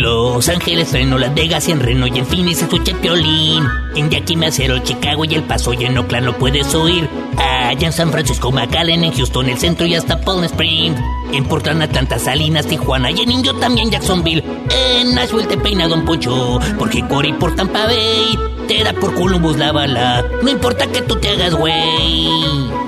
[0.00, 3.64] Los Ángeles, Reno, Las Vegas y en Reno y en Phoenix escucha Piolín.
[3.96, 7.08] En Yakima, Cero, Chicago y El Paso y en Oakland lo puedes oír.
[7.36, 11.00] Allá en San Francisco, McAllen, en Houston, el centro y hasta Palm Springs.
[11.32, 14.44] En Portland, Atlanta, Salinas, Tijuana y en Indio también Jacksonville.
[14.70, 19.56] En Nashville te peina Don Poncho, porque Cory por Tampa Bay te da por Columbus
[19.56, 20.24] la bala.
[20.42, 22.87] No importa que tú te hagas güey.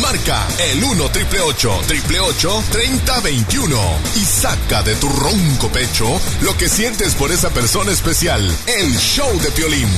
[0.00, 3.80] Marca el 1 triple 8 3021
[4.16, 8.50] y saca de tu ronco pecho lo que sientes por esa persona especial.
[8.66, 9.88] El show de Piolín.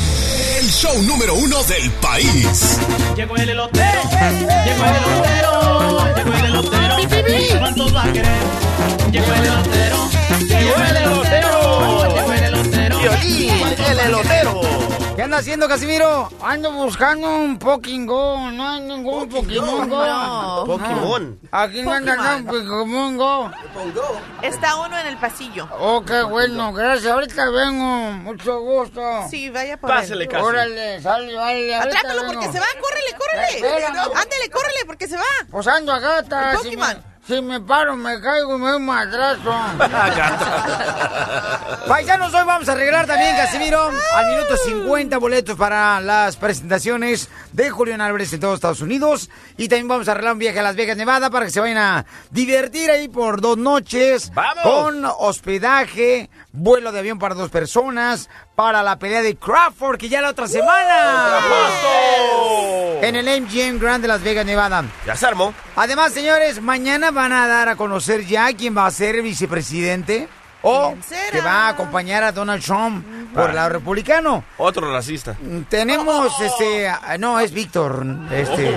[0.59, 2.79] El show número uno del país.
[3.17, 4.03] Llegó el elotero,
[4.65, 7.59] llegó el elotero, llegó el elotero.
[7.59, 8.27] ¿Cuántos va a querer?
[9.13, 13.01] Llegó el elotero, llegó el elotero, llegó el elotero.
[13.01, 13.51] Piolín,
[13.91, 14.86] el elotero.
[15.17, 16.29] ¿Qué anda haciendo, Casimiro?
[16.43, 20.05] Ando buscando un Pokémon No hay ningún Pokémon Go.
[20.05, 20.65] No.
[20.67, 21.41] Pokémon.
[21.51, 23.51] Aquí no anda un Pokémon Go.
[24.43, 25.67] Está uno en el pasillo.
[25.81, 26.71] Oh, qué bueno.
[26.75, 27.11] Gracias.
[27.11, 28.13] Ahorita vengo.
[28.13, 29.01] Mucho gusto.
[29.31, 30.31] Sí, vaya por Pásale, él.
[30.31, 30.45] casi.
[30.45, 31.67] Órale, sale, vale.
[31.67, 32.27] vengo.
[32.27, 32.67] porque se va.
[32.79, 33.69] Córrele, córrele.
[34.05, 35.23] Ándale, córrele porque se va.
[35.51, 36.53] Pues ando a gata.
[36.53, 37.16] El Si me, Pokémon.
[37.27, 39.51] Si me paro, me caigo y me doy un madrazo.
[41.89, 47.71] Paisanos, hoy vamos a arreglar también, Casimiro, al minuto 50 boletos para las presentaciones de
[47.71, 49.29] Julián Álvarez en todos Estados Unidos.
[49.57, 51.79] Y también vamos a arreglar un viaje a Las Vegas, Nevada, para que se vayan
[51.79, 54.31] a divertir ahí por dos noches.
[54.33, 54.63] ¡Vamos!
[54.63, 60.21] Con hospedaje, vuelo de avión para dos personas, para la pelea de Crawford, que ya
[60.21, 61.41] la otra semana.
[63.03, 64.85] En el MGM Grand de Las Vegas, Nevada.
[65.07, 65.53] Ya se armó.
[65.77, 70.29] Además, señores, mañana van a dar a conocer ya quién va a ser el vicepresidente
[70.63, 70.95] o
[71.31, 74.43] que va a acompañar a Donald Trump por el lado republicano.
[74.57, 75.37] Otro racista.
[75.69, 78.77] Tenemos este, ah, no, es Víctor, este.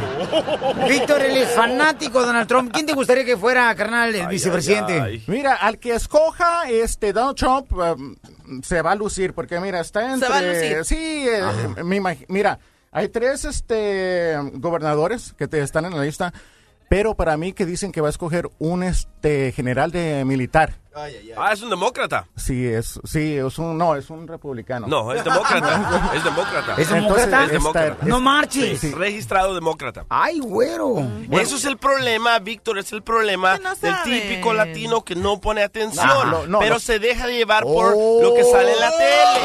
[0.88, 2.72] Víctor, él es fanático de Donald Trump.
[2.74, 5.00] ¿Quién te gustaría que fuera, carnal, el vicepresidente?
[5.02, 5.24] ay.
[5.28, 8.16] Mira, al que escoja este Donald Trump um,
[8.62, 10.86] se va a lucir porque mira, está entre Se va a lucir.
[10.86, 11.42] Sí, eh,
[11.84, 12.60] me imag- mira,
[12.92, 16.34] hay tres este gobernadores que te están en la lista,
[16.90, 20.76] pero para mí que dicen que va a escoger un este general de militar.
[21.38, 22.28] Ah, es un demócrata.
[22.36, 24.86] Sí, es sí, es un no, es un republicano.
[24.88, 26.12] No, es demócrata.
[26.16, 26.74] es demócrata.
[26.74, 27.46] ¿Es Entonces, demócrata?
[27.46, 27.88] Es demócrata.
[27.94, 28.84] esta- No es- marches.
[28.84, 30.06] Es registrado demócrata.
[30.10, 30.96] Ay, güero.
[31.32, 35.64] Eso es el problema, Víctor, es el problema no del típico latino que no pone
[35.64, 36.80] atención, No, no, no, pero no.
[36.82, 38.20] se deja llevar por Oh.
[38.22, 39.40] lo que sale en la tele.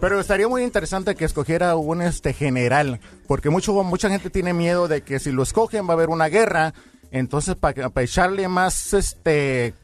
[0.00, 4.86] Pero estaría muy interesante que escogiera un este general, porque mucho, mucha gente tiene miedo
[4.86, 6.72] de que si lo escogen va a haber una guerra,
[7.10, 9.74] entonces para echarle más este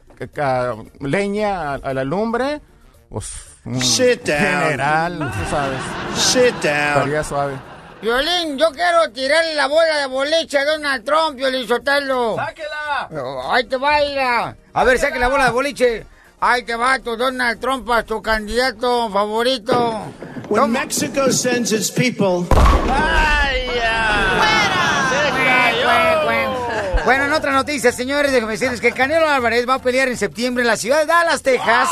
[1.01, 2.61] leña a, a la lumbre,
[3.09, 3.33] pues
[3.65, 4.37] un Sit down.
[4.39, 5.79] general, tú sabes,
[6.15, 6.87] Sit down.
[6.87, 7.53] estaría suave.
[8.01, 12.35] Violín, yo quiero tirarle la bola de boliche a Donald Trump, Violín Sotelo.
[12.35, 13.09] ¡Sáquela!
[13.51, 14.55] Ahí te va, Ira.
[14.73, 16.05] A ver, saque la bola de boliche.
[16.39, 20.03] Ahí te va tu Donald Trump, a tu candidato favorito.
[20.49, 20.79] When Toma.
[20.81, 22.45] Mexico sends its people,
[22.89, 25.09] ¡Ay, ya!
[25.09, 27.05] ¡Se cayó!
[27.05, 30.63] Bueno, en otra noticia, señores, déjenme decirles que Canelo Álvarez va a pelear en septiembre
[30.63, 31.89] en la ciudad de Dallas, Texas.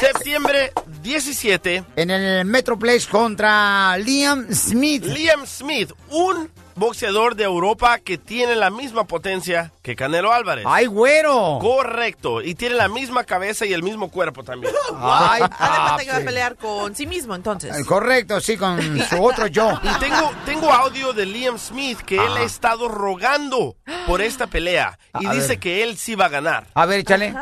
[0.00, 0.72] Septiembre
[1.02, 1.84] 17.
[1.96, 5.04] En el Metroplex contra Liam Smith.
[5.04, 10.64] Liam Smith, un boxeador de Europa que tiene la misma potencia que Canelo Álvarez.
[10.68, 11.58] ¡Ay, güero!
[11.60, 12.42] Correcto.
[12.42, 14.72] Y tiene la misma cabeza y el mismo cuerpo también.
[14.96, 16.24] Ay, Además que va a papi.
[16.24, 17.76] pelear con sí mismo, entonces.
[17.76, 18.78] Eh, Correcto, sí, con
[19.08, 19.72] su otro yo.
[19.82, 23.76] Y tengo, tengo audio de Liam Smith que él ha estado rogando
[24.06, 24.98] por esta pelea.
[25.20, 25.58] Y A dice ver.
[25.60, 26.66] que él sí va a ganar.
[26.74, 27.34] A ver, échale.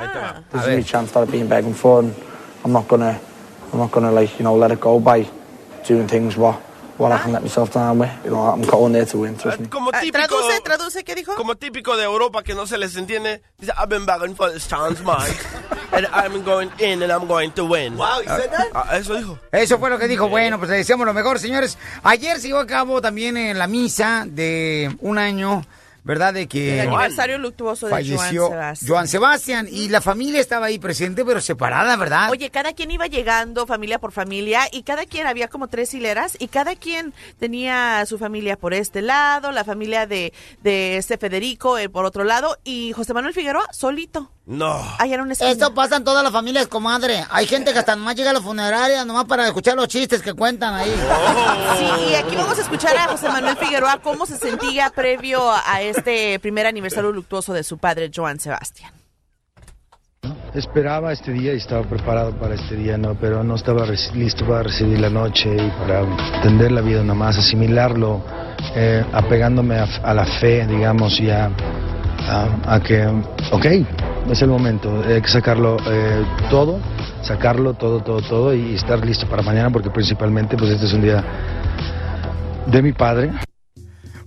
[0.51, 2.15] There's a new chance begging for, and
[2.65, 3.19] I'm not gonna,
[3.73, 5.27] I'm not gonna like you know let it go by
[5.87, 6.57] doing things what
[6.99, 8.11] what I can let myself down with.
[8.25, 9.37] You know, I'm going there to win.
[9.37, 9.69] Trust me.
[9.69, 11.35] Como Ah, típico, traduce, traduce, ¿qué dijo?
[11.37, 13.43] como típico de Europa que no se les entiende.
[13.59, 15.37] Dice, I've been begging for this chance, Mike.
[15.93, 17.97] And I'm going in and I'm going to win.
[17.97, 18.21] Wow,
[18.93, 19.39] Eso dijo.
[19.53, 20.29] Eso fue lo que dijo.
[20.29, 21.79] Bueno, pues le deseamos lo mejor, señores.
[22.03, 25.65] Ayer se llevó a cabo también en la misa de un año,
[26.07, 26.33] ¿verdad?
[26.35, 28.89] De El que aniversario luctuoso de falleció Joan Sebastián.
[28.89, 32.31] Joan Sebastián y la familia estaba ahí presente, pero separada, ¿verdad?
[32.31, 36.37] Oye, cada quien iba llegando, familia por familia, y cada quien había como tres hileras,
[36.39, 40.33] y cada quien tenía su familia por este lado, la familia de,
[40.63, 44.31] de este Federico eh, por otro lado, y José Manuel Figueroa solito.
[44.47, 44.81] No.
[44.99, 45.33] Allá en.
[45.33, 47.25] Esto pasa en todas las familias, comadre.
[47.31, 50.35] Hay gente que hasta nomás llega a la funeraria, nomás para escuchar los chistes que
[50.35, 50.95] cuentan ahí.
[51.79, 55.83] Sí, y aquí vamos a escuchar a José Manuel Figueroa cómo se sentía previo a
[55.83, 55.96] este
[56.41, 58.93] primer aniversario luctuoso de su padre, Joan Sebastián.
[60.55, 63.15] Esperaba este día y estaba preparado para este día, ¿no?
[63.15, 63.85] Pero no estaba
[64.15, 66.01] listo para recibir la noche y para
[66.37, 68.23] entender la vida nomás, asimilarlo,
[68.75, 71.51] eh, apegándome a, la fe, digamos, y a,
[72.29, 73.07] a- a que,
[73.53, 73.67] ok,
[74.31, 76.81] es el momento, hay que sacarlo eh, todo,
[77.23, 81.03] sacarlo todo, todo, todo y estar listo para mañana porque principalmente, pues este es un
[81.03, 81.23] día
[82.67, 83.31] de mi padre.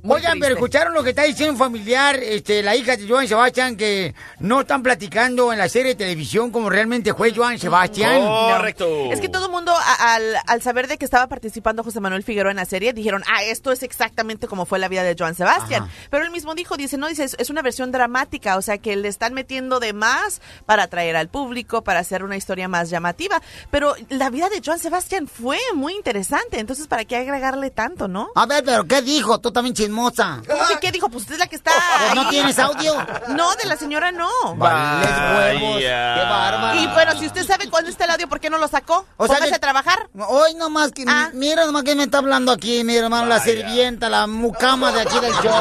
[0.10, 3.76] Oigan, pero escucharon lo que está diciendo un familiar, este, la hija de Joan Sebastián,
[3.76, 8.22] que no están platicando en la serie de televisión como realmente fue Joan Sebastián.
[8.22, 9.12] Correcto.
[9.12, 12.52] Es que todo el mundo, al, al saber de que estaba participando José Manuel Figueroa
[12.52, 15.84] en la serie, dijeron, ah, esto es exactamente como fue la vida de Joan Sebastián.
[15.84, 15.92] Ajá.
[16.10, 18.96] Pero él mismo dijo, dice, no, dice, es, es una versión dramática, o sea, que
[18.96, 23.42] le están metiendo de más para atraer al público, para hacer una historia más llamativa.
[23.70, 28.30] Pero la vida de Joan Sebastián fue muy interesante, entonces, ¿para qué agregarle tanto, no?
[28.36, 29.40] A ver, pero ¿qué dijo?
[29.40, 29.99] Tú también chismosa.
[30.48, 31.10] ¿Cómo que qué dijo?
[31.10, 31.72] Pues usted es la que está.
[32.16, 32.96] ¿no tienes audio?
[33.30, 34.30] No, de la señora no.
[34.56, 35.10] Vales
[35.60, 35.78] huevos.
[35.80, 35.88] Qué
[36.30, 36.80] bárbaro.
[36.80, 39.06] Y bueno, si usted sabe cuándo está el audio, ¿por qué no lo sacó?
[39.18, 40.10] O sea Póngase que- a trabajar.
[40.28, 41.30] Hoy nomás que, Ah.
[41.34, 45.20] mira nomás que me está hablando aquí, mi hermano, la sirvienta, la mucama de aquí
[45.20, 45.52] del show.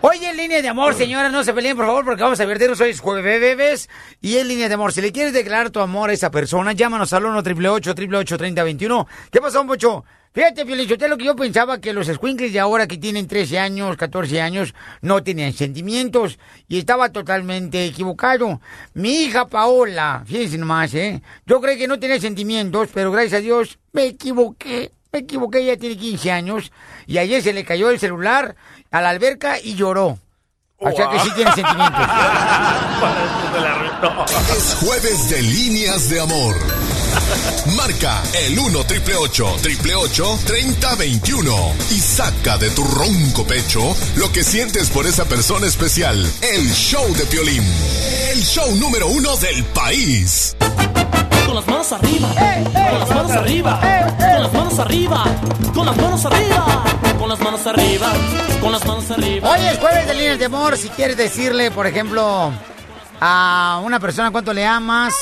[0.00, 2.78] Oye, en línea de amor, señora, no se peleen, por favor, porque vamos a divertirnos
[2.80, 3.88] hoy es jueves bebés.
[4.20, 7.14] Y en línea de amor, si le quieres declarar tu amor a esa persona, llámanos
[7.14, 10.04] al 1 888 3021 ¿Qué pasó, Pocho?
[10.34, 13.96] Fíjate, Felicité, lo que yo pensaba que los squinkles de ahora que tienen 13 años,
[13.96, 16.40] 14 años, no tenían sentimientos.
[16.66, 18.60] Y estaba totalmente equivocado.
[18.94, 21.22] Mi hija Paola, fíjense nomás, ¿eh?
[21.46, 24.90] Yo creí que no tenía sentimientos, pero gracias a Dios me equivoqué.
[25.12, 26.72] Me equivoqué, ella tiene 15 años.
[27.06, 28.56] Y ayer se le cayó el celular
[28.90, 30.18] a la alberca y lloró.
[30.78, 32.08] O sea que sí tiene sentimientos.
[34.50, 36.56] Es jueves de líneas de amor.
[37.76, 44.90] Marca el 1 triple 888 3021 y saca de tu ronco pecho lo que sientes
[44.90, 46.16] por esa persona especial.
[46.42, 47.64] El show de Piolín.
[48.32, 50.56] El show número uno del país.
[51.46, 52.28] Con las manos arriba,
[52.72, 53.80] con las manos arriba,
[54.18, 55.24] con las manos arriba,
[55.74, 56.84] con las manos arriba,
[57.18, 58.12] con las manos arriba,
[58.60, 59.50] con las manos arriba.
[59.50, 60.76] Hoy es jueves de líneas de amor.
[60.76, 62.52] Si quieres decirle, por ejemplo,
[63.20, 65.14] a una persona cuánto le amas,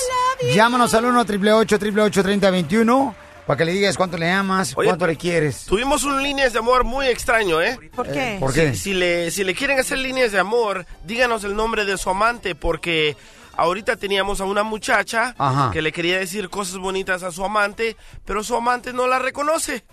[0.54, 3.14] llámanos al 1 888 3021
[3.46, 5.64] para que le digas cuánto le amas, Oye, cuánto le quieres.
[5.64, 7.78] Tuvimos un líneas de amor muy extraño, ¿eh?
[7.94, 8.36] ¿Por qué?
[8.38, 8.74] ¿Por qué?
[8.74, 12.08] Si, si le, si le quieren hacer líneas de amor, díganos el nombre de su
[12.10, 13.16] amante, porque
[13.56, 15.70] ahorita teníamos a una muchacha Ajá.
[15.72, 19.84] que le quería decir cosas bonitas a su amante, pero su amante no la reconoce.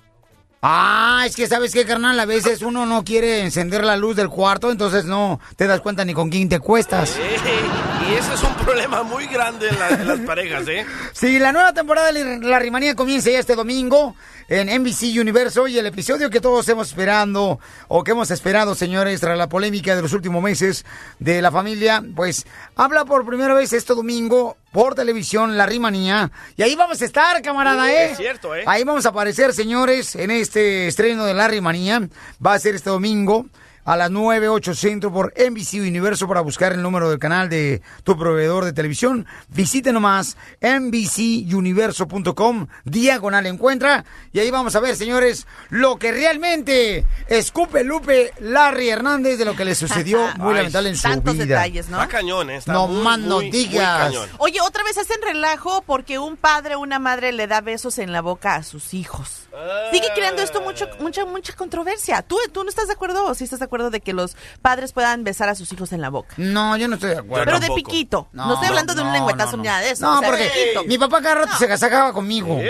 [0.61, 4.27] Ah, es que sabes qué, carnal, a veces uno no quiere encender la luz del
[4.29, 7.17] cuarto, entonces no te das cuenta ni con quién te cuestas.
[7.17, 10.85] Y ese es un problema muy grande en, la- en las parejas, ¿eh?
[11.13, 14.15] Sí, la nueva temporada de La Rimanía comienza ya este domingo
[14.49, 19.21] en NBC Universo y el episodio que todos hemos esperando o que hemos esperado, señores,
[19.21, 20.85] tras la polémica de los últimos meses
[21.19, 26.63] de la familia, pues habla por primera vez este domingo por televisión La Rimanía y
[26.63, 28.11] ahí vamos a estar, camarada, ¿eh?
[28.11, 28.63] Es cierto, ¿eh?
[28.65, 32.07] Ahí vamos a aparecer, señores, en este estreno de La Rimanía.
[32.45, 33.47] Va a ser este domingo
[33.89, 37.81] a las 9, 8 centro por NBC Universo para buscar el número del canal de
[38.03, 39.25] tu proveedor de televisión.
[39.47, 44.05] Visite nomás NBCuniverso.com, diagonal encuentra.
[44.31, 49.55] Y ahí vamos a ver, señores, lo que realmente escupe Lupe Larry Hernández de lo
[49.55, 51.45] que le sucedió muy Ay, lamentable en su tantos vida.
[51.45, 51.99] detalles, ¿no?
[51.99, 52.57] Está cañón, ¿eh?
[52.57, 53.19] Está No muy, más
[53.51, 54.03] digas.
[54.05, 54.29] cañón.
[54.37, 58.11] Oye, otra vez hacen relajo porque un padre o una madre le da besos en
[58.11, 59.47] la boca a sus hijos.
[59.91, 62.21] Sigue creando esto mucho, mucha, mucha controversia.
[62.21, 64.91] ¿Tú, ¿Tú no estás de acuerdo o sí estás de acuerdo de que los padres
[64.93, 66.33] puedan besar a sus hijos en la boca?
[66.37, 67.45] No, yo no estoy de acuerdo.
[67.45, 68.27] Pero de piquito.
[68.33, 70.05] No, estoy hablando de un lengüetazo ni nada de eso.
[70.05, 70.83] No, o sea, porque piquito.
[70.83, 72.59] mi papá cada rato se casacaba conmigo.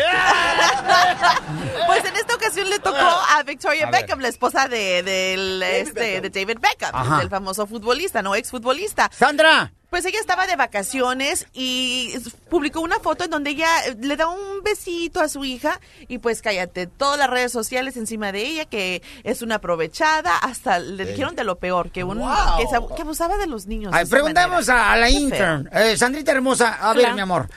[1.88, 4.02] Pues en esta ocasión le tocó a Victoria A ver.
[4.02, 7.18] Beckham, la esposa de, del, este, de David Beckham, Ajá.
[7.18, 9.10] del famoso futbolista, no exfutbolista.
[9.12, 9.72] Sandra.
[9.90, 12.14] Pues ella estaba de vacaciones y
[12.50, 16.20] publicó una foto en donde ella eh, le da un besito a su hija y
[16.20, 21.06] pues cállate, todas las redes sociales encima de ella que es una aprovechada, hasta le
[21.06, 22.30] dijeron de lo peor, que un Wow.
[22.60, 23.92] que, se- que abusaba de los niños.
[23.96, 24.92] Ay, preguntamos manera.
[24.92, 25.70] a, la intern.
[25.74, 27.16] Eh, Sandrita hermosa, a ver, Hola.
[27.16, 27.50] mi amor.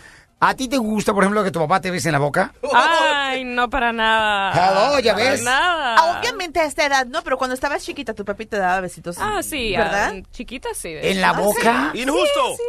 [0.45, 2.53] ¿A ti te gusta, por ejemplo, que tu papá te bese en la boca?
[2.75, 4.51] Ay, no para nada.
[4.53, 5.43] Hello, ¿ya Para ves?
[5.45, 5.95] Nada.
[5.97, 9.19] Ah, Obviamente a esta edad, no, pero cuando estabas chiquita tu papi te daba besitos.
[9.21, 10.15] Ah, sí, ¿verdad?
[10.17, 10.95] ah, chiquita sí.
[11.01, 11.43] ¿En la hecho.
[11.43, 11.91] boca?
[11.93, 12.57] Sí, Injusto.
[12.57, 12.63] Sí,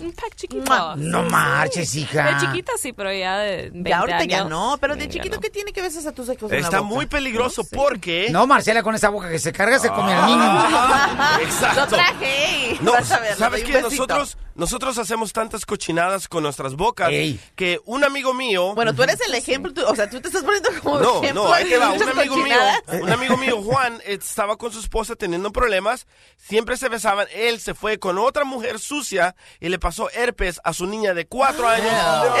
[0.00, 0.94] un, un pack chiquito.
[0.96, 2.34] No marches, hija.
[2.34, 5.40] De chiquita sí, pero ya de 20 Ya ahorita ya no, pero de chiquito no.
[5.40, 6.94] ¿qué tiene que besas a tus hijos en la Está boca?
[6.94, 8.28] muy peligroso porque...
[8.30, 10.40] No, Marcela, con esa boca que se carga se come al niño.
[10.44, 11.80] Ah, exacto.
[11.80, 12.61] Lo traje.
[12.80, 13.80] No, Vas a ver, le ¿sabes qué?
[13.82, 17.40] Nosotros, nosotros hacemos tantas cochinadas con nuestras bocas Ey.
[17.56, 18.74] que un amigo mío...
[18.74, 21.44] Bueno, tú eres el ejemplo, tú- o sea, tú te estás poniendo como No, ejemplo.
[21.48, 21.92] no, ahí te va.
[21.92, 22.56] de Un amigo mío,
[23.02, 26.06] un amigo mío, Juan, estaba con su esposa teniendo problemas.
[26.36, 27.26] Siempre se besaban.
[27.34, 31.26] Él se fue con otra mujer sucia y le pasó herpes a su niña de
[31.26, 31.92] cuatro años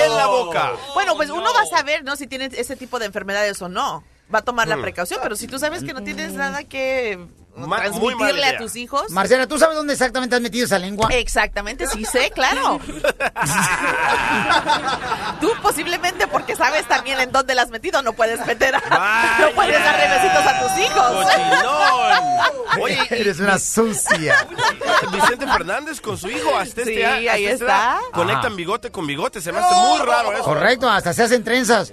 [0.04, 0.72] en la boca.
[0.94, 2.16] Bueno, pues uno va a saber, ¿no?
[2.16, 4.04] Si tienes ese tipo de enfermedades o no.
[4.34, 4.82] Va a tomar la Mm.
[4.82, 7.18] precaución, pero si tú sabes que no tienes nada que
[7.54, 9.10] Ma- transmitirle a tus hijos.
[9.10, 11.08] Marcela, ¿tú sabes dónde exactamente has metido esa lengua?
[11.12, 12.80] Exactamente, sí sé, claro.
[15.40, 19.50] Tú posiblemente porque sabes también en dónde la has metido, no puedes meter, a- no
[19.50, 21.10] puedes darle besitos a tus hijos.
[21.12, 22.22] Cochinón.
[22.80, 24.46] Oye, Eres una sucia.
[25.12, 27.64] Vicente Fernández con su hijo hasta Sí, este a- hasta ahí está.
[27.66, 29.40] edad Conectan bigote con bigote.
[29.42, 30.42] Se me hace muy raro eso.
[30.44, 31.92] Correcto, hasta se hacen trenzas.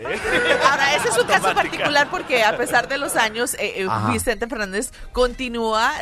[0.69, 3.87] Ahora, ese es un caso particular porque a pesar de los años, eh, eh.
[4.11, 5.48] Vicente Fernández continúa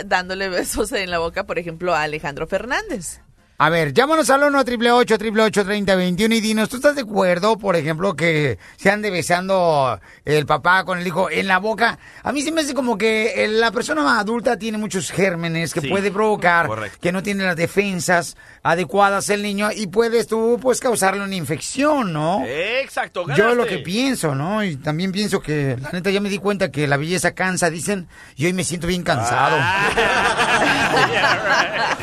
[0.06, 3.22] dándole besos en la boca, por ejemplo, a Alejandro Fernández.
[3.60, 8.16] A ver, llámanos al 1 888 3021 y dinos, ¿tú estás de acuerdo, por ejemplo,
[8.16, 11.98] que se ande besando el papá con el hijo en la boca?
[12.22, 15.82] A mí se me hace como que eh, la persona adulta tiene muchos gérmenes que
[15.82, 17.00] Sí, puede provocar correcto.
[17.02, 22.14] que no tiene las defensas adecuadas el niño y puedes tú, pues, causarle una infección,
[22.14, 22.44] ¿no?
[22.46, 23.78] Exacto, Yo es lo ganaste.
[23.78, 24.64] que pienso, ¿no?
[24.64, 28.08] Y también pienso que, la neta, ya me di cuenta que la belleza cansa, dicen,
[28.36, 29.58] y hoy me siento bien cansado.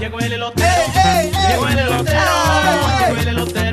[0.00, 0.68] Llegó el elotero.
[1.48, 2.20] Llegó el elotero.
[3.00, 3.63] Llegó el elotero.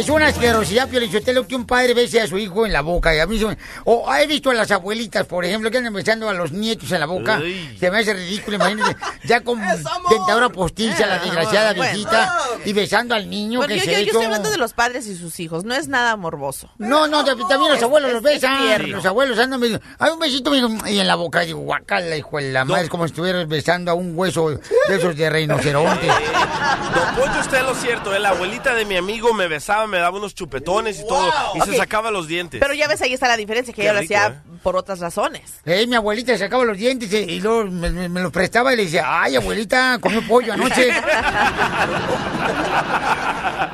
[0.00, 3.14] Es una asquerosidad, Piolichotelo, que un padre bese a su hijo en la boca.
[3.14, 5.92] Y a mí se me- O he visto a las abuelitas, por ejemplo, que andan
[5.92, 7.40] besando a los nietos en la boca.
[7.78, 8.96] Se me hace ridículo, imagínate.
[9.24, 9.60] Ya con
[10.10, 11.92] dentadura postiza, la desgraciada Bueno.
[11.92, 12.36] viejita.
[12.64, 15.16] Y besando al niño Bueno, que yo, se yo- estoy hablando de los padres y
[15.16, 16.70] sus hijos, no es nada morboso.
[16.78, 18.90] No, no, también los abuelos es- los es besan.
[18.90, 19.84] Los abuelos andan besando.
[19.98, 20.54] Hay un besito
[20.86, 21.40] y en la boca.
[21.40, 22.84] Digo, guacala, hijo de la madre.
[22.84, 24.60] Es como si estuvieras besando a un hueso de
[24.96, 26.06] esos de rinoceronte.
[26.94, 28.14] Don Poncho en lo cierto.
[28.14, 31.30] eh, La abuelita de mi amigo me besaba, me daba unos chupetones y todo.
[31.54, 32.60] Y se sacaba los dientes.
[32.60, 34.58] Pero ya ves, ahí está la diferencia, que Qué ella lo rico, hacía ¿eh?
[34.62, 35.60] por otras razones.
[35.66, 38.76] Eh, mi abuelita sacaba los dientes eh, y luego me, me- me los prestaba y
[38.76, 40.90] le decía, ay, abuelita, comió pollo anoche.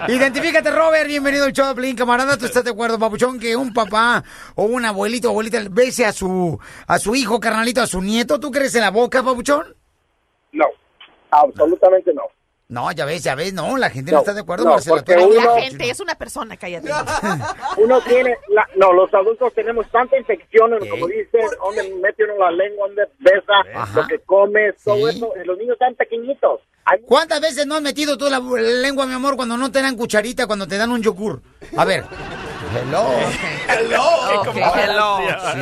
[0.08, 2.37] Identifícate, Robert, bienvenido al show de camarada.
[2.37, 4.23] ¿Tú estás de acuerdo, papuchón, que un papá
[4.54, 8.38] o un abuelito o abuelita bese a su, a su hijo, carnalito, a su nieto?
[8.38, 9.75] ¿Tú crees en la boca, papuchón?
[10.52, 10.66] No,
[11.30, 12.23] absolutamente no.
[12.68, 15.16] No, ya ves, ya ves, no, la gente no, No, está de acuerdo, no, porque
[15.16, 16.88] uno- La gente es una persona, cállate.
[17.78, 22.50] Uno tiene, la- no, los adultos tenemos tanta infección, como dicen, donde mete uno la
[22.50, 24.00] lengua, donde besa, Ajá.
[24.00, 25.16] lo que come, todo Sí.
[25.16, 26.61] eso, y los niños están pequeñitos.
[26.87, 29.96] Hay ¿Cuántas veces no has metido tú la lengua, mi amor, cuando no te dan
[29.96, 31.42] cucharita, cuando te dan un yogur?
[31.76, 32.04] A ver.
[32.76, 33.11] Hello.
[34.75, 35.18] Hello.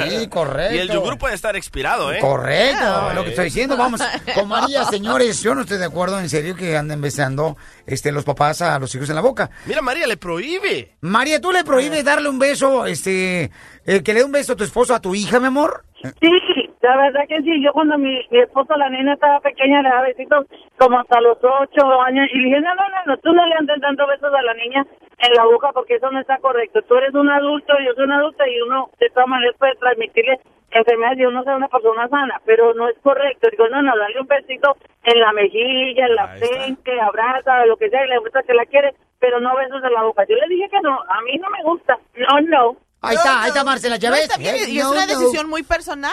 [0.09, 0.75] Sí, correcto.
[0.75, 2.19] Y el yogur puede estar expirado, ¿eh?
[2.21, 4.01] Correcto, lo que estoy diciendo, vamos.
[4.35, 7.57] Con María, señores, yo no estoy de acuerdo en serio que anden besando
[7.87, 9.51] este, los papás a los hijos en la boca.
[9.67, 10.97] Mira, María, le prohíbe.
[11.01, 13.51] María, ¿tú le prohíbes darle un beso, este,
[13.87, 15.85] eh, que le dé un beso a tu esposo a tu hija, mi amor?
[16.03, 16.29] Sí,
[16.85, 17.63] la verdad que sí.
[17.63, 20.47] Yo cuando mi, mi esposo, la nena estaba pequeña, le daba besitos
[20.79, 22.29] como hasta los ocho años.
[22.33, 24.55] Y le dije, no, no, no, no, tú no le andes dando besos a la
[24.55, 24.85] niña
[25.19, 26.83] en la boca porque eso no está correcto.
[26.83, 30.41] Tú eres un adulto, yo soy un adulto y uno de todas maneras puede transmitirle
[30.73, 33.49] enfermedades y uno sea una persona sana, pero no es correcto.
[33.51, 37.89] Digo, no, no, dale un besito en la mejilla, en la frente, abraza, lo que
[37.89, 40.25] sea, y le gusta que la quiere, pero no besos en la boca.
[40.29, 41.99] Yo le dije que no, a mí no me gusta.
[42.17, 42.77] No, no.
[43.07, 44.23] Ahí está, ahí está Marcela, ¿ya ves?
[44.23, 46.13] está bien, y es una decisión muy personal.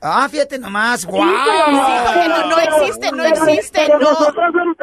[0.00, 1.28] Ah, fíjate nomás, guau.
[1.28, 1.34] Sí,
[2.06, 4.10] porque no, no existe, no existe, Pero no.
[4.12, 4.76] Nosotros, somos,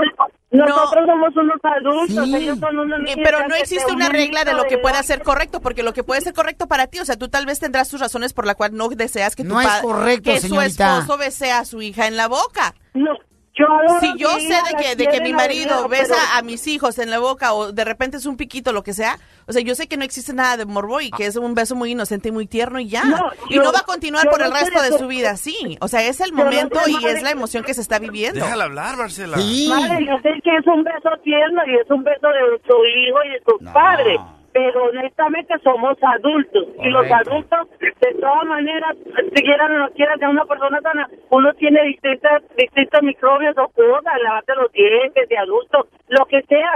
[0.51, 2.35] nosotros somos unos adultos, Sí.
[2.35, 5.21] ellos son unos Eh, niños Pero no existe una regla de lo que pueda ser
[5.23, 7.87] correcto, porque lo que puede ser correcto para ti, o sea, tú tal vez tendrás
[7.89, 10.59] tus razones por la cual no deseas que tu No es pa- correcto, que su
[10.59, 12.75] esposo bese a su hija en la boca.
[12.93, 13.11] No,
[13.57, 13.65] yo
[13.99, 17.09] Si yo sé de que, de que mi marido besa pero- a mis hijos en
[17.09, 19.87] la boca o de repente es un piquito, lo que sea, o sea, yo sé
[19.87, 22.47] que no existe nada de morbo y que es un beso muy inocente y muy
[22.47, 23.03] tierno y ya.
[23.03, 23.17] No,
[23.49, 24.99] y yo- no va a continuar por el resto de eso.
[24.99, 25.77] su vida así.
[25.81, 28.39] O sea, es el no momento y es la emoción que se está viviendo.
[28.43, 29.37] Déjala hablar, Marcela.
[29.37, 29.67] Sí.
[29.69, 33.17] Madre, yo sé que es un beso tierno y es un beso de tu hijo
[33.25, 34.19] y de tu padre,
[34.57, 38.97] pero honestamente somos adultos y los adultos, de todas maneras,
[39.35, 43.67] si quieran o no quieran ser una persona sana, uno tiene distintas, distintos microbios o
[43.69, 46.71] cosas, lavarte los dientes de adulto, lo que sea,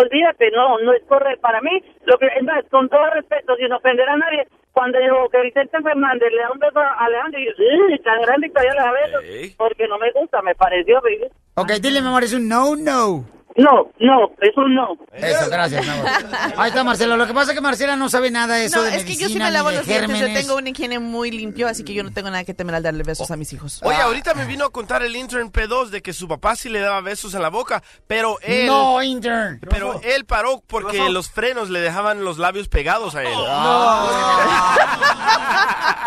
[0.00, 1.40] olvídate, no, no es correcto.
[1.40, 5.28] Para mí, lo que es más, con todo respeto, sin ofender a nadie, cuando yo
[5.30, 8.50] que Vicente Fernández le da un beso a Alejandro, y yo, "Ugh, tan grande y
[8.50, 11.26] todavía le da besos, porque no me gusta, me pareció, baby.
[11.56, 13.24] Ok, dile, mi amor, es un no, no.
[13.56, 14.88] No, no, es un no.
[15.12, 16.06] Eso, gracias, mi amor.
[16.56, 17.16] Ahí está Marcela.
[17.16, 19.10] Lo que pasa es que Marcela no sabe nada de eso No, de es que
[19.12, 20.40] yo sí medicina me lavo los dientes, yo gérmenes.
[20.42, 23.04] tengo una higiene muy limpio, así que yo no tengo nada que temer al darle
[23.04, 23.78] besos a mis hijos.
[23.84, 26.80] Oye, ahorita me vino a contar el intern P2 de que su papá sí le
[26.80, 28.66] daba besos en la boca, pero él...
[28.66, 29.60] No, intern.
[29.70, 33.38] Pero él paró porque los frenos le dejaban los labios pegados a él.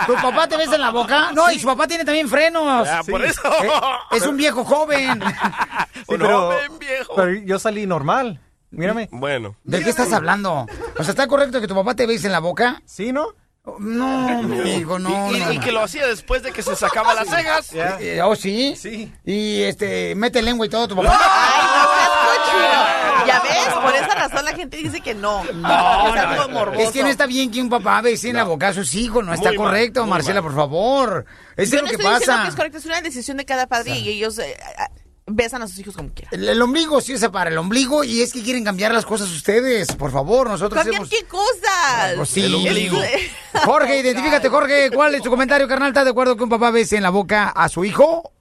[0.06, 1.32] ¿Tu papá te besa en la boca?
[1.34, 2.88] No, y su papá tiene también frenos.
[2.88, 3.42] Ah, por eso.
[3.64, 3.70] Eh,
[4.18, 5.22] es un viejo joven.
[6.08, 7.16] Un pero- joven viejo.
[7.16, 8.42] Pero yo salí normal.
[8.70, 9.08] Mírame.
[9.12, 9.56] Bueno.
[9.64, 10.66] ¿De qué estás hablando?
[10.98, 12.82] O sea, ¿está correcto que tu papá te bese en la boca?
[12.86, 13.34] ¿Sí, no?
[13.80, 15.10] No, amigo, no.
[15.34, 15.64] y, no, y no.
[15.64, 17.74] que lo hacía después de que se sacaba las cejas.
[17.74, 18.76] Eh, ¿Oh, sí?
[18.78, 19.12] Sí.
[19.26, 21.20] Y, este, mete lengua y todo tu papá.
[21.22, 23.28] Ay, no.
[23.28, 25.44] Ya ves, por esa razón la gente dice que no.
[25.44, 26.80] No, es algo no, morboso.
[26.82, 29.26] es que no está bien que un papá bese en la boca a sus hijos,
[29.26, 30.50] no está Muy correcto, Marcela, mal.
[30.50, 31.26] por favor.
[31.58, 32.44] Eso Yo es no lo que pasa.
[32.44, 34.56] que es correcto, es una decisión de cada padre y ellos eh,
[35.28, 36.34] besan a sus hijos como quieran.
[36.34, 39.30] El, el ombligo sí es para el ombligo y es que quieren cambiar las cosas
[39.30, 41.10] ustedes, por favor, nosotros ¿Cambian hemos...
[41.10, 42.14] qué cosas?
[42.16, 42.46] Pues sí.
[42.46, 42.98] El ombligo.
[43.66, 45.90] Jorge, identifícate, Jorge, ¿cuál es tu comentario, carnal?
[45.90, 48.32] ¿Estás de acuerdo que un papá bese en la boca a su hijo?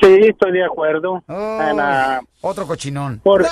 [0.00, 1.22] Sí, estoy de acuerdo.
[1.28, 3.20] Oh, En, otro cochinón.
[3.22, 3.46] por-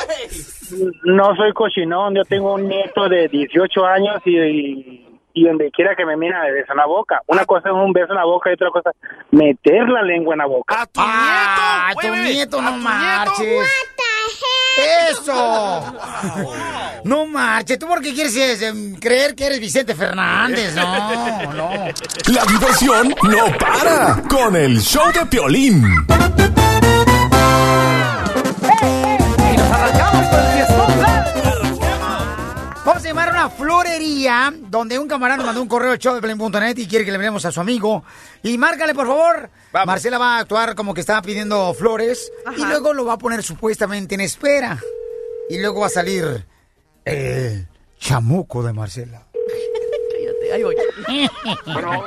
[1.04, 5.05] no soy cochinón, yo tengo un nieto de 18 años y, y,
[5.36, 7.20] y donde quiera que me mira me beso en la boca.
[7.26, 8.90] Una cosa es un beso en la boca y otra cosa
[9.30, 10.80] meter la lengua en la boca.
[10.80, 12.00] ¡A tu ¡Ah, nieto!
[12.00, 13.68] tu güey, nieto, ¿A no tu marches!
[15.10, 15.98] ¡Eso!
[17.04, 20.74] No marches, ¿tú por qué quieres eh, creer que eres Vicente Fernández?
[20.74, 21.70] No, no.
[22.32, 25.82] La diversión no para con el show de Piolín.
[29.52, 30.05] Y nos arrancamos
[33.36, 37.10] una florería donde un camarada mandó un correo al show de Pelín.net y quiere que
[37.10, 38.02] le enviemos a su amigo.
[38.42, 39.50] Y márcale, por favor.
[39.72, 39.86] Vamos.
[39.86, 43.42] Marcela va a actuar como que estaba pidiendo flores y luego lo va a poner
[43.42, 44.78] supuestamente en espera.
[45.50, 46.46] Y luego va a salir
[47.04, 47.68] el
[47.98, 49.26] chamuco de Marcela.
[50.12, 50.76] Cállate, ahí voy.
[51.66, 52.04] Bueno,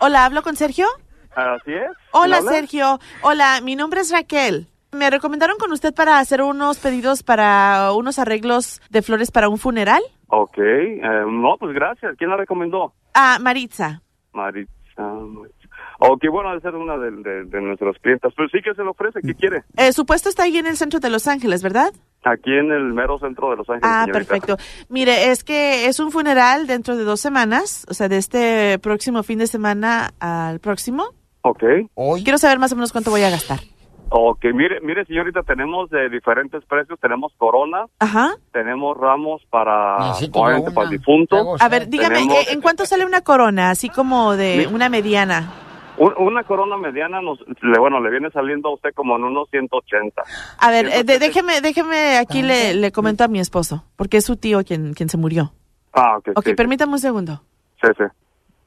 [0.00, 0.88] Hola, ¿hablo con Sergio?
[1.34, 1.90] así es.
[2.10, 2.42] Hola.
[2.42, 3.00] Sergio.
[3.22, 4.68] Hola, mi nombre es Raquel.
[4.92, 9.58] Me recomendaron con usted para hacer unos pedidos para unos arreglos de flores para un
[9.58, 10.02] funeral.
[10.28, 12.16] Ok, eh, no, pues gracias.
[12.18, 12.92] ¿Quién la recomendó?
[13.14, 14.02] Ah, Maritza.
[14.32, 14.70] Maritza.
[16.02, 18.32] Ok, bueno, de ser una de, de, de nuestras clientas.
[18.36, 19.62] Pues sí que se le ofrece, ¿qué quiere?
[19.76, 21.92] Eh, su puesto está ahí en el centro de Los Ángeles, ¿verdad?
[22.24, 23.84] Aquí en el mero centro de Los Ángeles.
[23.90, 24.18] Ah, señorita.
[24.18, 24.56] perfecto.
[24.88, 29.22] Mire, es que es un funeral dentro de dos semanas, o sea, de este próximo
[29.22, 31.04] fin de semana al próximo.
[31.42, 31.64] Ok.
[31.94, 32.22] Hoy.
[32.24, 33.60] Quiero saber más o menos cuánto voy a gastar.
[34.12, 36.98] Ok, mire, mire, señorita, tenemos de diferentes precios.
[37.00, 38.34] Tenemos corona, Ajá.
[38.52, 41.36] tenemos ramos para, obviamente, para el difunto.
[41.36, 43.70] Traigo A ver, dígame, Tenemos- ¿eh, ¿en cuánto sale una corona?
[43.70, 45.52] Así como de una mediana.
[45.96, 49.48] Un- una corona mediana, nos, le, bueno, le viene saliendo a usted como en unos
[49.50, 50.22] 180.
[50.58, 51.26] A ver, eh, de- 170.
[51.26, 55.08] déjeme, déjeme, aquí le, le comento a mi esposo, porque es su tío quien, quien
[55.08, 55.52] se murió.
[55.92, 56.30] Ah, ok.
[56.36, 57.42] Ok, sí, permítame un segundo.
[57.80, 58.04] sí, sí.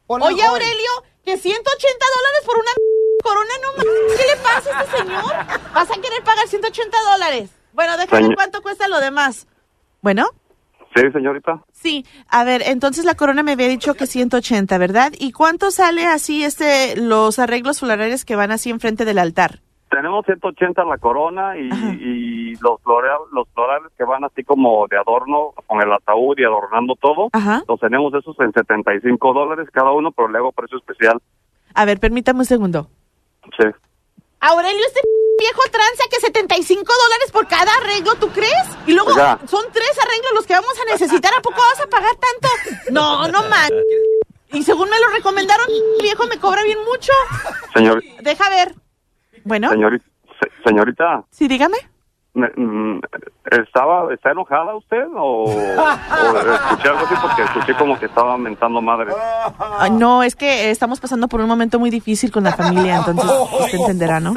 [0.08, 0.43] Hola, Oye.
[0.43, 0.91] Aurelio,
[1.25, 2.71] que 180 dólares por una
[3.24, 4.18] corona, no mames.
[4.18, 5.24] ¿Qué le pasa a este señor?
[5.74, 7.50] Vas a querer pagar 180 dólares.
[7.74, 9.48] Bueno, déjame Señor- cuánto cuesta lo demás.
[10.02, 10.26] Bueno,
[10.96, 11.60] Sí, señorita.
[11.72, 12.06] sí.
[12.30, 15.12] A ver, entonces la corona me había dicho que 180, ¿verdad?
[15.18, 19.60] ¿Y cuánto sale así este los arreglos funerarios que van así enfrente del altar?
[19.90, 22.80] tenemos 180 la corona y, y los,
[23.32, 27.30] los florales que van así como de adorno con el ataúd y adornando todo.
[27.68, 31.22] Los tenemos esos en 75 dólares cada uno, pero le hago precio especial.
[31.76, 32.88] A ver, permítame un segundo.
[33.58, 33.65] Sí.
[34.39, 35.01] Aurelio, este
[35.39, 38.67] viejo tranza que 75 dólares por cada arreglo, ¿tú crees?
[38.88, 39.39] Y luego Oiga.
[39.49, 41.34] son tres arreglos los que vamos a necesitar.
[41.38, 42.91] ¿A poco vas a pagar tanto?
[42.91, 43.71] No, no man.
[44.51, 47.12] Y según me lo recomendaron, el viejo me cobra bien mucho.
[47.73, 48.75] Señor, Deja ver.
[49.45, 50.06] Bueno, señorita,
[50.39, 51.77] se- señorita, sí, dígame.
[52.34, 53.00] Mm,
[53.52, 58.82] ¿estaba, ¿está enojada usted o, o escuché algo así porque escuché como que estaba mentando
[58.82, 59.12] madre?
[59.60, 63.26] Ah, no, es que estamos pasando por un momento muy difícil con la familia, entonces
[63.60, 64.34] usted entenderá, ¿no?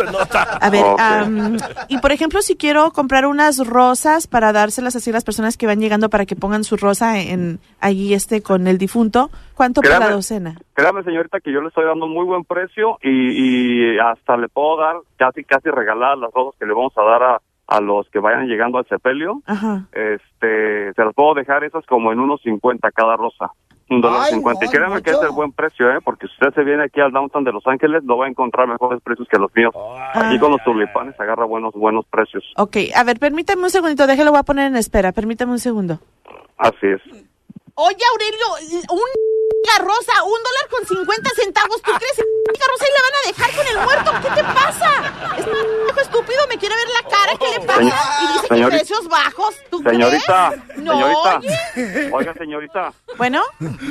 [0.60, 1.56] A ver, am,
[1.88, 5.66] y por ejemplo, si quiero comprar unas rosas para dárselas así a las personas que
[5.66, 9.90] van llegando para que pongan su rosa en ahí este con el difunto, ¿cuánto por
[9.90, 10.56] la docena?
[10.74, 14.78] Créame, señorita, que yo le estoy dando muy buen precio y, y hasta le puedo
[14.78, 18.18] dar casi, casi regalar las rosas que le vamos a dar a, a los que
[18.20, 19.42] vayan llegando al sepelio.
[19.46, 19.86] Ajá.
[19.92, 23.50] Este, se las puedo dejar esas como en unos 50 cada rosa.
[23.88, 24.64] Un dólar Ay, cincuenta.
[24.64, 25.28] Y no, créame que es mucho.
[25.28, 25.98] el buen precio, ¿eh?
[26.04, 28.66] Porque si usted se viene aquí al downtown de Los Ángeles, no va a encontrar
[28.66, 29.72] mejores precios que los míos.
[30.12, 32.42] Aquí con los tulipanes agarra buenos, buenos precios.
[32.56, 36.00] Ok, a ver, permítame un segundito, déjelo, voy a poner en espera, permítame un segundo.
[36.58, 37.00] Así es.
[37.78, 43.02] Oye, Aurelio, un rosa, un dólar con 50 centavos, ¿tú crees que rosa y la
[43.02, 44.12] van a dejar con el muerto?
[44.22, 45.12] ¿Qué te pasa?
[45.38, 45.50] Este
[45.84, 47.82] viejo estúpido me quiere ver la cara, ¿qué le pasa?
[47.82, 50.78] Y dice que precios bajos, ¿tú Señorita, crees?
[50.78, 52.10] No, señorita, oye.
[52.12, 53.42] oiga señorita, Bueno,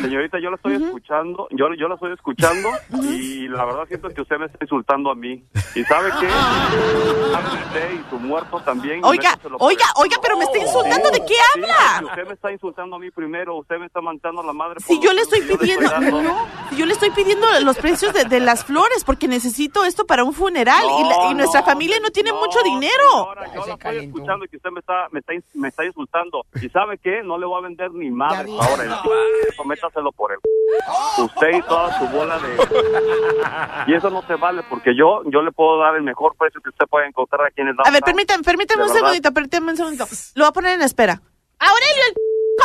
[0.01, 2.69] señorita, yo la estoy escuchando, yo, yo la estoy escuchando
[3.03, 5.43] y la verdad siento que usted me está insultando a mí.
[5.75, 6.27] ¿Y sabe qué?
[6.27, 9.03] Usted y su muerto también.
[9.03, 11.75] Oiga, oiga, oiga, pero me está insultando, ¿de qué Sí, habla?
[12.01, 14.79] porque usted me está insultando a mí primero, usted me está mandando la madre.
[14.85, 16.47] Si yo le estoy que yo pidiendo, no,
[16.77, 20.33] yo le estoy pidiendo los precios de, de las flores porque necesito esto para un
[20.33, 22.93] funeral y, la- y nuestra no, familia no tiene mucho dinero.
[23.11, 26.45] Señora, yo la estoy escuchando y que usted me está, me está, me está insultando.
[26.61, 27.21] ¿Y sabe qué?
[27.23, 29.01] No le voy a vender ni madre ahora.
[29.49, 30.37] Eso métaselo por él.
[31.17, 32.55] Usted y toda su bola de...
[33.87, 36.69] Y eso no se vale porque yo yo le puedo dar el mejor precio que
[36.69, 38.99] usted puede encontrar aquí en el A ver, permítame, permítame un verdad.
[39.01, 40.05] segundito, permítame un segundito.
[40.35, 41.21] Lo voy a poner en espera.
[41.59, 42.15] Aurelio, el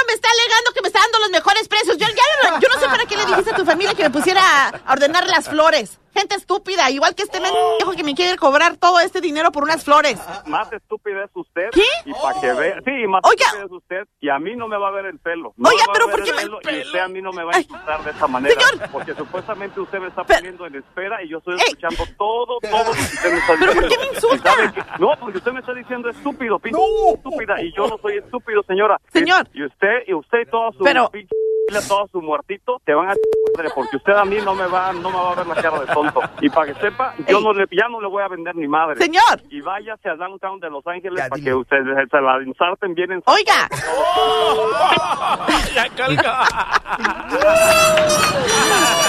[0.07, 1.97] me está alegando que me está dando los mejores precios.
[1.97, 4.69] Yo, ya, yo no sé para qué le dijiste a tu familia que me pusiera
[4.69, 5.99] a ordenar las flores.
[6.15, 9.85] Gente estúpida, igual que este viejo que me quiere cobrar todo este dinero por unas
[9.85, 10.21] flores.
[10.47, 11.71] Más estúpida es usted.
[11.73, 11.83] ¿Qué?
[12.05, 12.77] Y para que vea...
[12.85, 13.45] Sí, más Oiga.
[13.47, 14.03] estúpida es usted.
[14.21, 15.53] Y a mí no me va a ver el pelo.
[15.57, 17.09] No Oiga, me va a pero ver ¿por qué el me- pelo Y usted a
[17.09, 18.61] mí no me va a insultar de esa manera.
[18.61, 18.91] Señor.
[18.91, 22.93] Porque supuestamente usted me está poniendo en espera y yo estoy escuchando todo, todo lo
[22.93, 23.89] que usted me está ¿Pero por diciendo.
[23.89, 24.97] qué me insulta?
[24.99, 26.81] No, porque usted me está diciendo estúpido, pinche
[27.15, 27.63] estúpida.
[27.63, 29.01] Y yo no soy estúpido, señora.
[29.13, 29.49] Señor.
[29.55, 31.35] Y usted, y usted y todo su Pero- pinche
[31.79, 33.15] todo su muertito, te van a
[33.57, 35.81] madre, porque usted a mí no me va, no me va a ver la cara
[35.81, 36.21] de tonto.
[36.41, 37.45] Y para que sepa, yo Ey.
[37.45, 38.97] no le, ya no le voy a vender ni madre.
[38.97, 39.43] Señor.
[39.51, 43.23] Y váyase al downtown de Los Ángeles para que ustedes se la ensarten bien en
[43.27, 43.69] Oiga.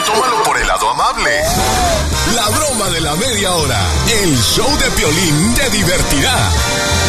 [0.06, 1.42] Tómalo por el lado amable.
[2.36, 3.80] La broma de la media hora.
[4.24, 7.01] El show de Piolín te divertirá.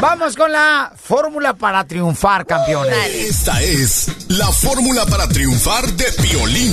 [0.00, 2.94] Vamos con la fórmula para triunfar, campeones.
[3.14, 6.72] Esta es la fórmula para triunfar de Piolín.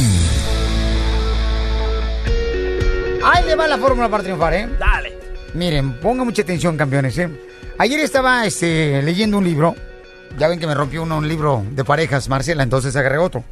[3.24, 4.70] Ahí le va la fórmula para triunfar, ¿eh?
[4.80, 5.18] Dale.
[5.54, 7.30] Miren, pongan mucha atención, campeones, ¿eh?
[7.78, 9.76] Ayer estaba este, leyendo un libro.
[10.38, 13.44] Ya ven que me rompió uno, un libro de parejas, Marcela, entonces agarré otro.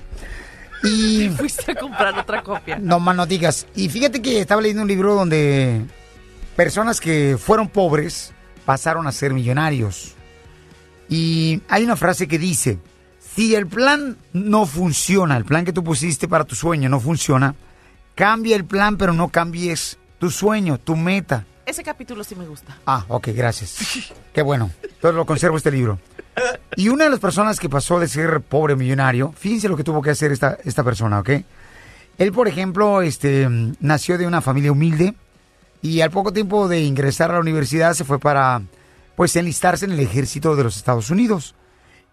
[0.84, 1.30] Y...
[1.38, 2.78] Fuiste a comprar otra copia.
[2.80, 3.68] No más no digas.
[3.76, 5.82] Y fíjate que estaba leyendo un libro donde
[6.56, 8.34] personas que fueron pobres
[8.70, 10.14] pasaron a ser millonarios.
[11.10, 12.78] Y hay una frase que dice,
[13.20, 17.56] si el plan no funciona, el plan que tú pusiste para tu sueño no funciona,
[18.14, 21.48] cambia el plan, pero no cambies tu sueño, tu meta.
[21.66, 22.78] Ese capítulo sí me gusta.
[22.86, 24.14] Ah, ok, gracias.
[24.34, 24.70] Qué bueno.
[24.84, 25.98] Entonces lo conservo este libro.
[26.76, 30.04] Y una de las personas que pasó de ser pobre millonario, fíjense lo que tuvo
[30.04, 31.30] que hacer esta, esta persona, ¿ok?
[32.20, 33.48] Él, por ejemplo, este,
[33.80, 35.16] nació de una familia humilde
[35.82, 38.62] y al poco tiempo de ingresar a la universidad se fue para,
[39.16, 41.56] pues, enlistarse en el ejército de los Estados Unidos.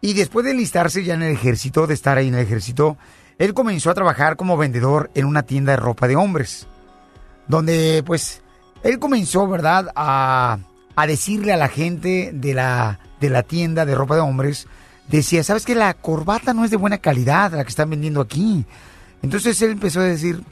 [0.01, 2.97] Y después de enlistarse ya en el ejército, de estar ahí en el ejército,
[3.39, 6.67] él comenzó a trabajar como vendedor en una tienda de ropa de hombres
[7.49, 8.43] donde pues
[8.83, 10.59] él comenzó, ¿verdad?, a,
[10.95, 14.67] a decirle a la gente de la, de la tienda de ropa de hombres,
[15.09, 18.65] decía, ¿sabes que la corbata no es de buena calidad la que están vendiendo aquí?
[19.23, 20.43] Entonces él empezó a decir,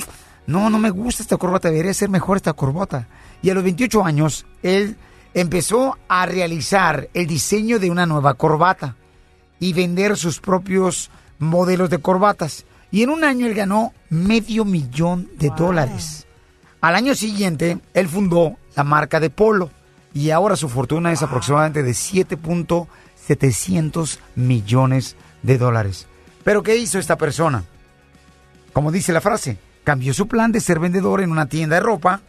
[0.47, 3.09] no, no me gusta esta corbata, debería ser mejor esta corbata.
[3.43, 4.97] Y a los 28 años, él
[5.33, 8.97] empezó a realizar el diseño de una nueva corbata
[9.59, 12.65] y vender sus propios modelos de corbatas.
[12.91, 16.27] Y en un año él ganó medio millón de dólares.
[16.81, 19.71] Al año siguiente, él fundó la marca de Polo.
[20.13, 26.07] Y ahora su fortuna es aproximadamente de 7.700 millones de dólares.
[26.45, 27.65] Pero ¿qué hizo esta persona?
[28.73, 32.23] Como dice la frase, cambió su plan de ser vendedor en una tienda de ropa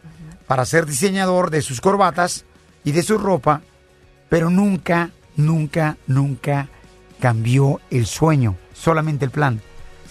[0.46, 2.46] para ser diseñador de sus corbatas
[2.84, 3.62] y de su ropa,
[4.30, 6.68] pero nunca, nunca, nunca
[7.20, 9.62] cambió el sueño, solamente el plan.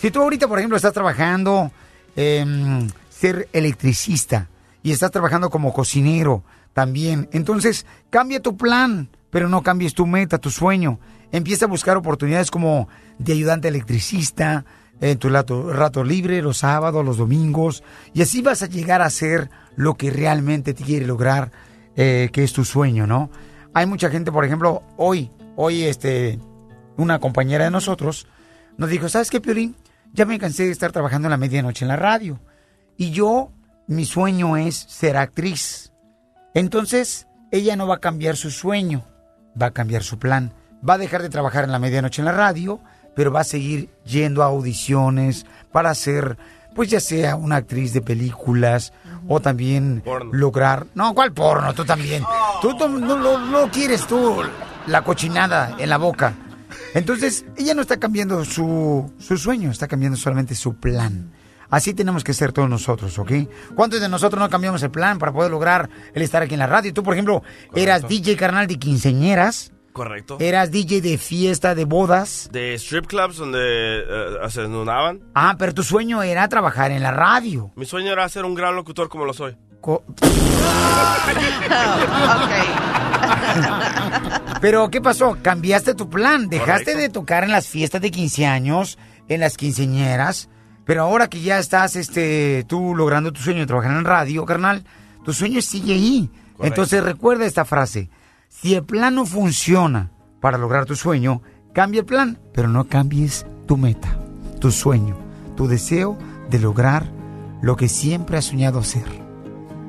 [0.00, 1.70] Si tú ahorita, por ejemplo, estás trabajando
[2.16, 4.48] en ser electricista
[4.82, 10.38] y estás trabajando como cocinero también, entonces cambia tu plan, pero no cambies tu meta,
[10.38, 10.98] tu sueño.
[11.30, 14.64] Empieza a buscar oportunidades como de ayudante electricista,
[15.00, 19.50] en tu rato, libre, los sábados, los domingos, y así vas a llegar a hacer
[19.76, 21.50] lo que realmente te quiere lograr,
[21.96, 23.30] eh, que es tu sueño, ¿no?
[23.74, 26.38] Hay mucha gente, por ejemplo, hoy, hoy, este,
[26.96, 28.26] una compañera de nosotros
[28.76, 29.76] nos dijo, ¿sabes qué, Piolín?
[30.12, 32.40] Ya me cansé de estar trabajando en la medianoche en la radio.
[32.96, 33.50] Y yo,
[33.86, 35.92] mi sueño es ser actriz.
[36.54, 39.04] Entonces, ella no va a cambiar su sueño,
[39.60, 40.52] va a cambiar su plan.
[40.88, 42.80] Va a dejar de trabajar en la medianoche en la radio,
[43.14, 46.36] pero va a seguir yendo a audiciones para ser,
[46.74, 48.92] pues ya sea una actriz de películas
[49.28, 50.86] o también lograr...
[50.94, 51.72] No, ¿cuál porno?
[51.74, 52.22] Tú también.
[52.60, 54.42] Tú, tú no, no- no quieres tú
[54.86, 56.34] la cochinada en la boca.
[56.94, 61.32] Entonces, ella no está cambiando su, su sueño, está cambiando solamente su plan.
[61.70, 63.32] Así tenemos que ser todos nosotros, ¿ok?
[63.74, 66.66] ¿Cuántos de nosotros no cambiamos el plan para poder lograr el estar aquí en la
[66.68, 66.92] radio?
[66.94, 67.42] Tú, por ejemplo,
[67.74, 70.36] eras DJ carnal de quinceñeras, Correcto.
[70.40, 72.50] eras DJ de fiesta de bodas.
[72.52, 75.20] De strip clubs donde eh, se desnudaban.
[75.34, 77.72] Ah, pero tu sueño era trabajar en la radio.
[77.76, 79.56] Mi sueño era ser un gran locutor como lo soy.
[79.80, 80.04] Co-
[84.60, 85.36] Pero, ¿qué pasó?
[85.42, 86.48] Cambiaste tu plan.
[86.48, 87.00] Dejaste Correcto.
[87.00, 90.48] de tocar en las fiestas de 15 años, en las quinceñeras.
[90.84, 94.84] Pero ahora que ya estás este, tú logrando tu sueño de trabajar en radio, carnal,
[95.24, 96.30] tu sueño sigue ahí.
[96.60, 98.10] Entonces recuerda esta frase.
[98.64, 101.42] Si el plan no funciona para lograr tu sueño,
[101.74, 104.18] cambia el plan, pero no cambies tu meta,
[104.58, 105.18] tu sueño,
[105.54, 106.16] tu deseo
[106.48, 107.04] de lograr
[107.60, 109.04] lo que siempre has soñado hacer.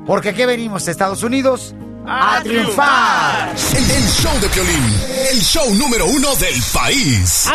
[0.06, 1.74] Porque aquí venimos, Estados Unidos,
[2.08, 3.56] a triunfar.
[3.74, 7.50] El, el show de Piolín, el show número uno del país.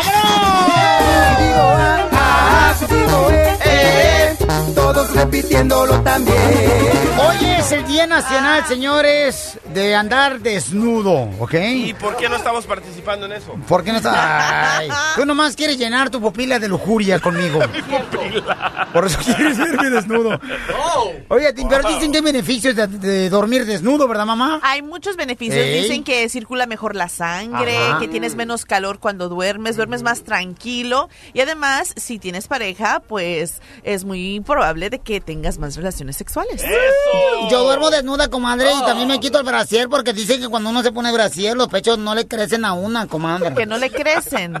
[4.75, 6.37] Todos repitiéndolo también.
[7.19, 11.53] Hoy es el Día Nacional, señores, de andar desnudo, ¿ok?
[11.53, 13.53] ¿Y por qué no estamos participando en eso?
[13.67, 14.77] ¿Por qué no está?
[14.77, 17.59] Ay, tú nomás quieres llenar tu pupila de lujuria conmigo.
[18.93, 20.39] Por eso quieres verme desnudo.
[21.29, 24.40] Oye, Tim, pero dicen que hay beneficios de, de dormir desnudo, ¿verdad, mamá?
[24.63, 25.57] Hay muchos beneficios.
[25.57, 25.81] Ey.
[25.81, 27.99] Dicen que circula mejor la sangre, Ajá.
[27.99, 31.09] que tienes menos calor cuando duermes, duermes más tranquilo.
[31.33, 36.63] Y además, si tienes pareja, pues es muy probable de que tengas más relaciones sexuales.
[37.49, 40.83] Yo duermo desnuda, comadre, y también me quito el brasier porque dicen que cuando uno
[40.83, 43.53] se pone brasier, los pechos no le crecen a una, comadre.
[43.53, 44.53] Que no le crecen.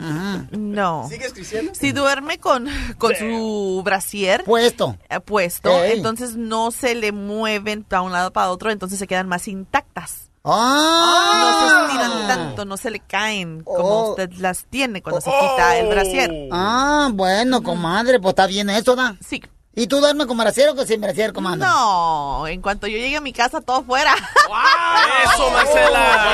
[0.51, 1.07] No.
[1.09, 1.73] ¿Sigues creciendo?
[1.75, 2.67] Si duerme con,
[2.97, 5.97] con su brasier puesto, eh, puesto Ey.
[5.97, 10.29] entonces no se le mueven para un lado para otro, entonces se quedan más intactas.
[10.43, 11.31] ¡Ah!
[11.39, 14.09] No se estiran tanto, no se le caen como Oh.
[14.11, 16.31] usted las tiene cuando se quita el brasier.
[16.51, 19.15] Ah, bueno, comadre, pues está bien eso, ¿da?
[19.25, 19.41] Sí.
[19.73, 21.59] ¿Y tú duermes con brasier o sin brasier, comadre?
[21.59, 24.13] No, en cuanto yo llegue a mi casa, todo fuera.
[25.23, 26.33] ¡Eso, Marcela!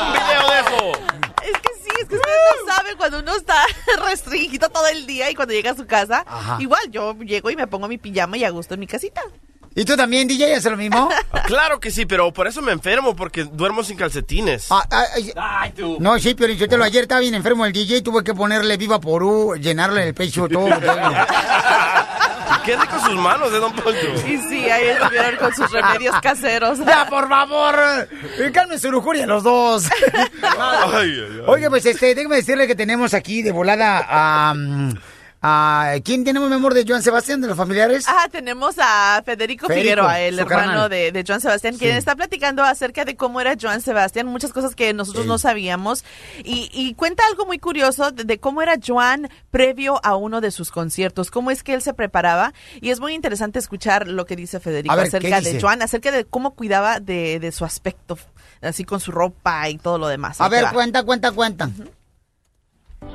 [0.00, 0.98] ¡Un video de eso!
[1.42, 3.66] Es que sí, es que ustedes no saben cuando uno está
[4.08, 6.56] restringido todo el día y cuando llega a su casa, Ajá.
[6.60, 9.20] igual yo llego y me pongo mi pijama y a gusto en mi casita.
[9.76, 11.08] ¿Y tú también, DJ, haces lo mismo?
[11.46, 14.68] Claro que sí, pero por eso me enfermo, porque duermo sin calcetines.
[14.70, 18.00] Ah, ah, ay, No, sí, pero yo te lo ayer estaba bien enfermo el DJ,
[18.00, 20.68] tuve que ponerle viva porú, llenarle el pecho todo.
[22.64, 24.06] ¿Qué hace con sus manos de Don Poncho?
[24.26, 26.78] Y sí, ahí estuvieron con sus remedios caseros.
[26.78, 27.74] Ya, por favor,
[28.38, 29.84] eh, calmen su lujuria los dos.
[31.46, 34.54] Oye, pues este, déjame decirle que tenemos aquí de volada a...
[34.54, 34.94] mm,
[35.46, 38.06] a- ¿Quién tenemos, mi amor, de Joan Sebastián, de los familiares?
[38.08, 42.62] Ah, tenemos a Federico, Federico, Figueroa, el hermano de, de Joan Sebastián, quien está platicando
[42.64, 46.04] acerca de cómo era Joan Sebastián, muchas cosas que nosotros no sabíamos,
[46.44, 50.50] y, y cuenta algo muy curioso de, de cómo era Joan previo a uno de
[50.50, 54.36] sus conciertos, cómo es que él se preparaba, y es muy interesante escuchar lo que
[54.36, 57.64] dice Federico A ver, ¿qué acerca de Joan, acerca de cómo cuidaba de, de su
[57.64, 58.18] aspecto,
[58.62, 60.40] así con su ropa y todo lo demás.
[60.40, 61.68] A ver, cuenta, cuenta, cuenta.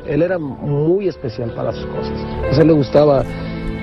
[0.08, 2.14] Él era muy especial para sus cosas.
[2.58, 3.24] A él le gustaba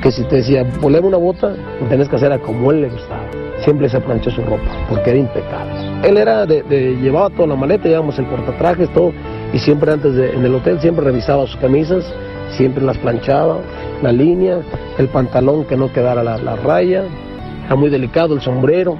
[0.03, 3.23] que si te decía, poneme una bota, lo tenés que hacer como él le gustaba.
[3.61, 5.73] Siempre se planchó su ropa, porque era impecable.
[6.09, 9.13] Él era de, de- llevaba toda la maleta, llevábamos el portatrajes, todo,
[9.53, 12.05] y siempre antes de, en el hotel, siempre revisaba sus camisas,
[12.51, 13.59] siempre las planchaba,
[14.03, 14.59] la línea,
[14.99, 17.05] el pantalón que no quedara la, la raya,
[17.67, 18.99] era muy delicado, el sombrero.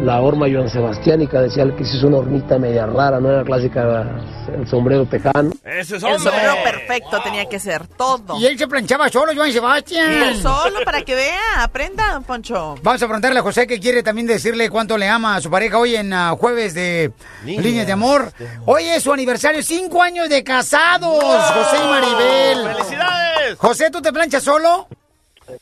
[0.00, 4.10] La horma Joan Sebastiánica, decía que es una hornita media rara, no era clásica
[4.52, 5.52] el sombrero tejano.
[5.64, 8.38] Ese El sombrero perfecto tenía que ser todo.
[8.38, 10.36] Y él se planchaba solo, Joan Sebastián.
[10.36, 12.74] Solo para que vea, aprenda, don Poncho.
[12.82, 15.78] Vamos a preguntarle a José que quiere también decirle cuánto le ama a su pareja
[15.78, 17.12] hoy en ah, jueves de
[17.44, 18.32] Líneas Líneas de Amor.
[18.66, 22.74] Hoy es su aniversario, cinco años de casados, José y Maribel.
[22.76, 23.58] ¡Felicidades!
[23.58, 24.88] José, ¿tú te planchas solo?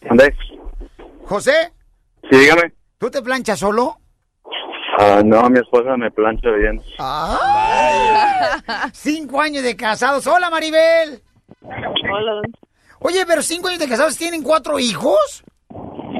[0.08, 0.34] ¿Dónde?
[1.24, 1.72] José,
[2.30, 2.72] Sí, dígame.
[2.98, 3.99] ¿tú te planchas solo?
[5.02, 6.78] Ah, no, mi esposa me plancha bien.
[8.92, 10.26] Cinco años de casados.
[10.26, 11.22] Hola, Maribel.
[11.62, 12.42] Hola.
[12.98, 15.42] Oye, pero cinco años de casados, ¿tienen cuatro hijos?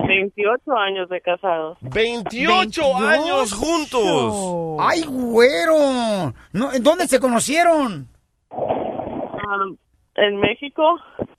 [0.08, 1.76] 28 años de casados.
[1.82, 4.76] 28 años juntos.
[4.80, 6.32] ¡Ay, güero!
[6.52, 8.08] No, ¿en ¿Dónde se conocieron?
[8.50, 9.76] Um,
[10.14, 10.82] en México,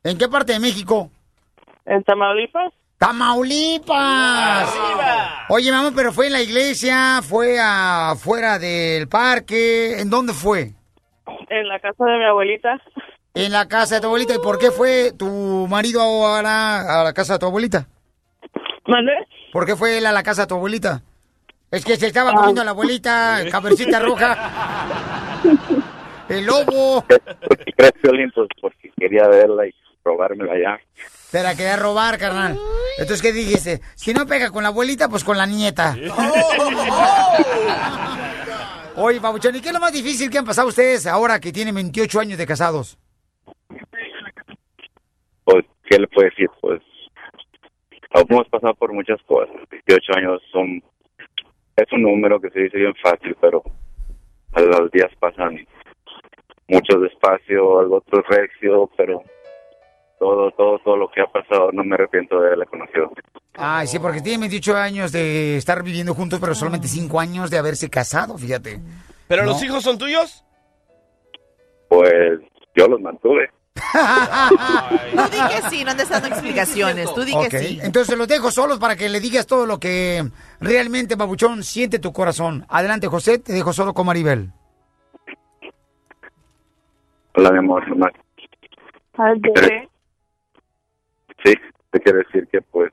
[0.04, 1.10] ¿En qué parte de México?
[1.86, 2.71] en Tamaulipas.
[3.01, 4.77] ¡Tamaulipas!
[5.49, 9.99] Oye, mamá, pero fue en la iglesia, fue afuera del parque.
[9.99, 10.73] ¿En dónde fue?
[11.49, 12.79] En la casa de mi abuelita.
[13.33, 14.35] En la casa de tu abuelita.
[14.35, 17.87] ¿Y por qué fue tu marido ahora a la casa de tu abuelita?
[18.85, 19.13] ¿Mandé?
[19.51, 21.01] ¿Por qué fue él a la casa de tu abuelita?
[21.71, 25.41] Es que se estaba comiendo a la abuelita, caperucita roja.
[26.29, 27.03] El lobo.
[27.07, 28.31] Crees?
[28.35, 30.79] Pues porque quería verla y robármela ya.
[31.31, 32.59] Te la quería robar, carnal.
[32.97, 33.79] Entonces, ¿qué dijiste?
[33.95, 35.95] Si no pega con la abuelita, pues con la nieta.
[38.97, 41.73] Oye, Babuchón, ¿y qué es lo más difícil que han pasado ustedes ahora que tienen
[41.73, 42.97] 28 años de casados?
[45.45, 46.49] Pues, ¿qué le puedo decir?
[46.59, 46.81] Pues,
[48.13, 49.55] hemos pasado por muchas cosas.
[49.87, 50.83] 18 años son...
[51.77, 53.63] Es un número que se dice bien fácil, pero
[54.51, 55.65] a los días pasan
[56.67, 59.23] mucho despacio, algo otro recio, pero
[60.21, 63.12] todo, todo, todo lo que ha pasado no me arrepiento de haberla conocido.
[63.55, 67.57] Ay, sí, porque tienen 28 años de estar viviendo juntos, pero solamente 5 años de
[67.57, 68.79] haberse casado, fíjate.
[69.27, 69.49] ¿Pero No.
[69.53, 70.45] los hijos son tuyos?
[71.89, 72.39] Pues
[72.75, 73.49] yo los mantuve.
[75.12, 77.12] Tú di que sí, no andes dando explicaciones.
[77.15, 77.79] Tú di sí.
[77.81, 80.23] entonces los dejo solos para que le digas todo lo que
[80.60, 82.63] realmente, Babuchón, siente tu corazón.
[82.69, 84.51] Adelante, José, te dejo solo con Maribel.
[87.36, 87.84] Hola, mi amor.
[89.17, 89.89] Al bebé.
[91.43, 91.54] Sí,
[91.91, 92.91] te quiero decir que pues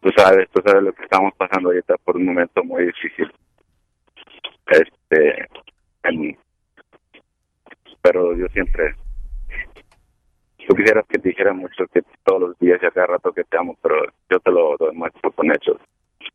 [0.00, 3.32] tú sabes, tú sabes lo que estamos pasando ahorita por un momento muy difícil.
[4.66, 5.48] Este,
[6.04, 6.38] en-
[8.00, 8.94] pero yo siempre,
[10.66, 13.44] tú quisieras que te dijera mucho que todos los días y a cada rato que
[13.44, 13.96] te amo, pero
[14.30, 15.76] yo te lo, demuestro con hechos.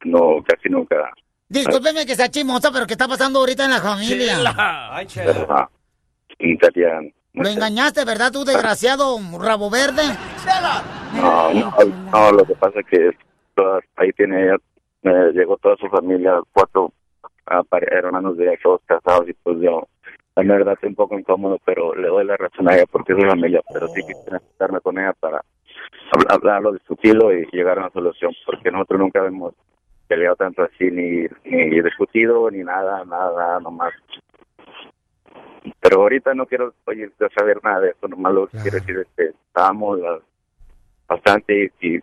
[0.06, 1.12] No, casi nunca.
[1.50, 4.36] Discúlpeme que sea chimosa, pero ¿qué está pasando ahorita en la familia?
[5.46, 5.70] Ajá.
[6.40, 7.02] Intentaría-
[7.38, 10.04] Lo engañaste, ¿verdad, tú, desgraciado rabo verde?
[11.14, 11.74] No, no,
[12.12, 13.12] no, lo que pasa es que
[13.96, 14.56] ahí tiene
[15.04, 16.92] me llegó toda su familia, cuatro
[17.46, 19.88] ah, hermanos de ella, todos casados, y pues yo,
[20.36, 23.18] la verdad, estoy un poco incómodo, pero le doy la razón a ella porque es
[23.20, 25.38] mi familia, pero sí quisiera sentarme con ella para
[26.12, 29.54] habl- hablarlo, discutirlo y llegar a una solución, porque nosotros nunca hemos
[30.08, 33.94] peleado tanto así, ni, ni discutido, ni nada, nada, nomás.
[35.80, 39.08] Pero ahorita no quiero oye, saber nada de eso, nomás lo que quiero decir es
[39.16, 40.00] que estamos
[41.08, 42.02] bastante y, y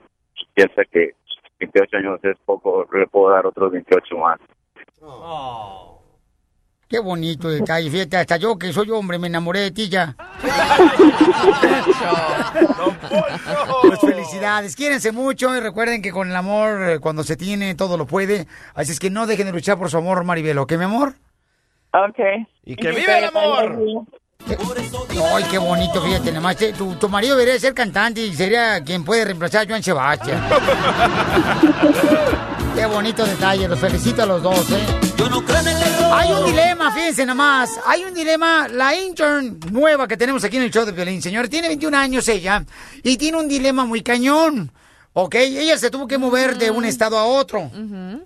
[0.54, 1.14] piensa que
[1.60, 4.40] 28 años es poco, le puedo dar otros 28 más.
[6.88, 10.14] Qué bonito detalle, fíjate, hasta yo que soy hombre me enamoré de ti ya.
[13.82, 17.96] Pues felicidades, quiérense mucho y recuerden que con el amor, eh, cuando se tiene, todo
[17.96, 18.46] lo puede.
[18.74, 21.14] Así es que no dejen de luchar por su amor, Maribel, ¿ok, mi amor?
[21.94, 22.18] Ok.
[22.64, 24.06] Y que vive el amor.
[24.46, 26.56] Ay, qué bonito, fíjate, nada más.
[26.56, 30.42] Tu, tu marido debería ser cantante y sería quien puede reemplazar a Joan Sebastián.
[32.74, 34.86] qué bonito detalle, los felicito a los dos, ¿eh?
[36.12, 37.70] Hay un dilema, fíjense nomás.
[37.86, 41.48] Hay un dilema, la intern nueva que tenemos aquí en el show de Violín, señor.
[41.48, 42.64] Tiene 21 años ella
[43.02, 44.72] y tiene un dilema muy cañón.
[45.16, 45.36] ¿Ok?
[45.36, 47.70] Ella se tuvo que mover de un estado a otro.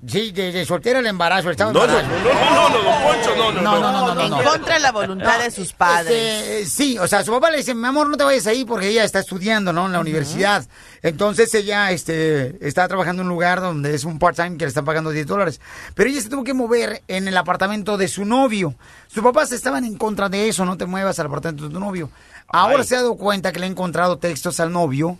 [0.06, 2.24] Sí, de, de soltera al embarazo, el estado de No, no, embarazo.
[2.24, 4.50] no, no, no, no, don Poncho, no, no, No, no, no, no, no, En no.
[4.50, 6.10] contra de la voluntad de sus padres.
[6.10, 8.88] Este, sí, o sea, su papá le dice, mi amor, no te vayas ahí porque
[8.88, 9.84] ella está estudiando, ¿no?
[9.84, 10.66] En la universidad.
[11.02, 14.86] Entonces ella, este, está trabajando en un lugar donde es un part-time que le están
[14.86, 15.60] pagando 10 dólares.
[15.94, 18.74] Pero ella se tuvo que mover en el apartamento de su novio.
[19.08, 22.10] Sus papás estaban en contra de eso, no te muevas al apartamento de tu novio.
[22.50, 25.18] Ahora se ha dado cuenta que le ha encontrado textos al novio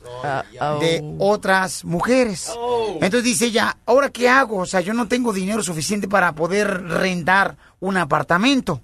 [0.80, 2.50] de otras mujeres.
[2.94, 4.56] Entonces dice ella, ¿ahora qué hago?
[4.58, 8.80] O sea, yo no tengo dinero suficiente para poder rentar un apartamento.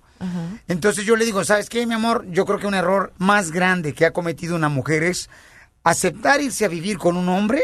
[0.68, 2.25] Entonces yo le digo, ¿sabes qué, mi amor?
[2.31, 5.29] Yo creo que un error más grande que ha cometido una mujer es
[5.83, 7.62] aceptar irse a vivir con un hombre,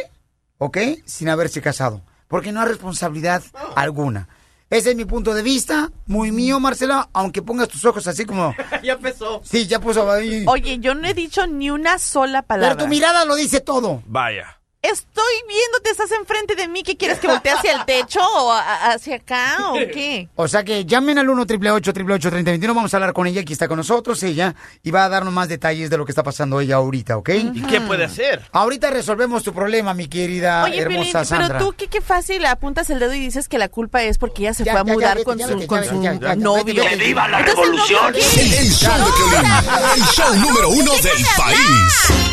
[0.59, 0.78] ¿ok?
[1.04, 2.02] Sin haberse casado.
[2.28, 3.42] porque no hay responsabilidad
[3.76, 4.28] alguna.
[4.70, 8.54] Ese es mi punto de vista, muy mío, Marcela, aunque pongas tus ojos así como...
[8.84, 9.40] ya empezó.
[9.44, 10.44] Sí, ya puso ahí.
[10.46, 12.76] Oye, yo no he dicho ni una sola palabra.
[12.76, 14.00] Pero tu mirada lo dice todo.
[14.06, 14.59] Vaya.
[14.82, 16.82] Estoy viéndote, estás enfrente de mí.
[16.82, 20.26] ¿Qué quieres que voltee hacia el techo o hacia acá o qué?
[20.36, 23.68] O sea que llamen al 1 888 3021 Vamos a hablar con ella, aquí está
[23.68, 26.76] con nosotros ella, y va a darnos más detalles de lo que está pasando ella
[26.76, 27.28] ahorita, ¿ok?
[27.52, 28.42] ¿Y qué puede hacer?
[28.52, 31.58] Ahorita resolvemos tu problema, mi querida Oye, hermosa Sandra.
[31.58, 34.42] pero tú qué, qué fácil apuntas el dedo y dices que la culpa es porque
[34.44, 36.20] ella se Ya, fue a ya, mudar con ya, su, con ya, su ya, ya,
[36.20, 36.82] ya, novio.
[36.88, 38.14] ¡Que viva la revolución!
[38.14, 39.50] El show de Piolín,
[39.96, 42.29] el show número uno del país.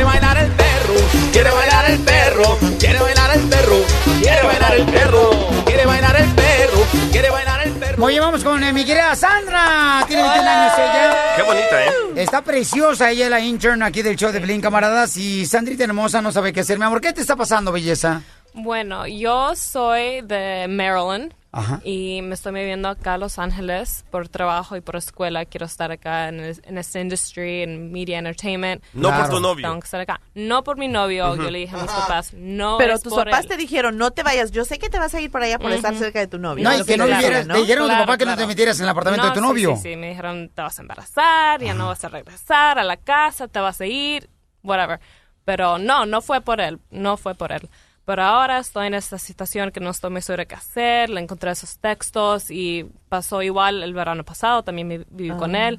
[0.00, 0.94] Quiere bailar el perro,
[1.30, 3.76] quiere bailar el perro, quiere bailar el perro,
[4.22, 5.30] quiere bailar el perro,
[5.66, 8.04] quiere bailar el perro, quiere bailar el perro.
[8.06, 10.02] Oye, vamos con eh, mi querida Sandra.
[10.08, 11.36] Tiene 21 años ella.
[11.36, 11.92] Qué bonita, ¿eh?
[12.16, 15.18] Está preciosa ella, la intern aquí del show de Blin, camaradas.
[15.18, 16.78] Y Sandrita hermosa no sabe qué hacer.
[16.78, 18.22] Mi amor, ¿qué te está pasando, belleza?
[18.54, 21.80] Bueno, yo soy de Maryland Ajá.
[21.82, 25.44] y me estoy moviendo acá a Los Ángeles por trabajo y por escuela.
[25.46, 28.84] Quiero estar acá en, el- en esta industry, en media entertainment.
[28.92, 29.34] No por Claro.
[29.34, 29.66] tu novio.
[29.68, 30.20] Tengo que estar acá.
[30.34, 31.32] No por mi novio.
[31.32, 31.42] Ujú.
[31.42, 33.48] Yo le dije a mis papás, no Pero es tus por papás él.
[33.48, 34.52] te dijeron, no te vayas.
[34.52, 36.02] Yo sé que te vas a ir por allá por estar Ujú.
[36.02, 36.62] cerca de tu novio.
[36.62, 38.78] No, y que no quieras, vivieras- te dijeron a tu papá que no te metieras
[38.78, 39.70] en el apartamento de tu No, novio.
[39.76, 39.96] Sí, sí, sí.
[39.96, 43.58] Me dijeron, te vas a embarazar, ya no vas a regresar a la casa, te
[43.58, 44.30] vas a ir,
[44.62, 45.00] whatever.
[45.44, 47.68] Pero no, no fue por él, no fue por él.
[48.04, 51.50] Pero ahora estoy en esta situación que no estoy muy segura qué hacer, le encontré
[51.52, 55.68] esos textos y pasó igual el verano pasado, también me viví con Ah.
[55.68, 55.78] él.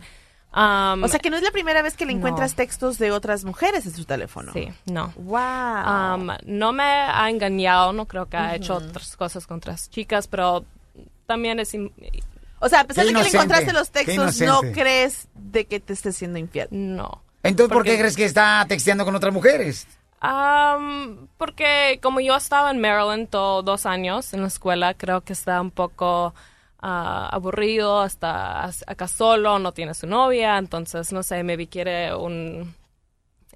[0.53, 2.17] Um, O sea que no es la primera vez que le no.
[2.19, 4.51] encuentras textos de otras mujeres en su teléfono.
[4.53, 5.13] Sí, no.
[5.15, 6.15] Wow.
[6.19, 10.27] Um, no me ha engañado, no creo que ha hecho otras cosas con otras chicas,
[10.27, 10.65] pero
[11.25, 11.73] también es...
[12.59, 15.65] O sea, a pesar Qué de que le encontraste los qué textos, ¿no crees de
[15.65, 16.67] que te esté siendo infiel?
[16.69, 17.23] No.
[17.43, 19.87] Entonces, ¿por qué Porque- crees que está texteando con otras mujeres?
[20.21, 25.33] Am, porque como yo estaba en Maryland todo dos años en la escuela, creo que
[25.33, 26.35] está un poco
[26.79, 32.75] ah, aburrido, está acá solo, no tiene su novia, entonces no sé, maybe quiere un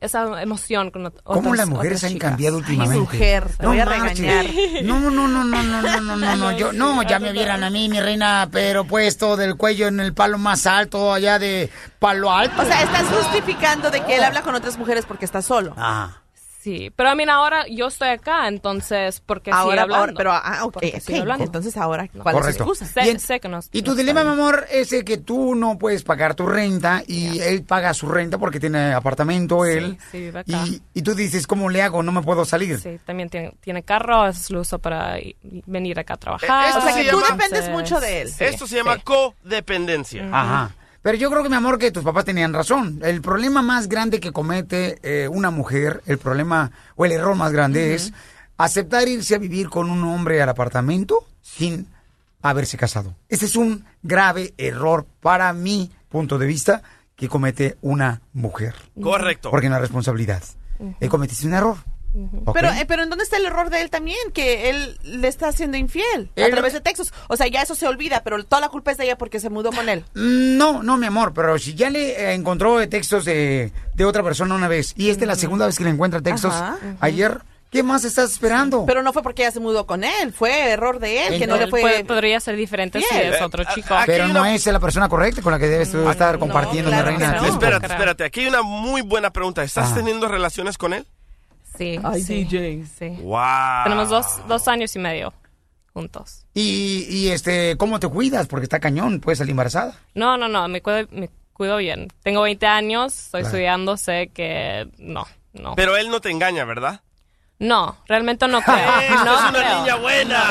[0.02, 2.32] esa emoción con ¿Cómo las mujeres han chicas.
[2.32, 3.00] cambiado últimamente?
[3.00, 4.46] mujer, te voy a regañar.
[4.84, 7.64] No, no, no, no, no, no, no, no, no, no, yo, no, ya me vieran
[7.64, 11.70] a mí, mi reina, pero puesto del cuello en el palo más alto, allá de
[12.00, 12.62] palo alto.
[12.62, 15.74] O sea, estás justificando de que él habla con otras mujeres porque está solo.
[15.78, 16.22] Ah.
[16.66, 20.02] Sí, pero a mí ahora yo estoy acá, entonces, ¿por qué sigue Ahora, hablando?
[20.02, 21.00] ahora, pero, ah, ok, ¿Por qué ok.
[21.00, 21.44] sigue hablando?
[21.44, 22.88] Entonces ahora, ¿cuál es excusa?
[22.88, 25.18] Sé, Y en- sé que no Y tu no dilema, mi amor, es el que
[25.18, 29.96] tú no puedes pagar tu renta y él paga su renta porque tiene apartamento él.
[30.12, 30.66] sí, vive acá.
[30.66, 32.02] Y, y tú dices, ¿cómo le hago?
[32.02, 32.80] No me puedo salir.
[32.80, 35.18] Sí, también tiene, tiene carro, es lo uso para
[35.68, 36.70] venir acá a trabajar.
[36.70, 38.30] Esto O sea, se que tú llama- dependes mucho de él.
[38.32, 39.02] Sí, Esto se llama sí.
[39.04, 40.28] codependencia.
[40.32, 40.72] Ajá.
[41.06, 43.00] Pero yo creo que, mi amor, que tus papás tenían razón.
[43.04, 47.52] El problema más grande que comete eh, una mujer, el problema o el error más
[47.52, 48.12] grande es
[48.58, 51.86] aceptar irse a vivir con un hombre al apartamento sin
[52.42, 53.14] haberse casado.
[53.30, 56.82] Ese es un grave error para mi punto de vista
[57.16, 58.74] que comete una mujer.
[59.00, 59.52] Correcto.
[59.52, 60.42] Porque no hay responsabilidad.
[61.00, 61.78] Eh, cometiste un error.
[62.54, 64.18] Pero, eh, pero ¿en dónde está el error de él también?
[64.34, 67.14] Que él le está haciendo infiel a través de textos.
[67.28, 69.50] O sea, ya eso se olvida, pero toda la culpa es de ella porque se
[69.50, 70.06] mudó con él.
[70.16, 74.06] Mm, No, no, mi amor, pero si ya le eh, encontró eh, textos de, de
[74.06, 76.78] otra persona una vez y esta es la segunda vez que le encuentra textos Ajá.
[77.02, 77.40] ayer,
[77.72, 78.86] ¿qué más estás esperando?
[78.86, 81.58] Pero no fue porque ella se mudó con él, fue error de él, que no
[81.58, 81.82] le fue...
[81.82, 83.94] puede- podría ser diferente si es otro chico.
[84.06, 87.12] Pero no una- es la persona correcta con la que debes tú estar compartiendo, claro
[87.12, 87.42] mi reina.
[87.42, 87.48] no.
[87.48, 88.24] Espérate, espérate.
[88.24, 89.64] Aquí hay una muy buena pregunta.
[89.64, 89.96] ¿Estás Ah.
[89.96, 91.06] teniendo relaciones con él?
[91.78, 92.86] Sí, Ay, sí, DJ.
[92.98, 93.10] sí.
[93.22, 93.84] Wow.
[93.84, 95.34] Tenemos dos, dos años y medio
[95.94, 96.46] juntos.
[96.54, 98.48] Y, y, este, ¿cómo te cuidas?
[98.48, 99.96] Porque está cañón, puedes salir embarazada.
[100.14, 102.10] No, no, no, me cuido, me cuido bien.
[102.22, 103.48] Tengo 20 años, estoy Claro.
[103.48, 105.76] estudiando, sé que no, no.
[105.76, 107.02] Pero él no te engaña, ¿verdad?
[107.58, 108.76] No, realmente no creo.
[109.26, 109.80] No es una creo.
[109.80, 110.44] niña buena.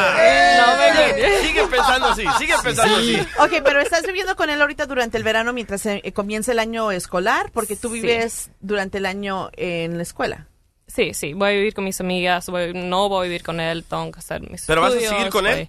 [0.57, 3.17] No, sigue, sigue pensando así, sigue pensando Sí.
[3.17, 3.29] así.
[3.41, 6.91] Ok, pero estás viviendo con él ahorita durante el verano mientras eh, comienza el año
[6.91, 8.01] escolar, porque tú Sí.
[8.01, 10.47] vives durante el año en la escuela.
[10.95, 13.83] Sí, sí, voy a vivir con mis amigas, voy- no voy a vivir con él,
[13.85, 15.69] tengo que hacer mis ¿Pero vas a seguir con él?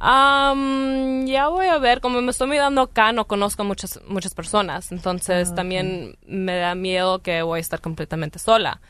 [0.00, 4.90] Am, ya voy a ver, como me estoy mudando acá, no conozco muchas muchas personas,
[4.92, 8.80] entonces también me da miedo que voy a estar completamente sola.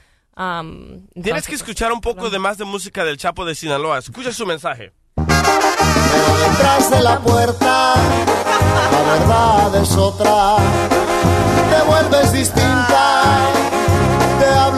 [1.20, 3.98] Tienes que escuchar un poco de más de música del Chapo de Sinaloa.
[3.98, 4.92] Escucha su mensaje.
[5.16, 10.56] detrás de la puerta la verdad es otra.
[11.70, 13.50] Te vuelves distinta,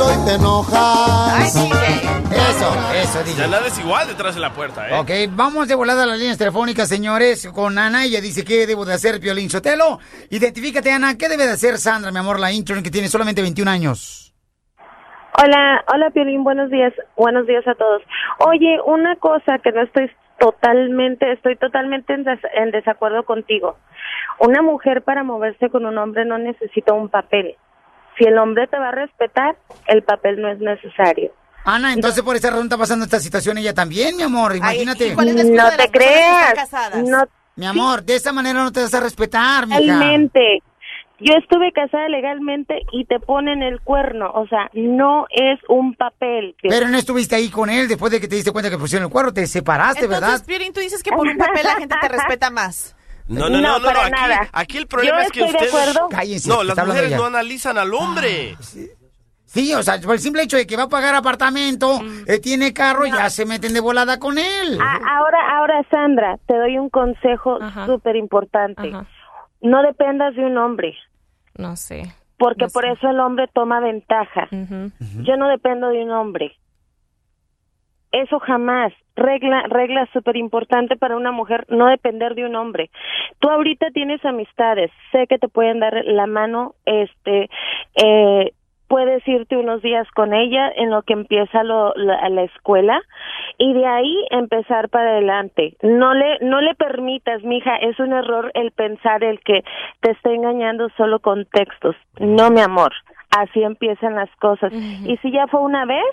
[0.00, 1.56] hablo y te enojas.
[1.56, 3.36] Eso, eso, DJ.
[3.42, 4.98] Ya nada es igual detrás de la puerta, ¿eh?
[4.98, 8.04] Ok, vamos de volada a las líneas telefónicas, señores, con Ana.
[8.04, 9.98] Ella dice, ¿qué debo de hacer, Piolín Sotelo?
[10.30, 11.16] Identifícate, Ana.
[11.18, 14.34] ¿Qué debe de hacer Sandra, mi amor, la intern que tiene solamente 21 años?
[15.42, 18.02] Hola, hola Piolín, buenos días, buenos días a todos.
[18.46, 23.76] Oye, una cosa que no estoy totalmente, estoy totalmente en, des- en desacuerdo contigo.
[24.38, 27.56] Una mujer para moverse con un hombre no necesita un papel.
[28.18, 29.56] Si el hombre te va a respetar,
[29.86, 31.32] el papel no es necesario.
[31.64, 34.56] Ana, entonces por esa razón está pasando esta situación ella también, mi amor.
[34.56, 35.14] Imagínate.
[35.14, 36.54] No te creas.
[37.04, 37.24] No,
[37.56, 39.80] Mi amor, de esa manera no te vas a respetar, mija.
[39.80, 40.62] Legalmente.
[41.22, 44.30] Yo estuve casada legalmente y te ponen el cuerno.
[44.32, 46.56] O sea, no es un papel.
[46.62, 49.12] Pero no estuviste ahí con él después de que te diste cuenta que pusieron el
[49.12, 50.46] cuerno, te separaste, Entonces, ¿verdad?
[50.46, 52.96] Piolín, tú dices que por un papel la gente te respeta más.
[53.30, 54.48] No, no, no, No, no, para aquí, nada.
[54.52, 55.88] aquí el problema Yo es que estoy de ustedes...
[55.96, 56.08] acuerdo.
[56.10, 57.16] Cállense, no, las mujeres ella.
[57.16, 58.56] no analizan al hombre.
[59.46, 62.72] Sí, o sea, por el simple hecho de que va a pagar apartamento, eh, tiene
[62.72, 64.78] carro, ya se meten de volada con él.
[64.80, 68.92] A- ahora, ahora, Sandra, te doy un consejo súper importante.
[69.60, 70.94] No dependas de un hombre,
[71.56, 72.14] No sé.
[72.38, 72.92] porque No por sé.
[72.92, 74.48] eso el hombre toma ventaja.
[74.50, 76.56] Yo no dependo de un hombre.
[78.12, 78.92] Eso jamás.
[79.20, 82.90] Regla, regla súper importante para una mujer, no depender de un hombre.
[83.38, 87.50] Tú ahorita tienes amistades, sé que te pueden dar la mano, este,
[88.02, 88.52] eh,
[88.88, 93.00] puedes irte unos días con ella en lo que empieza lo, la, la escuela
[93.56, 95.76] y de ahí empezar para adelante.
[95.82, 99.62] No le, no le permitas, mija, es un error el pensar el que
[100.00, 101.94] te está engañando solo con textos.
[102.18, 102.92] No, mi amor,
[103.30, 104.72] así empiezan las cosas.
[104.72, 106.10] Y si ya fue una vez,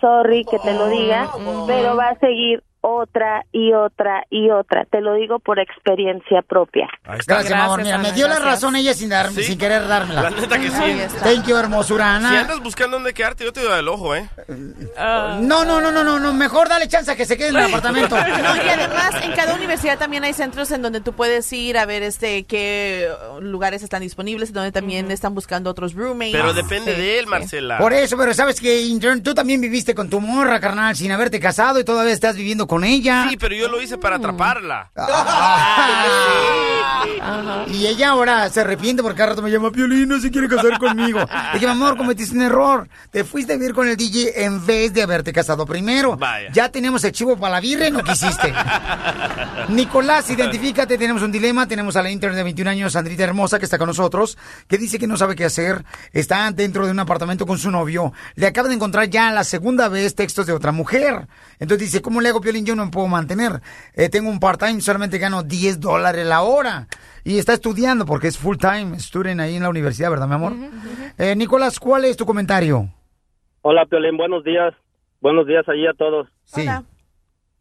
[0.00, 1.28] sorry que te lo diga,
[1.66, 4.84] pero va a seguir otra y otra y otra.
[4.90, 6.88] Te lo digo por experiencia propia.
[7.26, 7.82] Gracias, mi amor.
[7.82, 10.22] Mira, me dio la razón ella sin, dar, sin querer dármela.
[10.22, 11.16] La neta que sí.
[11.22, 12.40] Thank you, hermosura, Si Ana.
[12.40, 14.28] andas buscando dónde quedarte, yo te doy el ojo, ¿eh?
[14.48, 17.64] No, no, no, no, no, no, mejor dale chance a que se quede en el
[17.64, 18.16] apartamento.
[18.40, 21.84] No, y además en cada universidad también hay centros en donde tú puedes ir a
[21.84, 26.32] ver este qué uh, lugares están disponibles, donde también están buscando otros roommates.
[26.32, 27.30] Pero depende Sí, de él, sí.
[27.30, 27.78] Marcela.
[27.78, 31.38] Por eso, pero sabes que, intern, tú también viviste con tu morra, carnal, sin haberte
[31.40, 33.26] casado y todavía estás viviendo con ella.
[33.28, 34.92] Sí, pero yo lo hice para atraparla.
[37.68, 40.78] Y ella ahora se arrepiente porque cada rato me llama Piolín, no se quiere casar
[40.78, 41.18] conmigo.
[41.18, 42.88] Le dije, mi amor, cometiste un error.
[43.10, 46.16] Te fuiste a vivir con el DJ en vez de haberte casado primero.
[46.16, 46.50] Vaya.
[46.52, 48.52] Ya tenemos el chivo para la birra y no quisiste.
[49.68, 51.66] Nicolás, identifícate, tenemos un dilema.
[51.66, 54.36] Tenemos a la intern de 21 años, Sandrita Hermosa, que está con nosotros,
[54.68, 55.84] que dice que no sabe qué hacer.
[56.12, 58.12] Está dentro de un apartamento con su novio.
[58.34, 61.28] Le acaba de encontrar ya la segunda vez textos de otra mujer.
[61.58, 62.59] Entonces dice, ¿cómo le hago, Piolín?
[62.64, 63.60] Yo no me puedo mantener.
[63.94, 66.86] Eh, tengo un part-time, solamente gano 10 dólares la hora.
[67.24, 70.52] Y está estudiando porque es full-time student ahí en la universidad, ¿verdad, mi amor?
[71.18, 72.88] Eh, Nicolás, ¿cuál es tu comentario?
[73.62, 74.72] Hola, Piolín, buenos días.
[75.20, 76.28] Buenos días allí a todos.
[76.44, 76.66] Sí.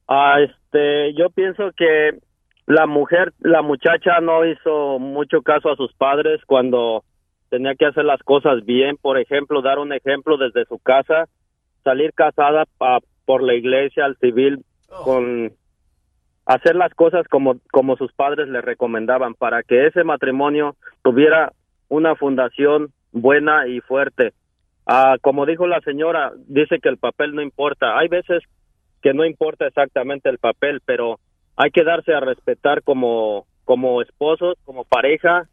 [0.07, 2.17] Ah, este, yo pienso que
[2.65, 7.03] la mujer, la muchacha no hizo mucho caso a sus padres cuando
[7.49, 8.95] tenía que hacer las cosas bien.
[9.01, 11.25] Por ejemplo, dar un ejemplo desde su casa,
[11.83, 14.63] salir casada pa- por la iglesia, al civil,
[15.03, 15.53] con
[16.45, 21.53] hacer las cosas como, como sus padres le recomendaban para que ese matrimonio tuviera
[21.89, 24.33] una fundación buena y fuerte.
[24.85, 27.97] Ah, como dijo la señora, dice que el papel no importa.
[27.97, 28.41] Hay veces
[29.01, 31.19] que no importa exactamente el papel, pero
[31.55, 35.47] hay que darse a respetar como, como esposos, como pareja,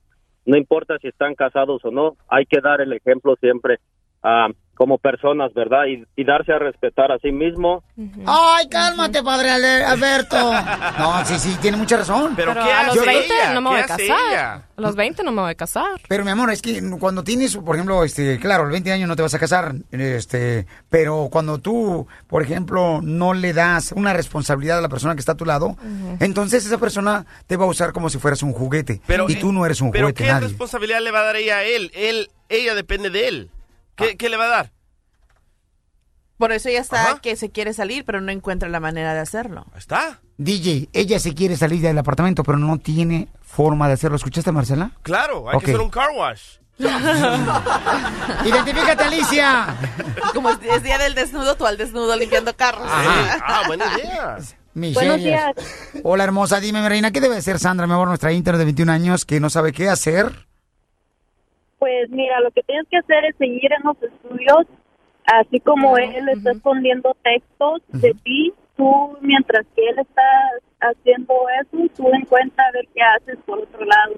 [0.47, 3.79] no importa si están casados o no, hay que dar el ejemplo siempre
[4.23, 5.87] ah, como personas, ¿verdad?
[5.87, 7.83] Y, y darse a respetar a sí mismo.
[8.27, 10.37] Ay, cálmate, padre Alberto.
[10.99, 12.35] No, sí, sí, tiene mucha razón.
[12.37, 14.65] Pero, a los 20 no me voy a casar.
[14.77, 16.01] A los 20 no me voy a casar.
[16.09, 19.09] Pero mi amor, es que cuando tienes, por ejemplo, este, claro, a los 20 años
[19.09, 24.13] no te vas a casar, este, pero cuando tú, por ejemplo, no le das una
[24.13, 25.77] responsabilidad a la persona que está a tu lado,
[26.21, 29.01] entonces esa persona te va a usar como si fueras un juguete.
[29.07, 30.49] Pero, y tú no eres un Pero juguete, ¿qué nadie.
[30.49, 31.91] responsabilidad le va a dar ella a él?
[31.95, 32.29] él?
[32.49, 33.51] Ella depende de él.
[33.97, 34.17] ¿Qué, Ah.
[34.19, 34.73] qué le va a dar?
[36.39, 39.65] Por eso ella está que se quiere salir, pero no encuentra la manera de hacerlo.
[39.75, 40.21] ¿Está?
[40.37, 44.17] DJ, ella se quiere salir del apartamento, pero no tiene forma de hacerlo.
[44.17, 44.91] ¿Escuchaste, Marcela?
[45.03, 45.65] Claro, hay Ok.
[45.65, 46.59] que hacer un car wash.
[48.45, 49.77] Identifícate, Alicia.
[50.35, 52.87] Como es, día del desnudo, tú al desnudo limpiando carros.
[52.91, 54.37] Ah, buena idea.
[54.75, 55.55] Miserias.
[56.03, 56.61] Hola, hermosa.
[56.61, 59.41] Dime, mi reina, ¿qué debe hacer Sandra, mi amor, nuestra interna de 21 años, que
[59.41, 60.47] no sabe qué hacer?
[61.79, 64.67] Pues mira, lo que tienes que hacer es seguir en los estudios,
[65.27, 70.23] así como él está escondiendo textos de ti, tú mientras que él está
[70.81, 74.15] haciendo eso, tú en cuenta a ver qué haces por otro lado,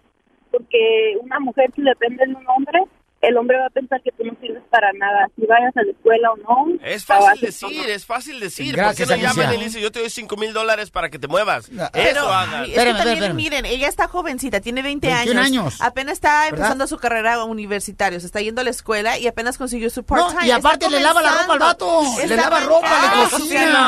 [0.51, 2.81] porque una mujer si depende de un hombre
[3.21, 5.91] el hombre va a pensar que tú no sirves para nada, si vayas a la
[5.91, 6.79] escuela o no.
[6.85, 8.77] Es fácil o decir, es fácil decir.
[8.77, 11.11] Gracias, ¿Por qué no llaman y le dicen, yo te doy 5 mil dólares para
[11.11, 11.69] que te muevas?
[11.93, 12.65] Pero, Eso hagan.
[12.65, 15.35] es que también, miren, ella está jovencita, tiene 20 años.
[15.35, 15.81] 21 años.
[15.81, 16.49] Apenas está ¿Verdad?
[16.59, 20.07] empezando su carrera universitaria, se está yendo a la escuela y apenas consiguió su No,
[20.07, 20.47] part-time.
[20.47, 21.87] y aparte Está le lava la ropa al vato.
[21.87, 22.19] comenzando.
[22.29, 23.81] Le Está lava ropa, le cocina.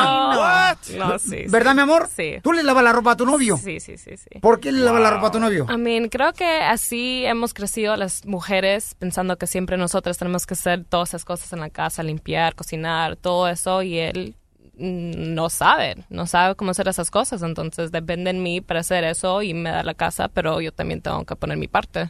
[0.97, 1.11] No.
[1.11, 1.43] No, sí.
[1.47, 2.09] ¿Verdad, mi amor?
[2.13, 2.35] Sí.
[2.43, 3.57] ¿Tú le lavas la ropa a tu novio?
[3.57, 4.39] Sí, sí, sí, sí.
[4.41, 5.67] ¿Por qué le lavas la ropa a tu novio?
[5.69, 10.53] I mean, creo que así hemos crecido las mujeres pensando que siempre nosotras tenemos que
[10.55, 14.35] hacer todas esas cosas en la casa, limpiar, cocinar, todo eso y él
[14.77, 19.03] mm, no sabe, no sabe cómo hacer esas cosas, entonces depende de mí para hacer
[19.03, 22.09] eso y me da la casa, pero yo también tengo que poner mi parte.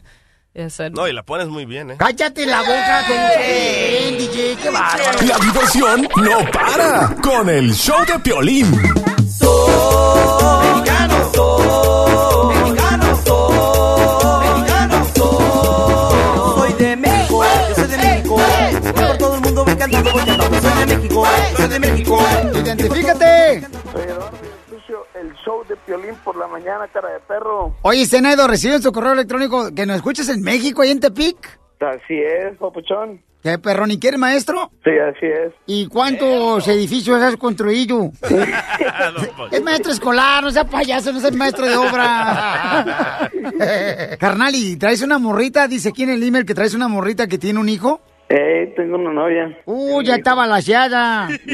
[0.56, 1.96] hacer- No, y la pones muy bien, ¿eh?
[1.98, 3.02] Cállate la boca,
[4.18, 5.18] DJ, qué bárbaro.
[5.26, 8.66] La diversión no para con el show de Piolín.
[9.38, 10.82] Soy
[20.12, 22.18] Soy de México, soy de México.
[22.54, 23.56] Identifícate.
[23.56, 27.74] Escucho el show de Piolín por la mañana, cara de perro.
[27.80, 31.58] Oye, Zenedo, recibe en su correo electrónico que nos escuches en México, ahí en Tepic.
[31.80, 33.22] Así es, papuchón.
[33.42, 34.70] ¿Qué perro ni quieres, maestro?
[34.84, 35.52] Sí, así es.
[35.66, 38.12] ¿Y cuántos edificios has construido?
[39.50, 43.30] es maestro escolar, no sea payaso, no es maestro de obra.
[44.20, 45.66] Carnal, ¿y traes una morrita?
[45.66, 48.00] Dice aquí en el email que traes una morrita que tiene un hijo.
[48.34, 49.58] Eh, tengo una novia.
[49.66, 51.28] Uh, ya está balaseada.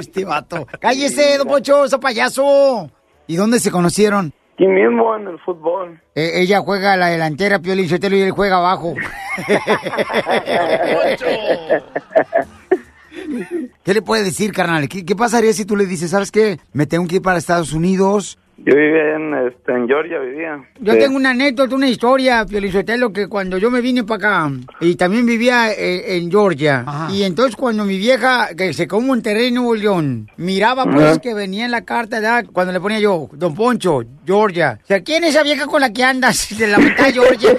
[0.00, 0.66] este vato.
[0.80, 2.90] Cállese, don Pocho, ese payaso.
[3.28, 4.32] ¿Y dónde se conocieron?
[4.54, 6.00] Aquí mismo en el fútbol.
[6.16, 8.96] Eh, ella juega a la delantera, Piolín Sotelo, y él juega abajo.
[13.84, 14.88] ¿Qué le puede decir, carnal?
[14.88, 16.58] ¿Qué, qué pasaría si tú le dices, sabes qué?
[16.72, 18.36] Me tengo que ir para Estados Unidos.
[18.62, 20.62] Yo vivía en, este, en Georgia, vivía.
[20.80, 20.98] Yo Sí.
[20.98, 25.24] tengo una anécdota, una historia, Piolizotelo, que cuando yo me vine para acá, y también
[25.24, 29.74] vivía eh, en Georgia, y entonces cuando mi vieja, que se come un terreno, Nuevo
[29.76, 31.18] León, miraba pues Ajá.
[31.20, 32.44] que venía en la carta, ¿verdad?
[32.52, 34.78] cuando le ponía yo, Don Poncho, Georgia.
[34.82, 37.50] O sea, ¿quién es esa vieja con la que andas de la mitad de Georgia?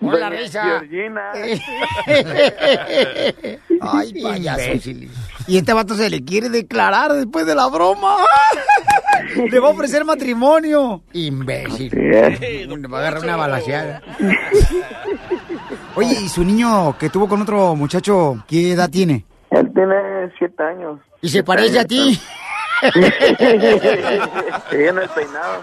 [0.00, 0.62] Con la Doña risa.
[0.64, 1.22] Georgina.
[3.80, 4.90] Ay, payaso.
[5.46, 8.16] Y este vato se le quiere declarar después de la broma.
[9.50, 11.02] Le va a ofrecer matrimonio.
[11.12, 11.92] Imbécil.
[11.92, 14.02] Le va a agarrar una balaseada.
[15.94, 19.24] Oye, ¿y su niño que tuvo con otro muchacho, qué edad tiene?
[19.50, 20.98] Él tiene siete años.
[21.20, 22.18] ¿Y se parece a ti?
[24.72, 25.62] En el peinado.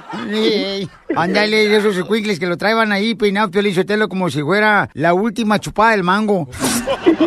[1.16, 5.60] Ándale, esos escuincles que lo traían ahí peinado Piolín Sotelo como si fuera la última
[5.60, 6.48] chupada del mango.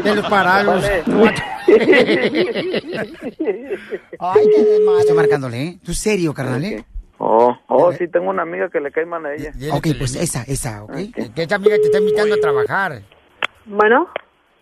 [0.02, 0.84] De los parados.
[4.18, 5.00] Ay, qué desmadre.
[5.00, 5.78] Estoy marcándole, ¿eh?
[5.84, 6.84] ¿Tú serio, carnal, eh?
[7.18, 9.52] Oh, oh, sí, tengo una amiga que le cae mal a ella.
[9.72, 10.92] Ok, pues esa, esa, ¿ok?
[11.34, 13.02] Que esta amiga te está invitando a trabajar.
[13.66, 14.08] Bueno,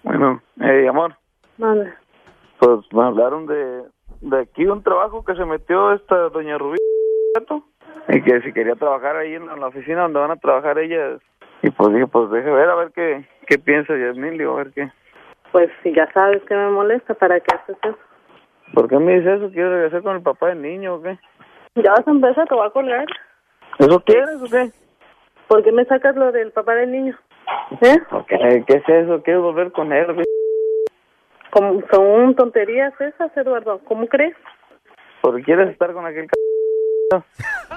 [0.03, 1.17] Bueno, eh, amor,
[1.57, 1.97] manda.
[2.59, 3.83] pues me hablaron de,
[4.21, 6.79] de aquí un trabajo que se metió esta doña Rubí
[8.09, 11.21] y que si quería trabajar ahí en la oficina donde van a trabajar ellas.
[11.63, 14.73] Y pues dije, pues deje ver a ver qué, qué piensa Yasmín, digo, a ver
[14.73, 14.91] qué.
[15.53, 17.99] Pues si ya sabes que me molesta, ¿para qué haces eso?
[18.75, 19.51] ¿Por qué me dice eso?
[19.51, 21.19] ¿Quieres regresar con el papá del niño o qué?
[21.77, 23.07] Ya vas a empezar, te voy a colgar.
[23.79, 24.71] ¿Eso quieres o qué?
[25.49, 27.17] ¿Por qué me sacas lo del papá del niño?
[27.81, 27.97] ¿Eh?
[28.29, 29.23] ¿Qué, qué es eso?
[29.23, 30.07] ¿Quieres volver con él?
[31.51, 33.81] Como- son tonterías esas, Eduardo.
[33.85, 34.37] ¿Cómo crees?
[35.21, 37.23] ¿Por qué quieres estar con aquel c...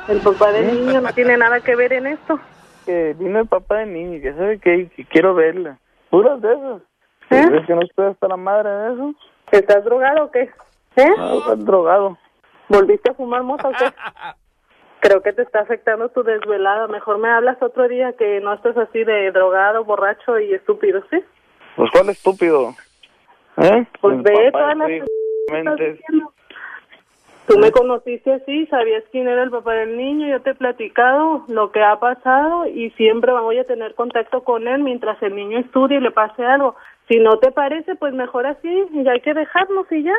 [0.07, 2.39] El papá del niño no tiene nada que ver en esto.
[2.85, 5.77] Que vino el papá del niño y que sabe que, que quiero verla.
[6.09, 6.81] Puras de esas.
[7.31, 7.45] ¿Eh?
[7.47, 9.15] ¿Crees que no estoy hasta la madre de eso?
[9.51, 10.49] ¿Estás drogado o qué?
[10.95, 11.13] ¿Eh?
[11.17, 12.17] No, estás drogado.
[12.69, 13.85] ¿Volviste a fumar mota o qué?
[14.99, 16.87] Creo que te está afectando tu desvelada.
[16.87, 21.23] Mejor me hablas otro día que no estés así de drogado, borracho y estúpido, ¿sí?
[21.75, 22.73] Pues cuál estúpido.
[23.57, 23.85] ¿Eh?
[24.01, 25.99] Pues ve todas las cosas.
[27.47, 31.43] Tú me conociste así, sabías quién era el papá del niño, yo te he platicado
[31.49, 35.59] lo que ha pasado y siempre voy a tener contacto con él mientras el niño
[35.59, 36.75] estudie y le pase algo.
[37.09, 40.15] Si no te parece, pues mejor así, ya hay que dejarnos y ya.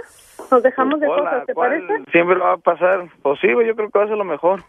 [0.51, 2.05] Nos dejamos de Hola, cosas, ¿te parece?
[2.13, 3.09] Siempre lo va a pasar.
[3.23, 4.61] Posible, yo creo que va a ser lo mejor.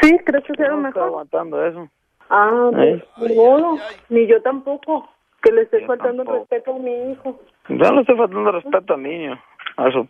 [0.00, 1.02] Sí, ¿crees que sea lo mejor?
[1.02, 1.86] aguantando eso.
[2.30, 3.04] Ah, ¿Eh?
[3.18, 3.76] pues, ni modo,
[4.08, 5.10] ni yo tampoco,
[5.42, 7.40] que le estoy faltando el respeto a mi hijo.
[7.68, 9.40] Yo no le estoy faltando respeto al niño,
[9.76, 10.06] a su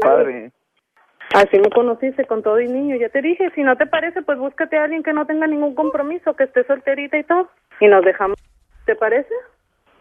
[0.00, 0.52] padre.
[1.34, 2.96] Así me conociste con todo y niño.
[2.96, 5.74] Ya te dije, si no te parece, pues búscate a alguien que no tenga ningún
[5.74, 7.48] compromiso, que esté solterita y todo.
[7.80, 8.36] Y nos dejamos.
[8.84, 9.34] ¿Te parece?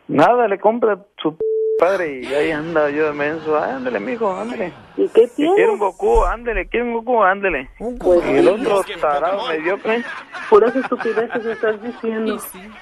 [0.08, 1.38] Nada, le compra su
[1.80, 3.58] padre y ahí anda yo de menso.
[3.58, 4.72] Ah, ándale, mijo, ándale.
[4.98, 5.56] ¿Y qué Si tiene?
[5.56, 7.70] quiere un Goku, ándele, quiere un Goku, ándele.
[8.00, 8.50] Pues y el sí.
[8.50, 10.04] otro tarado mediocre,
[10.50, 12.38] Puras estupideces estás diciendo.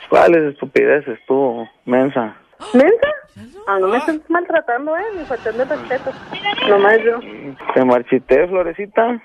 [0.10, 2.36] ¿Cuáles estupideces tú, mensa?
[2.74, 3.08] ¿Mensa?
[3.68, 5.02] Ah, no me estás maltratando, ¿eh?
[5.18, 6.12] Ni faltando respeto.
[6.70, 7.20] Nomás yo.
[7.74, 9.22] Te marchité, Florecita.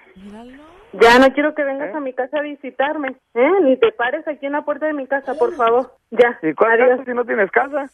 [1.01, 3.51] Ya no quiero que vengas a mi casa a visitarme, ¿eh?
[3.63, 5.93] Ni te pares aquí en la puerta de mi casa, por favor.
[6.11, 6.39] Ya.
[6.43, 6.91] ¿Y cuál Adiós.
[6.91, 7.87] casa si no tienes casa?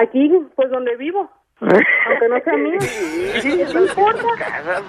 [0.00, 1.30] Aquí, pues donde vivo.
[1.60, 2.78] Aunque no sea mío.
[3.42, 4.24] ¿Qué te importa?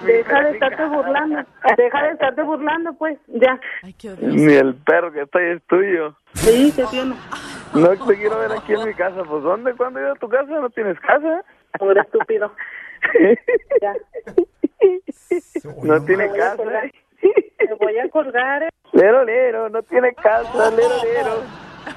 [0.06, 1.44] Deja de estarte burlando.
[1.76, 3.18] Deja de estarte burlando, pues.
[3.28, 3.60] Ya.
[4.20, 6.16] Ni el perro que está ahí es tuyo.
[6.34, 7.14] Sí, ¿qué tiene?
[7.74, 9.22] No te quiero ver aquí en mi casa.
[9.22, 9.74] Pues ¿dónde?
[9.74, 10.60] ¿Cuándo he ido a tu casa?
[10.60, 11.44] ¿No tienes casa?
[11.78, 12.52] Pobre estúpido.
[13.82, 13.94] Ya.
[15.82, 16.62] No tiene casa.
[17.58, 18.64] Te voy a colgar.
[18.64, 18.68] eh.
[18.92, 21.30] Lero, lero, no tiene casa, lero, lero.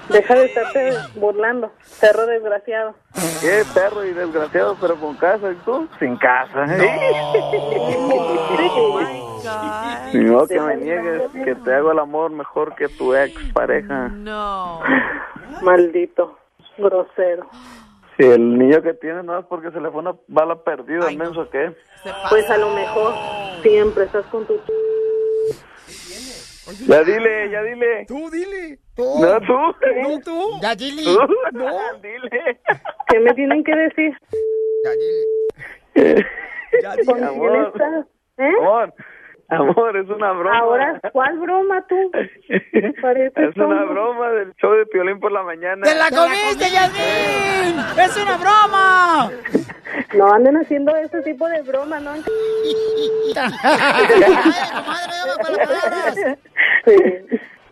[0.09, 2.95] Deja de estarte burlando, perro desgraciado.
[3.41, 5.51] Qué perro y desgraciado, pero con casa.
[5.51, 5.87] ¿Y tú?
[5.99, 6.65] Sin casa.
[10.13, 14.07] Ni modo que me niegues que te hago el amor mejor que tu ex pareja.
[14.09, 14.79] No.
[15.61, 16.39] Maldito,
[16.77, 17.47] grosero.
[18.17, 21.49] Si el niño que tiene no es porque se le fue una bala perdida, menso
[21.49, 21.75] que.
[22.29, 23.13] Pues a lo mejor
[23.61, 24.53] siempre estás con tu...
[26.87, 28.05] Ya dile, ya dile.
[28.07, 28.79] Tú dile.
[28.97, 29.53] No, tú.
[29.53, 30.59] No, tú.
[30.61, 31.03] Ya, dile.
[31.03, 31.19] Tú.
[31.53, 31.69] No.
[32.01, 32.59] Dile.
[33.07, 34.17] ¿Qué me tienen que decir?
[36.81, 37.71] Ya ¿Con quién amor.
[37.73, 38.05] estás?
[38.37, 38.51] ¿Eh?
[38.59, 38.93] Amor,
[39.49, 40.57] amor, es una broma.
[40.59, 42.11] Ahora, ¿cuál broma tú?
[42.49, 45.83] Es una broma del show de Piolín por la mañana.
[45.83, 47.79] ¡Te la comiste, Yasmín!
[47.99, 49.31] ¡Es una broma!
[50.15, 52.11] No anden haciendo ese tipo de broma, ¿no?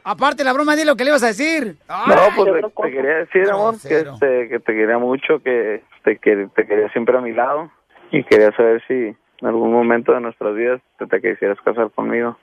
[0.06, 1.78] Aparte, la broma, di lo que le ibas a decir.
[1.88, 6.18] No, pues te, te quería decir, amor, que, este, que te quería mucho, que te,
[6.18, 7.72] que te quería siempre a mi lado
[8.12, 12.38] y quería saber si en algún momento de nuestras vidas te, te quisieras casar conmigo.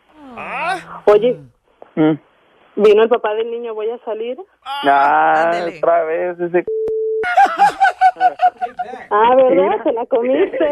[1.07, 1.39] Oye,
[1.97, 2.13] Mm.
[2.77, 4.37] vino el papá del niño, voy a salir.
[4.85, 6.65] Ah, otra vez ese...
[9.11, 9.83] Ah, ¿verdad?
[9.83, 10.65] Se la comiste.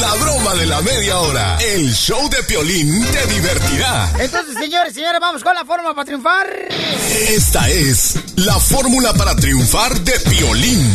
[0.00, 1.58] La broma de la media hora.
[1.60, 4.10] El show de Piolín te divertirá.
[4.18, 6.46] Entonces, señores, señores, vamos con la forma para triunfar.
[7.28, 10.86] Esta es la fórmula para triunfar de Piolín.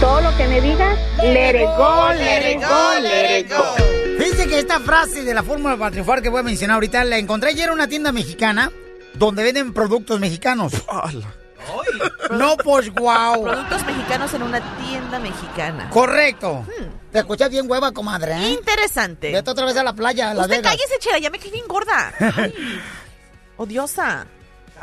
[0.00, 2.60] Todo lo que me digas, let it go, let it
[3.48, 7.04] go, Fíjense que esta frase de la fórmula para triunfar que voy a mencionar ahorita
[7.04, 8.70] la encontré ayer en una tienda mexicana
[9.14, 10.72] donde venden productos mexicanos.
[12.30, 13.42] No, pues wow.
[13.42, 15.90] Productos mexicanos en una tienda mexicana.
[15.90, 16.64] Correcto.
[17.12, 18.50] Te escuchas bien hueva, comadre, ¿eh?
[18.50, 19.32] Interesante.
[19.32, 20.72] Vete otra vez a la playa, a Las Usted Vegas.
[20.72, 22.12] cállese, chera, ya me caí bien gorda.
[22.36, 22.80] Ay,
[23.56, 24.26] odiosa.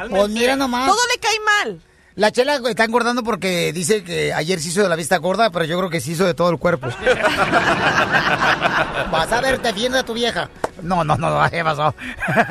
[0.09, 0.87] Pues mira nomás.
[0.87, 1.81] Todo le cae mal.
[2.15, 5.65] La chela está engordando porque dice que ayer se hizo de la vista gorda, pero
[5.65, 6.87] yo creo que se hizo de todo el cuerpo.
[9.11, 10.49] Vas a ver, defiende a tu vieja.
[10.81, 11.93] No, no, no, ¿qué pasó?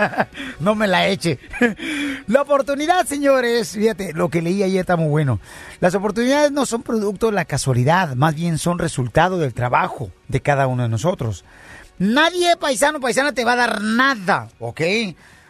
[0.61, 1.39] no me la eche.
[2.27, 5.41] La oportunidad, señores, fíjate, lo que leí ayer está muy bueno.
[5.81, 10.43] Las oportunidades no son producto de la casualidad, más bien son resultado del trabajo de
[10.43, 11.43] cada uno de nosotros.
[11.99, 14.83] Nadie, paisano, paisana, te va a dar nada, ¿ok?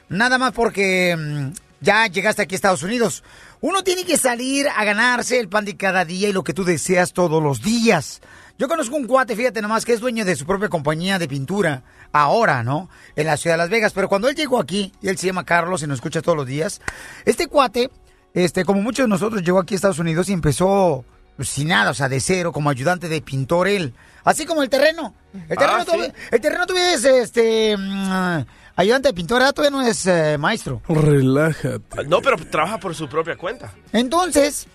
[0.08, 1.48] Nada más porque mm,
[1.80, 3.24] ya llegaste aquí a Estados Unidos.
[3.66, 6.64] Uno tiene que salir a ganarse el pan de cada día y lo que tú
[6.64, 8.20] deseas todos los días.
[8.58, 11.82] Yo conozco un cuate, fíjate nomás, que es dueño de su propia compañía de pintura,
[12.12, 12.90] ahora, ¿no?
[13.16, 13.94] En la ciudad de Las Vegas.
[13.94, 16.46] Pero cuando él llegó aquí, y él se llama Carlos y nos escucha todos los
[16.46, 16.82] días,
[17.24, 17.90] este cuate,
[18.34, 21.06] este, como muchos de nosotros, llegó aquí a Estados Unidos y empezó
[21.36, 23.94] pues, sin nada, o sea, de cero, como ayudante de pintor él.
[24.24, 25.14] Así como el terreno.
[25.48, 26.12] El terreno, Ah, sí.
[26.32, 28.44] el terreno este, mm,
[28.76, 29.54] ayudante de pintor, ¿verdad?
[29.54, 30.82] todavía no es eh, maestro.
[30.88, 32.04] Relájate.
[32.08, 33.72] No, pero trabaja por su propia cuenta.
[33.92, 34.66] Entonces,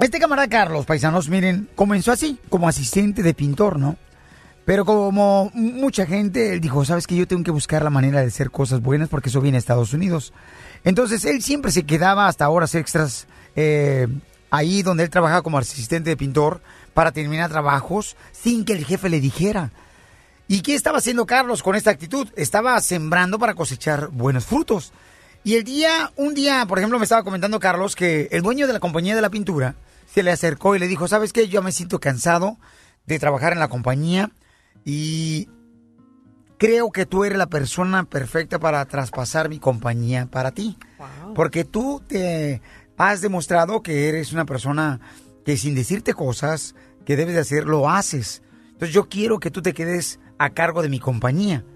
[0.00, 3.96] este camarada Carlos, paisanos, miren, comenzó así, como asistente de pintor, ¿no?
[4.64, 8.28] Pero como mucha gente, él dijo, ¿sabes que Yo tengo que buscar la manera de
[8.28, 10.32] hacer cosas buenas porque eso viene a Estados Unidos.
[10.84, 13.26] Entonces, él siempre se quedaba hasta horas extras
[13.56, 14.06] eh,
[14.50, 16.60] ahí donde él trabajaba como asistente de pintor
[16.94, 19.72] para terminar trabajos sin que el jefe le dijera.
[20.50, 22.26] ¿Y qué estaba haciendo Carlos con esta actitud?
[22.34, 24.92] Estaba sembrando para cosechar buenos frutos.
[25.44, 28.72] Y el día, un día, por ejemplo, me estaba comentando Carlos que el dueño de
[28.72, 29.76] la compañía de la pintura
[30.12, 31.46] se le acercó y le dijo, ¿sabes qué?
[31.46, 32.58] Yo me siento cansado
[33.06, 34.32] de trabajar en la compañía
[34.84, 35.48] y
[36.58, 40.76] creo que tú eres la persona perfecta para traspasar mi compañía para ti.
[41.32, 42.60] Porque tú te
[42.96, 44.98] has demostrado que eres una persona
[45.44, 46.74] que sin decirte cosas
[47.06, 48.42] que debes de hacer, lo haces.
[48.72, 51.66] Entonces yo quiero que tú te quedes a cargo de mi compañía.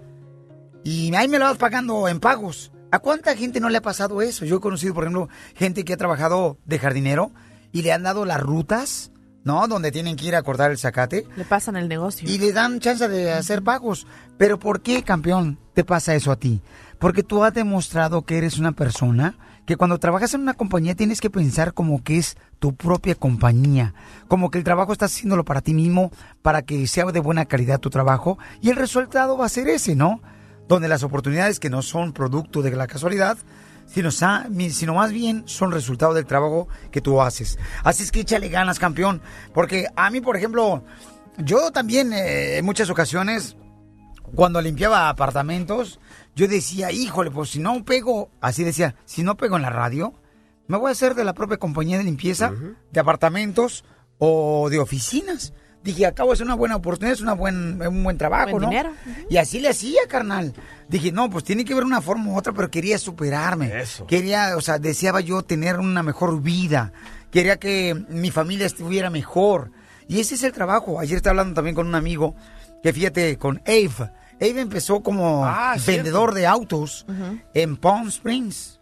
[0.83, 2.71] Y ahí me lo vas pagando en pagos.
[2.91, 4.43] ¿A cuánta gente no le ha pasado eso?
[4.43, 7.31] Yo he conocido, por ejemplo, gente que ha trabajado de jardinero
[7.71, 9.11] y le han dado las rutas
[9.43, 9.67] ¿no?
[9.67, 11.27] Donde tienen que ir a cortar el zacate.
[11.37, 12.27] Le pasan el negocio.
[12.27, 14.07] Y le dan chance de hacer pagos.
[14.39, 16.63] Pero ¿por qué, campeón, te pasa eso a ti?
[16.97, 21.21] Porque tú has demostrado que eres una persona que cuando trabajas en una compañía tienes
[21.21, 23.93] que pensar como que es tu propia compañía,
[24.27, 26.11] como que el trabajo estás haciéndolo para ti mismo,
[26.41, 29.95] para que sea de buena calidad tu trabajo y el resultado va a ser ese,
[29.95, 30.21] ¿no?
[30.67, 33.37] Donde las oportunidades que no son producto de la casualidad,
[33.85, 37.57] sino, sino más bien son resultado del trabajo que tú haces.
[37.83, 39.21] Así es que échale ganas, campeón,
[39.53, 40.83] porque a mí, por ejemplo,
[41.37, 43.55] yo también eh, en muchas ocasiones
[44.33, 45.99] cuando limpiaba apartamentos,
[46.35, 50.13] yo decía, híjole, pues si no pego, así decía, si no pego en la radio,
[50.67, 52.53] me voy a hacer de la propia compañía de limpieza
[52.91, 53.85] de apartamentos
[54.17, 55.53] o de oficinas.
[55.83, 58.69] Dije, acabo es una buena oportunidad, es una buen, un buen trabajo, Buen ¿no?
[58.69, 58.91] dinero.
[59.29, 60.51] Y así le hacía, carnal.
[60.89, 63.81] Dije, no, pues tiene que haber una forma u otra, pero quería superarme.
[63.81, 64.07] Eso.
[64.07, 66.91] Quería, o sea, deseaba yo tener una mejor vida.
[67.29, 69.69] Quería que mi familia estuviera mejor.
[70.07, 70.99] Y ese es el trabajo.
[70.99, 72.35] Ayer estaba hablando también con un amigo
[72.81, 74.09] que fíjate, con Ave.
[74.41, 76.03] Ave empezó como Ah, cierto.
[76.03, 77.05] vendedor de autos
[77.53, 78.79] en Palm Springs.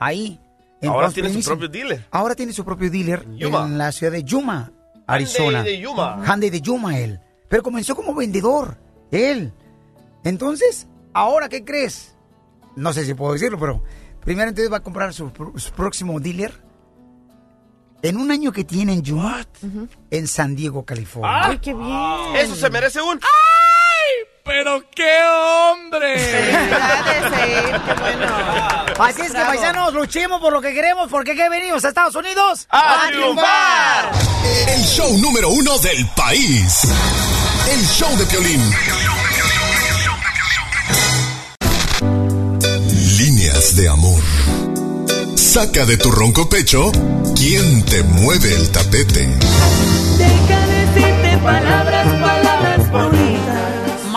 [0.00, 0.40] Ahí.
[0.80, 2.06] en Ahora Palm tiene su propio dealer.
[2.10, 3.64] Ahora tiene su propio dealer Yuma.
[3.66, 4.72] en la ciudad de Yuma,
[5.06, 5.62] Arizona.
[5.62, 6.22] de Yuma.
[6.26, 7.20] Hyundai de Yuma, él.
[7.48, 8.76] Pero comenzó como vendedor,
[9.10, 9.52] él.
[10.24, 12.14] Entonces, ¿ahora qué crees?
[12.74, 13.82] No sé si puedo decirlo, pero
[14.22, 16.52] primero entonces va a comprar su, pr- su próximo dealer
[18.02, 19.44] en un año que tiene en Yuma,
[20.10, 21.48] en San Diego, California.
[21.50, 22.36] Uy, qué bien.
[22.36, 23.18] Eso se merece un...
[24.46, 26.14] ¡Pero qué hombre!
[28.98, 32.68] Así es que, paisanos, luchemos por lo que queremos, porque ¿qué venimos a Estados Unidos?
[32.70, 34.12] ¡A triunfar!
[34.68, 36.82] El show número uno del país.
[37.70, 38.70] El show de Piolín.
[43.18, 44.22] Líneas de amor.
[45.34, 46.92] Saca de tu ronco pecho
[47.34, 49.26] quién te mueve el tapete.
[50.16, 53.35] Deja decirte palabras, palabras bonitas.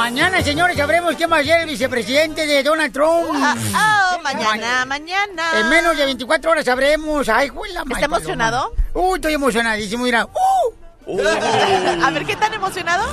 [0.10, 3.30] Mañana, señores, sabremos quién va a ser el vicepresidente de Donald Trump.
[3.30, 5.44] Oh, mañana, mañana.
[5.60, 7.30] En menos de 24 horas sabremos.
[7.30, 8.74] Ay, güey, la ¿Está emocionado?
[8.96, 10.26] Uy, estoy emocionadísimo, mira.
[10.26, 11.16] ¡Uh!
[12.04, 13.06] A ver, ¿qué tan emocionado?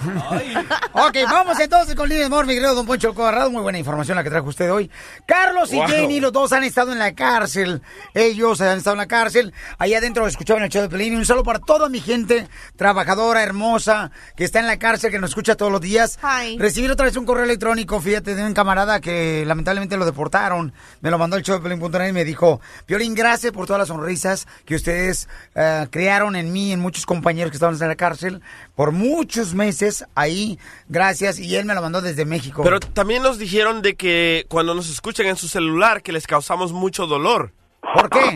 [0.92, 3.50] Ok, vamos entonces con Líneas de Amor, mi Don Poncho Corrado.
[3.50, 4.90] Muy buena información la que trajo usted hoy.
[5.26, 5.88] Carlos y Wow.
[5.88, 7.82] Jenny, los dos han estado en la cárcel.
[8.14, 9.52] Ellos han estado en la cárcel.
[9.78, 11.12] Allá adentro escuchaban el show de Pelín.
[11.14, 15.18] Y un saludo para toda mi gente trabajadora, hermosa, que está en la cárcel, que
[15.18, 16.18] nos escucha todos los días.
[16.22, 16.58] Hi.
[16.58, 20.72] Recibir otra vez un correo electrónico, fíjate, de un camarada que lamentablemente lo deportaron.
[21.02, 23.88] Me lo mandó el show de Pelín.net y me dijo, Piolín, gracias por todas las
[23.88, 28.40] sonrisas que ustedes eh, crearon en mí, en muchos compañeros que estaban en la cárcel
[28.74, 30.58] por muchos meses ahí.
[30.88, 31.38] Gracias.
[31.38, 32.62] Y él me lo mandó desde México.
[32.62, 36.72] Pero también nos dijeron de que cuando nos escuchan en su celular que les causamos
[36.72, 37.52] mucho dolor.
[37.94, 38.34] ¿Por qué?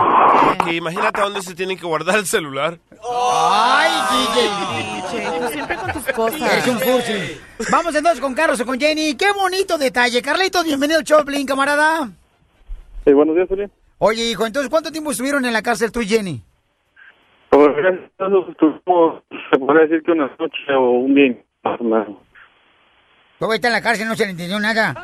[0.57, 2.79] Porque imagínate a dónde se tienen que guardar el celular.
[3.03, 5.41] ¡Ay, DJ!
[5.41, 6.41] Tú siempre con tus cosas.
[6.41, 6.79] Eres un.
[7.71, 9.15] Vamos entonces con Carlos y con Jenny.
[9.17, 10.23] ¡Qué bonito detalle!
[10.23, 12.11] Carlitos, bienvenido al Choplin, camarada.
[13.05, 13.71] Sí, buenos días, Julián.
[13.99, 16.43] Oye, hijo, entonces, ¿cuánto tiempo estuvieron en la cárcel tú y Jenny?
[17.51, 21.35] Pues, gracias a Dios, estuvimos, se podría decir que una noche o un día,
[21.65, 22.17] más o menos.
[23.41, 24.95] Luego está en la cárcel, no se le entendió nada.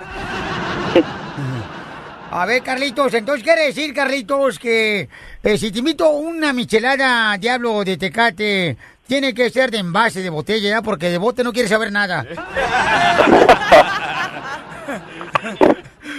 [2.30, 5.08] A ver, Carlitos, entonces quiere decir, Carlitos, que
[5.42, 8.76] eh, si te invito una michelada Diablo de Tecate,
[9.08, 10.82] tiene que ser de envase, de botella, ¿ya?
[10.82, 12.24] Porque de bote no quiere saber nada.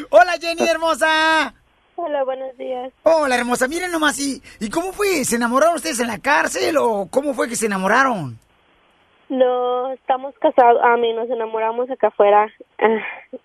[0.09, 1.53] Hola, Jenny, hermosa.
[1.99, 2.93] Hola, buenos días.
[3.03, 3.67] Hola, hermosa.
[3.67, 5.25] Miren nomás, ¿y, ¿y cómo fue?
[5.25, 8.37] ¿Se enamoraron ustedes en la cárcel o cómo fue que se enamoraron?
[9.29, 10.79] No, estamos casados.
[10.83, 12.47] A mí nos enamoramos acá afuera.
[12.79, 12.99] Ah,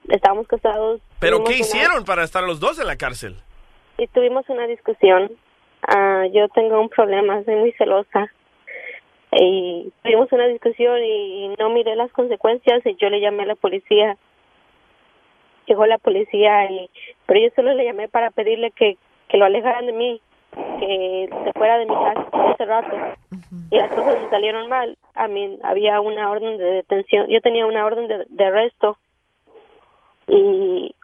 [0.09, 1.00] Estábamos casados.
[1.18, 3.36] ¿Pero qué una- hicieron para estar los dos en la cárcel?
[3.98, 5.32] Y tuvimos una discusión.
[5.88, 8.26] Ah, yo tengo un problema, soy muy celosa.
[9.32, 13.55] Y tuvimos una discusión y no miré las consecuencias y yo le llamé a la
[13.55, 14.16] policía.
[15.66, 16.90] Llegó la policía y
[17.26, 18.96] pero yo solo le llamé para pedirle que,
[19.28, 20.20] que lo alejaran de mí,
[20.52, 22.96] que se fuera de mi casa hace rato.
[23.70, 24.96] Y las cosas me salieron mal.
[25.14, 28.98] A mí había una orden de detención, yo tenía una orden de, arresto
[30.26, 30.94] y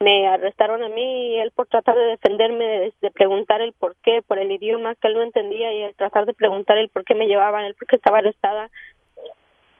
[0.00, 4.22] me arrestaron a mí y él por tratar de defenderme, de, preguntar el por qué,
[4.26, 7.14] por el idioma que él no entendía y el tratar de preguntar el por qué
[7.14, 8.70] me llevaban, el por qué estaba arrestada.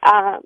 [0.03, 0.41] Ah,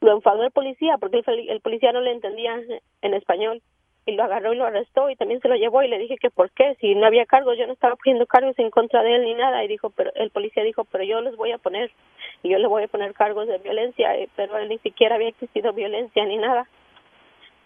[0.00, 2.58] lo enfadó el policía porque el, el policía no le entendía
[3.02, 3.62] en español
[4.06, 6.30] y lo agarró y lo arrestó y también se lo llevó y le dije que
[6.30, 9.24] por qué, si no había cargos, yo no estaba poniendo cargos en contra de él
[9.24, 11.90] ni nada y dijo, pero el policía dijo, pero yo los voy a poner
[12.42, 15.28] y yo le voy a poner cargos de violencia, eh, pero él ni siquiera había
[15.28, 16.66] existido violencia ni nada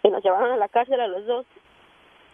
[0.02, 1.46] y nos llevaron a la cárcel a los dos.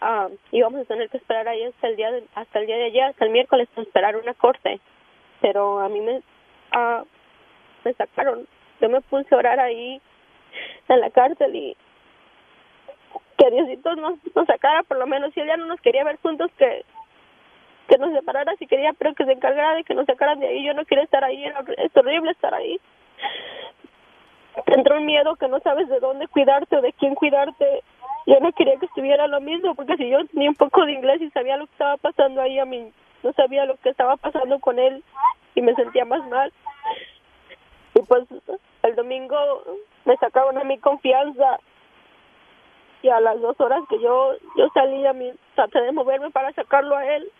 [0.00, 2.84] Ah, íbamos a tener que esperar ahí hasta el día de, hasta el día de
[2.84, 4.80] ayer, hasta el miércoles, a esperar una corte.
[5.40, 6.22] Pero a mí me
[6.72, 7.04] ah,
[7.84, 8.46] me sacaron.
[8.80, 10.00] Yo me puse a orar ahí
[10.88, 11.76] en la cárcel y
[13.40, 16.18] que Diosito nos, nos sacara, por lo menos si él ya no nos quería ver
[16.20, 16.84] juntos, que
[17.88, 20.64] que nos separara si quería, pero que se encargara de que nos sacaran de ahí.
[20.64, 22.78] Yo no quería estar ahí, es horrible estar ahí.
[24.64, 27.82] Te entró un miedo que no sabes de dónde cuidarte o de quién cuidarte.
[28.26, 31.20] Yo no quería que estuviera lo mismo, porque si yo tenía un poco de inglés
[31.20, 32.92] y sabía lo que estaba pasando ahí, a mí
[33.24, 35.02] no sabía lo que estaba pasando con él
[35.56, 36.52] y me sentía más mal.
[37.96, 38.22] Y pues
[38.84, 39.36] el domingo
[40.04, 41.58] me sacaron a mi confianza
[43.02, 46.52] y a las dos horas que yo yo salí a mí traté de moverme para
[46.52, 47.30] sacarlo a él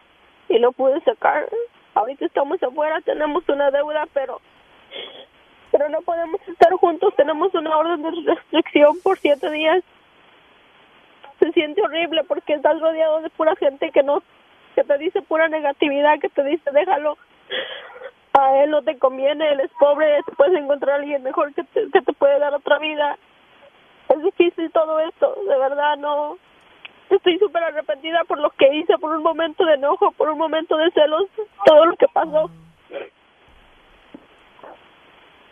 [0.49, 1.49] y no pude sacar.
[1.95, 4.41] Ahorita estamos afuera tenemos una deuda pero
[5.71, 7.15] pero no podemos estar juntos.
[7.17, 9.85] Tenemos una orden de restricción por siete días.
[11.39, 14.23] Se siente horrible porque estás rodeado de pura gente que no
[14.75, 17.19] que te dice pura negatividad que te dice déjalo.
[18.33, 21.91] A él no te conviene él es pobre puedes encontrar a alguien mejor que te,
[21.91, 23.19] que te puede dar otra vida
[24.11, 26.37] es difícil todo esto, de verdad no.
[27.09, 30.77] Estoy súper arrepentida por lo que hice, por un momento de enojo, por un momento
[30.77, 31.25] de celos,
[31.67, 32.51] todo lo que pasó.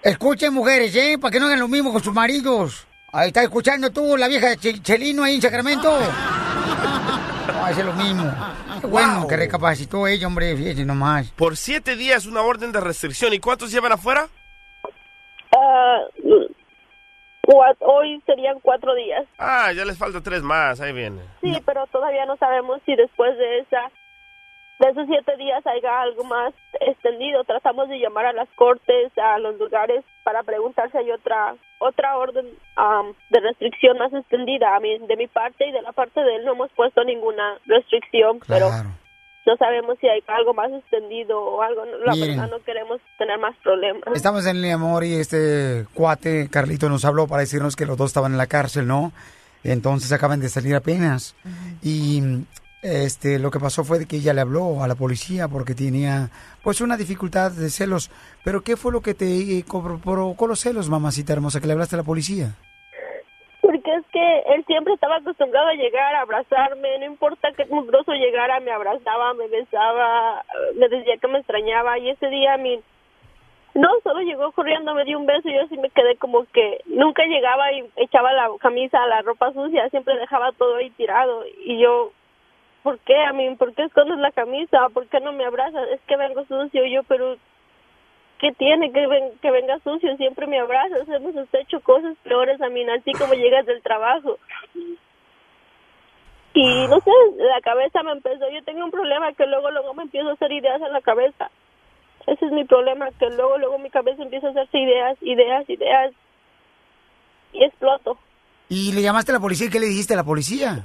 [0.02, 1.18] Escuchen, mujeres, ¿eh?
[1.20, 2.86] Para que no hagan lo mismo con sus maridos.
[3.12, 5.90] Ahí está escuchando tú, la vieja de Ch- Chelino ahí en Sacramento.
[5.90, 8.32] No, hace lo mismo.
[8.80, 11.32] Qué bueno que recapacitó ella, hombre, fíjese nomás.
[11.32, 13.32] Por siete días una orden de restricción.
[13.34, 14.28] ¿Y cuántos llevan afuera?
[15.56, 15.98] Ah,
[17.80, 19.26] hoy serían cuatro días.
[19.38, 20.80] Ah, ya les falta tres más.
[20.80, 21.22] Ahí viene.
[21.40, 23.90] Sí, pero todavía no sabemos si después de esa
[24.78, 27.42] de esos siete días haya algo más extendido.
[27.44, 32.16] Tratamos de llamar a las cortes, a los lugares para preguntar si hay otra otra
[32.16, 32.46] orden
[32.76, 34.76] am, de restricción más extendida.
[34.76, 37.58] A mí, de mi parte y de la parte de él no hemos puesto ninguna
[37.66, 38.68] restricción, pero
[39.46, 41.84] no sabemos si hay algo más extendido o algo.
[42.04, 44.02] La verdad no queremos tener más problemas.
[44.14, 48.10] Estamos en el amor y este cuate, Carlito, nos habló para decirnos que los dos
[48.10, 49.12] estaban en la cárcel, ¿no?
[49.64, 51.34] Entonces acaban de salir apenas.
[51.82, 52.22] Y
[52.82, 56.30] este lo que pasó fue de que ella le habló a la policía porque tenía
[56.62, 58.10] pues una dificultad de celos.
[58.44, 59.64] Pero ¿qué fue lo que te eh,
[60.04, 62.54] provocó los celos, mamacita hermosa, que le hablaste a la policía?
[64.18, 69.34] Él siempre estaba acostumbrado a llegar a abrazarme, no importa qué mugroso llegara, me abrazaba,
[69.34, 70.44] me besaba,
[70.74, 72.80] me decía que me extrañaba y ese día a mí
[73.74, 76.80] no, solo llegó corriendo, me dio un beso y yo así me quedé como que
[76.86, 81.78] nunca llegaba y echaba la camisa, la ropa sucia, siempre dejaba todo ahí tirado y
[81.78, 82.10] yo,
[82.82, 83.54] ¿por qué a mí?
[83.56, 84.88] ¿Por qué escondes la camisa?
[84.88, 85.88] ¿Por qué no me abrazas?
[85.90, 87.36] Es que vengo sucio yo, pero
[88.38, 90.16] ¿qué tiene que, ven- que venga sucio?
[90.16, 94.38] Siempre me abrazas, hemos hecho cosas peores a mí, así como llegas del trabajo.
[96.54, 100.04] Y no sé, la cabeza me empezó, yo tengo un problema que luego, luego me
[100.04, 101.50] empiezo a hacer ideas en la cabeza.
[102.26, 106.12] Ese es mi problema, que luego, luego mi cabeza empieza a hacerse ideas, ideas, ideas.
[107.52, 108.18] Y exploto.
[108.68, 110.84] ¿Y le llamaste a la policía y qué le dijiste a la policía?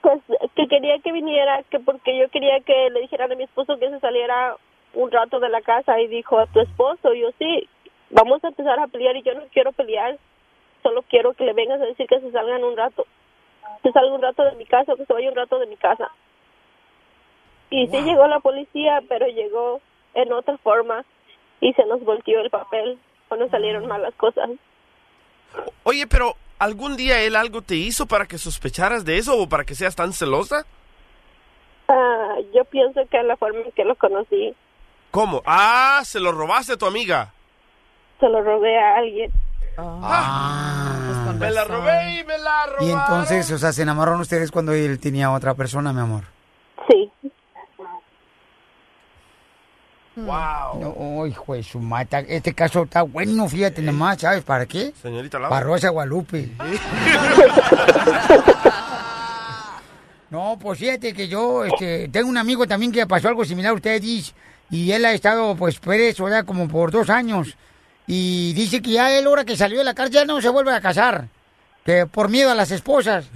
[0.00, 0.20] Pues
[0.54, 3.90] que quería que viniera, que porque yo quería que le dijeran a mi esposo que
[3.90, 4.54] se saliera
[4.94, 7.68] un rato de la casa y dijo a tu esposo, yo sí,
[8.10, 10.18] vamos a empezar a pelear y yo no quiero pelear,
[10.82, 13.06] solo quiero que le vengas a decir que se salgan un rato,
[13.82, 15.76] que salga un rato de mi casa o que se vaya un rato de mi
[15.76, 16.10] casa.
[17.70, 19.80] Y sí llegó la policía, pero llegó
[20.14, 21.04] en otra forma
[21.60, 24.50] y se nos volteó el papel cuando salieron mal las cosas.
[25.82, 29.64] Oye, pero ¿algún día él algo te hizo para que sospecharas de eso o para
[29.64, 30.66] que seas tan celosa?
[31.88, 34.54] Ah, yo pienso que la forma en que lo conocí
[35.14, 35.44] ¿Cómo?
[35.46, 37.32] Ah, se lo robaste a tu amiga.
[38.18, 39.30] se lo robé a alguien.
[39.78, 41.32] Ah.
[41.38, 42.86] Me la robé y me la robé.
[42.86, 46.24] Y entonces, o sea, se enamoraron ustedes cuando él tenía otra persona, mi amor.
[46.90, 47.12] Sí.
[50.16, 50.80] Wow.
[50.80, 52.18] No, hijo de su mata.
[52.18, 54.92] Este caso está bueno, fíjate nomás, ¿sabes para qué?
[55.00, 55.50] Señorita Laura.
[55.50, 56.50] Para Rosa Guadalupe.
[60.30, 63.74] No, pues fíjate que yo este, tengo un amigo también que pasó algo similar a
[63.74, 64.34] ustedes
[64.70, 67.56] y él ha estado pues preso ya como por dos años
[68.06, 70.74] y dice que ya él ahora que salió de la cárcel ya no se vuelve
[70.74, 71.26] a casar,
[71.84, 73.26] que por miedo a las esposas.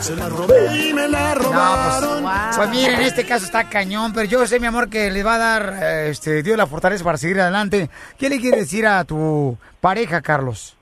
[0.00, 2.24] Se la robé y me la No, pues, robaron.
[2.56, 5.38] pues miren, este caso está cañón, pero yo sé, mi amor, que le va a
[5.38, 7.88] dar eh, este, Dios la fortaleza para seguir adelante.
[8.18, 10.76] ¿Qué le quieres decir a tu pareja, Carlos?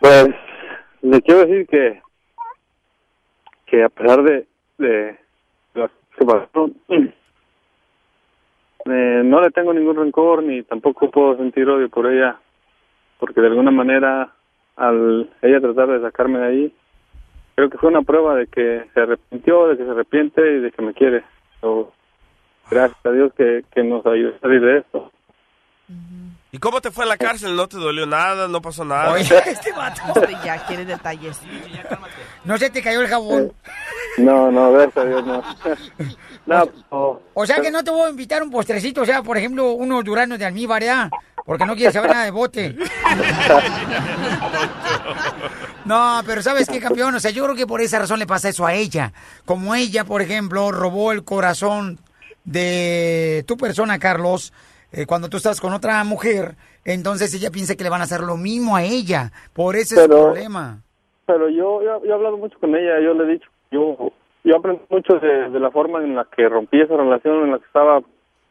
[0.00, 0.26] Pues
[1.00, 2.02] le quiero decir que
[3.66, 4.46] que a pesar de
[4.78, 5.18] de
[6.24, 7.12] pasó eh,
[9.24, 12.38] no le tengo ningún rencor ni tampoco puedo sentir odio por ella
[13.18, 14.32] porque de alguna manera
[14.76, 16.74] al ella tratar de sacarme de ahí
[17.54, 20.70] creo que fue una prueba de que se arrepintió de que se arrepiente y de
[20.70, 21.24] que me quiere
[21.60, 21.92] So,
[22.70, 25.12] gracias a Dios que, que nos ayudó a salir de esto.
[26.52, 27.54] ¿Y cómo te fue en la cárcel?
[27.54, 28.48] ¿No te dolió nada?
[28.48, 29.12] ¿No pasó nada?
[29.12, 30.02] Oye, este vato.
[30.44, 31.40] ya quiere detalles.
[32.44, 33.52] No se te cayó el jabón.
[34.18, 35.42] No, no, gracias a Dios, no.
[36.46, 37.20] no, no.
[37.34, 40.04] O sea que no te voy a invitar un postrecito, o sea, por ejemplo, unos
[40.04, 41.10] duranos de almíbar, ¿ya?
[41.44, 42.76] Porque no quieres saber nada de bote.
[45.86, 47.14] No, pero ¿sabes qué, campeón?
[47.14, 49.12] O sea, yo creo que por esa razón le pasa eso a ella.
[49.44, 52.00] Como ella, por ejemplo, robó el corazón
[52.44, 54.52] de tu persona, Carlos,
[54.90, 58.22] eh, cuando tú estás con otra mujer, entonces ella piensa que le van a hacer
[58.22, 59.30] lo mismo a ella.
[59.52, 60.82] Por ese es el problema.
[61.24, 64.12] Pero yo, yo, yo he hablado mucho con ella, yo le he dicho, yo,
[64.44, 67.58] yo aprendí mucho de, de la forma en la que rompí esa relación, en la
[67.58, 68.00] que estaba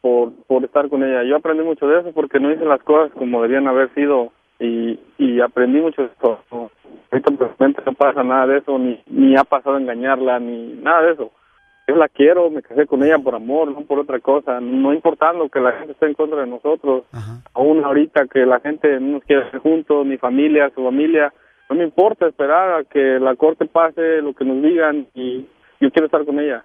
[0.01, 1.23] por, por estar con ella.
[1.23, 4.99] Yo aprendí mucho de eso porque no hice las cosas como debían haber sido y,
[5.17, 6.39] y aprendí mucho de esto.
[7.11, 11.01] Ahorita realmente no pasa nada de eso, ni, ni ha pasado a engañarla, ni nada
[11.01, 11.31] de eso.
[11.87, 15.49] Yo la quiero, me casé con ella por amor, no por otra cosa, no importando
[15.49, 17.03] que la gente esté en contra de nosotros,
[17.53, 21.31] aún ahorita que la gente no nos quiere juntos, mi familia, su familia,
[21.69, 25.47] no me importa esperar a que la corte pase, lo que nos digan y
[25.79, 26.63] yo quiero estar con ella.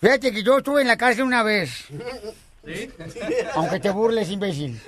[0.00, 1.88] Fíjate que yo estuve en la cárcel una vez.
[3.54, 4.78] Aunque te burles, imbécil.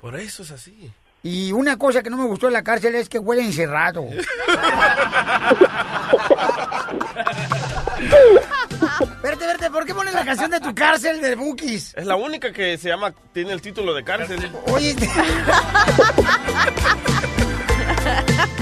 [0.00, 0.90] Por eso es así.
[1.22, 4.04] Y una cosa que no me gustó de la cárcel es que huele encerrado.
[9.22, 11.94] Verte, verte, ¿por qué pones la canción de tu cárcel de Bookies?
[11.96, 14.50] Es la única que se llama, tiene el título de cárcel.
[14.72, 14.94] Oye,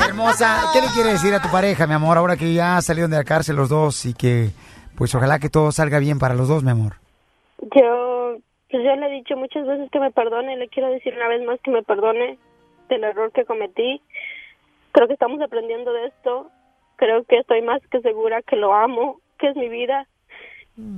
[0.04, 3.18] hermosa, ¿qué le quieres decir a tu pareja, mi amor, ahora que ya salieron de
[3.18, 4.50] la cárcel los dos y que,
[4.96, 6.94] pues ojalá que todo salga bien para los dos, mi amor?
[7.60, 8.36] Yo,
[8.70, 11.44] pues yo le he dicho muchas veces que me perdone, le quiero decir una vez
[11.46, 12.38] más que me perdone
[12.88, 14.02] del error que cometí.
[14.92, 16.50] Creo que estamos aprendiendo de esto.
[16.96, 20.06] Creo que estoy más que segura que lo amo, que es mi vida,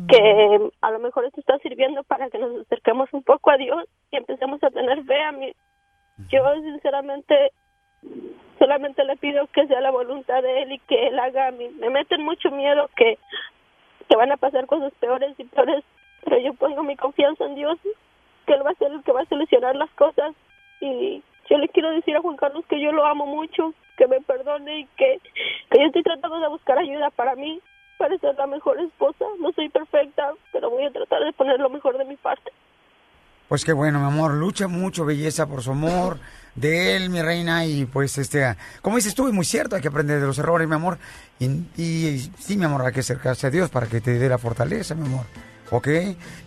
[0.09, 3.87] que a lo mejor esto está sirviendo para que nos acerquemos un poco a Dios
[4.11, 5.53] y empecemos a tener fe a mí.
[6.31, 7.53] Yo sinceramente
[8.59, 11.69] solamente le pido que sea la voluntad de Él y que Él haga a mí.
[11.79, 13.19] Me meten mucho miedo que,
[14.09, 15.83] que van a pasar cosas peores y peores,
[16.25, 17.79] pero yo pongo mi confianza en Dios,
[18.47, 20.35] que Él va a ser el que va a solucionar las cosas.
[20.81, 24.21] Y yo le quiero decir a Juan Carlos que yo lo amo mucho, que me
[24.21, 25.21] perdone y que,
[25.71, 27.61] que yo estoy tratando de buscar ayuda para mí,
[28.01, 29.27] para ser la mejor esposa.
[29.39, 32.51] No soy perfecta, pero voy a tratar de poner lo mejor de mi parte.
[33.47, 36.19] Pues qué bueno, mi amor, lucha mucho, belleza, por su amor
[36.55, 39.89] de él, mi reina, y pues este, como dices tú, es muy cierto, hay que
[39.89, 40.99] aprender de los errores, mi amor,
[41.39, 41.47] y,
[41.77, 44.95] y sí, mi amor, hay que acercarse a Dios para que te dé la fortaleza,
[44.95, 45.27] mi amor,
[45.73, 45.89] ¿ok?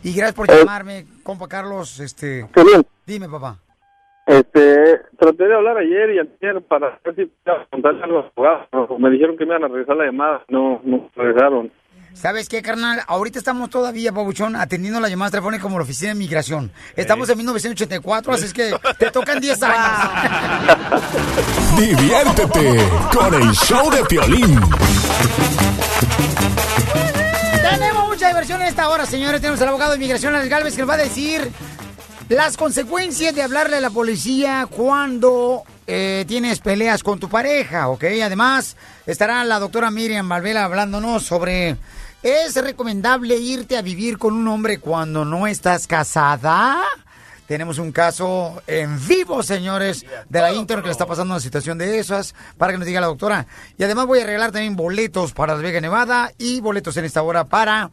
[0.03, 2.85] Y gracias por llamarme, compa Carlos, este, Piolín.
[3.05, 3.59] dime, papá.
[4.25, 8.31] Este, traté de hablar ayer y ayer para ver si podía contarle algo a los
[8.35, 11.71] abogados, me dijeron que me iban a regresar la llamada, no, no regresaron.
[12.13, 12.99] ¿Sabes qué, carnal?
[13.07, 16.71] Ahorita estamos todavía, Pabuchón, atendiendo las llamadas telefónicas como la Oficina de Migración.
[16.95, 20.09] Estamos en 1984, así es que te tocan 10 años.
[21.79, 22.83] Diviértete
[23.17, 24.59] con el show de Piolín.
[27.61, 29.41] Tenemos mucha diversión en esta hora, señores.
[29.41, 31.49] Tenemos al abogado de inmigración, Alex Galvez, que nos va a decir
[32.33, 38.05] las consecuencias de hablarle a la policía cuando eh, tienes peleas con tu pareja, ¿ok?
[38.23, 38.75] Además,
[39.05, 41.77] estará la doctora Miriam Valvela hablándonos sobre...
[42.23, 46.81] ¿Es recomendable irte a vivir con un hombre cuando no estás casada?
[47.47, 51.77] Tenemos un caso en vivo, señores, de la intern que le está pasando una situación
[51.77, 53.45] de esas, para que nos diga la doctora.
[53.77, 57.21] Y además voy a regalar también boletos para Las Vegas, Nevada, y boletos en esta
[57.21, 57.91] hora para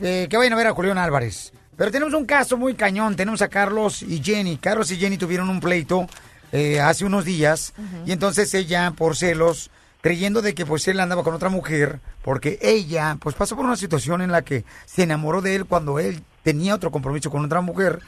[0.00, 1.52] eh, que vayan a ver a Julián Álvarez.
[1.80, 3.16] Pero tenemos un caso muy cañón.
[3.16, 4.58] Tenemos a Carlos y Jenny.
[4.58, 6.06] Carlos y Jenny tuvieron un pleito
[6.52, 7.72] eh, hace unos días.
[8.04, 9.70] Y entonces ella, por celos,
[10.02, 13.76] creyendo de que pues él andaba con otra mujer, porque ella pues pasó por una
[13.76, 17.62] situación en la que se enamoró de él cuando él tenía otro compromiso con otra
[17.62, 18.00] mujer.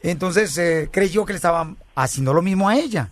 [0.00, 3.08] Entonces eh, creyó que le estaban haciendo lo mismo a ella.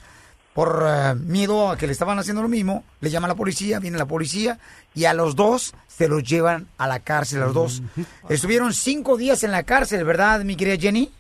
[0.57, 3.79] Por eh, miedo a que le estaban haciendo lo mismo, le llama a la policía,
[3.79, 4.59] viene la policía
[4.95, 7.83] y a los dos se los llevan a la cárcel, a los dos.
[8.31, 11.13] Estuvieron cinco días en la cárcel, ¿verdad, mi querida Jenny?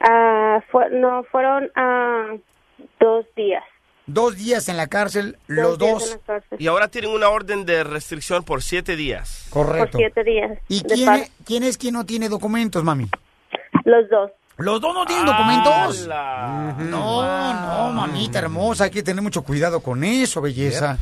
[0.00, 2.34] Ah, fue- no, fueron ah,
[2.98, 3.62] dos días.
[4.06, 6.10] Dos días en la cárcel, los días dos.
[6.12, 6.58] en la cárcel.
[6.62, 9.48] Y ahora tienen una orden de restricción por siete días.
[9.50, 9.90] Correcto.
[9.90, 10.58] Por siete días.
[10.68, 13.06] ¿Y quién, quién es quien no tiene documentos, mami?
[13.84, 14.30] Los dos.
[14.58, 16.06] ¿Los dos no tienen documentos?
[16.90, 17.22] No,
[17.54, 20.98] no, mamita hermosa, hay que tener mucho cuidado con eso, belleza.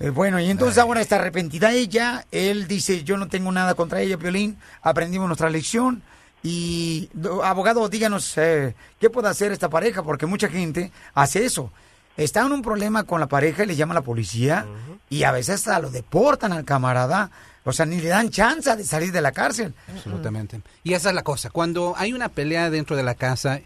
[0.00, 4.00] Eh, bueno, y entonces ahora está arrepentida ella, él dice, yo no tengo nada contra
[4.00, 6.02] ella, Piolín, aprendimos nuestra lección.
[6.42, 10.02] Y, do- abogado, díganos, eh, ¿qué puede hacer esta pareja?
[10.02, 11.70] Porque mucha gente hace eso.
[12.16, 14.64] está en un problema con la pareja y le llama a la policía
[15.10, 17.30] y a veces hasta lo deportan al camarada.
[17.68, 19.74] O sea, ni le dan chance de salir de la cárcel.
[19.92, 20.60] Absolutamente.
[20.84, 21.50] Y esa es la cosa.
[21.50, 23.60] Cuando hay una pelea dentro de la casa,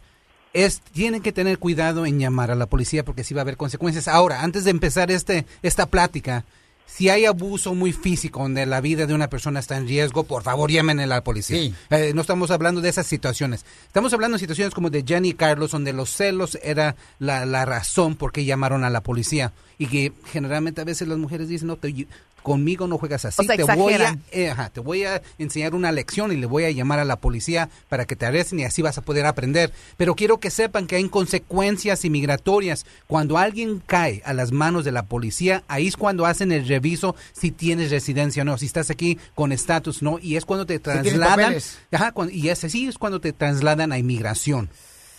[0.52, 3.56] es tienen que tener cuidado en llamar a la policía porque sí va a haber
[3.56, 4.08] consecuencias.
[4.08, 6.44] Ahora, antes de empezar este esta plática,
[6.86, 10.42] si hay abuso muy físico donde la vida de una persona está en riesgo, por
[10.42, 11.72] favor llamen a la policía.
[11.90, 13.64] Eh, no estamos hablando de esas situaciones.
[13.86, 17.64] Estamos hablando de situaciones como de Jenny y Carlos, donde los celos era la, la
[17.64, 19.52] razón por qué llamaron a la policía.
[19.78, 22.08] Y que generalmente a veces las mujeres dicen, no, te-
[22.42, 23.42] conmigo no juegas así.
[23.42, 24.22] O sea, te, voy a, exageran.
[24.32, 27.16] eh, ajá, te voy a enseñar una lección y le voy a llamar a la
[27.16, 29.72] policía para que te arresten y así vas a poder aprender.
[29.96, 32.86] Pero quiero que sepan que hay consecuencias inmigratorias.
[33.06, 37.14] Cuando alguien cae a las manos de la policía, ahí es cuando hacen el reviso
[37.32, 40.78] si tienes residencia o no, si estás aquí con estatus no, y es cuando te
[40.78, 41.56] trasladan.
[41.92, 44.70] Ajá, cuando- y ese sí es cuando te trasladan a inmigración.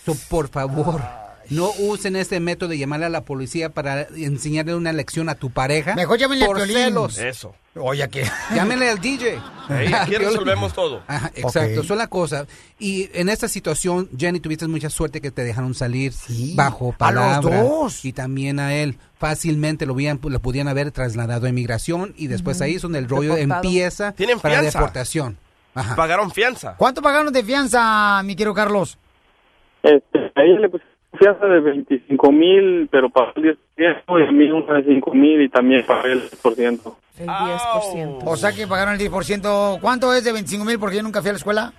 [0.04, 1.21] So, por favor.
[1.50, 5.50] No usen este método de llamarle a la policía para enseñarle una lección a tu
[5.50, 5.94] pareja.
[5.94, 6.76] Mejor llámenle a por Piolín.
[6.76, 7.18] celos.
[7.18, 7.54] Eso.
[7.74, 8.24] Oye, ¿qué?
[8.54, 9.38] Llámenle al DJ.
[9.70, 11.02] Ey, aquí resolvemos todo.
[11.06, 11.86] Ajá, exacto, Ok.
[11.86, 12.46] son la cosa.
[12.78, 16.12] Y en esta situación, Jenny, tuviste mucha suerte que te dejaron salir
[16.54, 17.62] bajo a los palabra.
[17.62, 18.04] dos.
[18.04, 18.98] Y también a él.
[19.18, 23.08] Fácilmente lo, habían, lo podían haber trasladado a inmigración y después ahí es donde el
[23.08, 23.62] rollo Deportado.
[23.64, 24.78] empieza Tienen para fianza.
[24.78, 25.38] deportación.
[25.74, 25.96] Ajá.
[25.96, 26.74] Pagaron fianza.
[26.76, 28.98] ¿Cuánto pagaron de fianza, mi querido Carlos?
[29.82, 30.18] Este,
[30.60, 30.84] le puse
[31.18, 35.42] fianza de 25 mil, pero pagó el 10% y a mí una de 5 mil
[35.42, 36.94] y también pagué el 10%.
[37.18, 38.18] El 10%.
[38.24, 39.80] O sea que pagaron el 10%.
[39.80, 40.78] ¿Cuánto es de 25 mil?
[40.78, 41.72] Porque yo nunca fui a la escuela.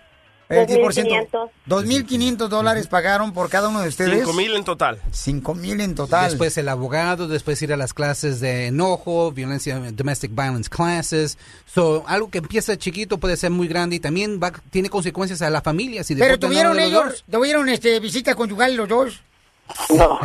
[0.49, 1.29] El 10%.
[1.29, 1.49] 2.500.
[1.67, 4.19] 2.500 dólares pagaron por cada uno de ustedes.
[4.19, 5.01] Cinco mil en total.
[5.11, 6.29] 5 mil en total.
[6.29, 11.37] Después el abogado, después ir a las clases de enojo, violencia, domestic violence classes.
[11.65, 15.49] So, algo que empieza chiquito puede ser muy grande y también va, tiene consecuencias a
[15.49, 16.03] la familia.
[16.03, 19.21] Si Pero tuvieron ellos, tuvieron este, visita conyugal los dos.
[19.97, 20.19] No.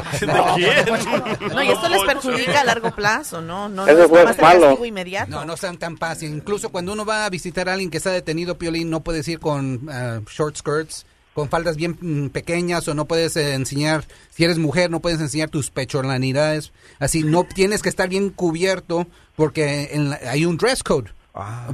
[1.54, 3.68] No, y esto les perjudica a largo plazo, ¿no?
[3.68, 4.60] No, no Eso es fue el malo.
[4.62, 5.30] castigo inmediato.
[5.30, 6.30] No, no sean tan fácil.
[6.32, 9.38] Incluso cuando uno va a visitar a alguien que está detenido, Piolín, no puedes ir
[9.40, 14.44] con ah, short skirts, con faldas bien mm, pequeñas, o no puedes eh, enseñar, si
[14.44, 16.72] eres mujer, no puedes enseñar tus pechorlanidades.
[16.98, 19.06] Así, no tienes que estar bien cubierto
[19.36, 21.12] porque en la- hay un dress code.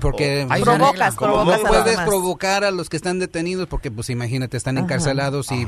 [0.00, 0.52] Porque oh.
[0.52, 2.06] Hay una Provocas, provocas no a los puedes demás.
[2.06, 4.84] provocar a los que están detenidos porque, pues, imagínate, están Ajá.
[4.84, 5.66] encarcelados y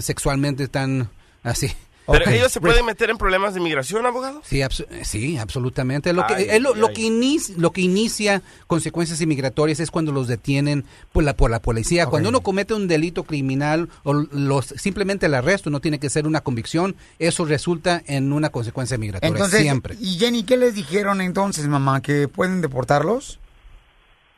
[0.00, 1.10] sexualmente están
[1.46, 1.68] así.
[2.08, 2.30] ¿Pero Ok.
[2.30, 4.40] ellos se pueden meter en problemas de inmigración, abogado?
[4.44, 6.12] Sí, abso- sí, absolutamente.
[6.12, 6.94] Lo que, Ay, es lo, ay, lo ay.
[6.94, 11.60] que inicia, lo que inicia consecuencias inmigratorias es cuando los detienen por la, por la
[11.60, 12.06] policía.
[12.06, 16.28] Cuando uno comete un delito criminal o los, simplemente el arresto no tiene que ser
[16.28, 19.96] una convicción, eso resulta en una consecuencia migratoria Entonces, siempre.
[19.98, 22.02] ¿y Jenny qué les dijeron entonces, mamá?
[22.02, 23.40] ¿Que pueden deportarlos?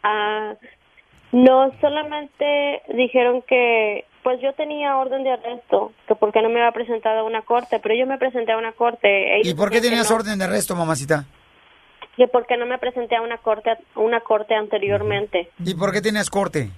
[0.04, 0.54] Ah,
[1.32, 6.72] no, solamente dijeron que, pues yo tenía orden de arresto, que porque no me había
[6.72, 9.40] presentado a una corte, pero yo me presenté a una corte.
[9.42, 11.24] ¿Y por qué tenías no, orden de arresto, mamacita?
[12.14, 16.02] Que porque no me presenté a una corte, a una corte anteriormente ¿Y por qué
[16.02, 16.68] tenías corte?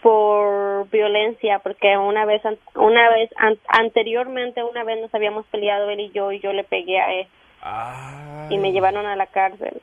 [0.00, 2.42] por violencia, porque una vez,
[2.76, 6.62] una vez an- anteriormente, una vez nos habíamos peleado él y yo y yo le
[6.62, 7.26] pegué a él
[8.52, 9.82] y me llevaron a la cárcel.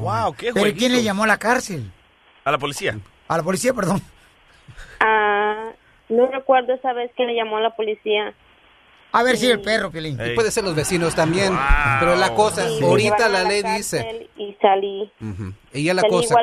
[0.00, 1.92] Wow, qué ¿Pero quién le llamó a la cárcel?
[2.44, 2.98] A la policía.
[3.28, 4.00] A la policía, perdón.
[5.00, 5.70] Ah,
[6.08, 8.34] no recuerdo esa vez que le llamó a la policía.
[9.12, 10.18] A ver si el perro, Piolín.
[10.24, 11.52] Y puede ser los vecinos también.
[12.00, 15.10] Pero la cosa, Sí, ahorita la a ley dice, Y salí.
[15.20, 15.54] Ujú.
[15.72, 16.34] Ella la Salí cosa,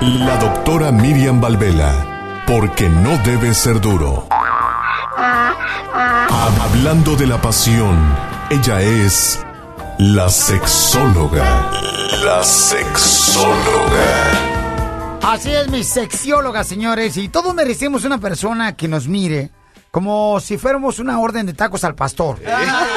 [0.00, 2.19] La doctora Miriam Valvela.
[2.50, 4.26] Porque no debe ser duro.
[6.58, 7.96] Hablando de la pasión,
[8.50, 9.38] ella es
[9.98, 11.70] la sexóloga.
[12.24, 13.52] La sexóloga.
[15.22, 17.16] Así es, mi sexióloga, señores.
[17.18, 19.52] Y todos merecemos una persona que nos mire
[19.90, 22.38] como si fuéramos una orden de tacos al pastor.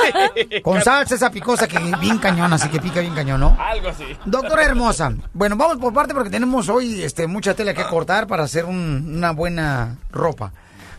[0.63, 3.57] Con salsa esa picosa que bien cañón, así que pica bien cañón, ¿no?
[3.59, 4.03] Algo así.
[4.25, 8.43] Doctora hermosa, bueno, vamos por parte porque tenemos hoy este, mucha tela que cortar para
[8.43, 10.51] hacer un- una buena ropa.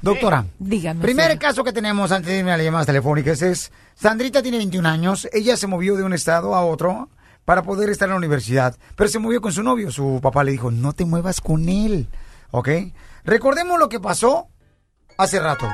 [0.03, 1.01] Doctora, dígame.
[1.01, 4.87] Primer caso que tenemos antes de irme a las llamadas telefónicas es, Sandrita tiene 21
[4.89, 7.09] años, ella se movió de un estado a otro
[7.47, 10.51] para poder estar en la universidad, pero se movió con su novio, su papá le
[10.53, 12.09] dijo, no te muevas con él,
[12.51, 12.69] ¿ok?
[13.25, 14.49] Recordemos lo que pasó
[15.17, 15.69] hace rato.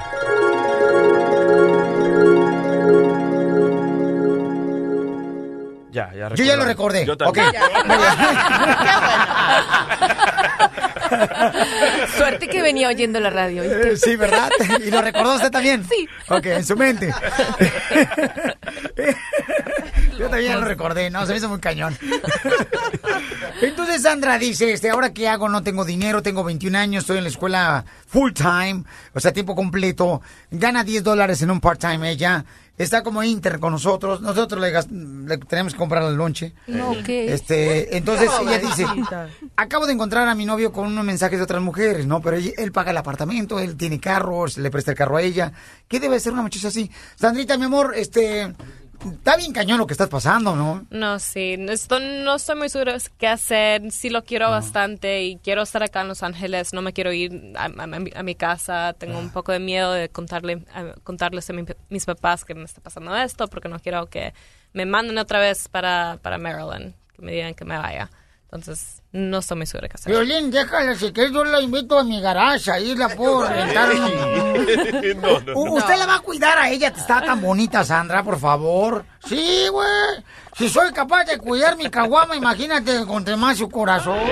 [5.93, 7.05] Ya, ya Yo ya lo recordé.
[7.05, 7.49] Yo también.
[7.49, 7.53] Ok.
[12.17, 13.65] Suerte que venía oyendo la radio.
[13.65, 14.51] Eh, Sí, ¿verdad?
[14.85, 15.85] ¿Y lo recordó usted también?
[15.89, 16.09] Sí.
[16.29, 17.13] Ok, en su mente.
[20.21, 21.97] Yo también lo recordé, no, se me hizo muy cañón.
[23.63, 25.49] Entonces Sandra dice, este, ¿ahora qué hago?
[25.49, 28.85] No tengo dinero, tengo 21 años, estoy en la escuela full time,
[29.15, 30.21] o sea, tiempo completo,
[30.51, 32.45] gana 10 dólares en un part time ella,
[32.79, 34.73] está como inter con nosotros, nosotros le,
[35.27, 36.55] le tenemos que comprar el lonche.
[36.67, 37.33] No, ¿qué?
[37.35, 38.87] Este, entonces No, ella dice,
[39.57, 42.21] acabo de encontrar a mi novio con unos mensajes de otras mujeres, ¿no?
[42.23, 45.53] Pero ella- él paga el apartamento, él tiene carros, le presta el carro a ella.
[45.89, 46.91] ¿Qué debe ser una muchacha así?
[47.17, 48.55] Sandrita, mi amor, este,
[49.05, 50.87] está bien cañón lo que estás pasando, ¿no?
[50.91, 53.91] No, sí, no estoy, no estoy muy segura qué hacer.
[53.93, 56.73] Sí lo quiero bastante y quiero estar acá en Los Ángeles.
[56.73, 58.95] No me quiero ir a, a- a mi- a mi casa.
[58.99, 62.65] Tengo un poco de miedo de contarle, a- contarles a mi- mis papás que me
[62.65, 64.35] está pasando esto porque no quiero que
[64.73, 68.11] me manden otra vez para, para Maryland, que me digan que me vaya.
[68.45, 70.13] Entonces, no estoy muy segura qué hacer.
[70.13, 73.89] Violín, déjala, si quieres yo la invito a mi garage, ahí la puedo rentar.
[75.17, 76.89] no, no, ¿Usted la va a cuidar a ella?
[76.89, 79.05] Está tan bonita, Sandra, por favor.
[79.27, 79.89] Sí, güey.
[80.57, 84.19] Si soy capaz de cuidar mi caguama, imagínate con más su corazón.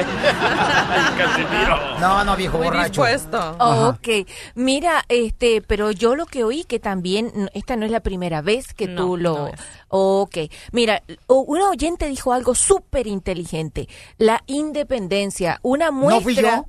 [2.00, 3.04] No, no, viejo borracho.
[3.04, 3.56] Ajá.
[3.58, 8.00] Oh, ok, mira, este, pero yo lo que oí que también, esta no es la
[8.00, 9.38] primera vez que No, tú lo...
[9.38, 9.60] no es.
[9.88, 10.36] Ok,
[10.72, 13.88] mira, una oyente dijo algo súper inteligente,
[14.18, 16.22] la independencia, una muestra...
[16.22, 16.64] fui yo?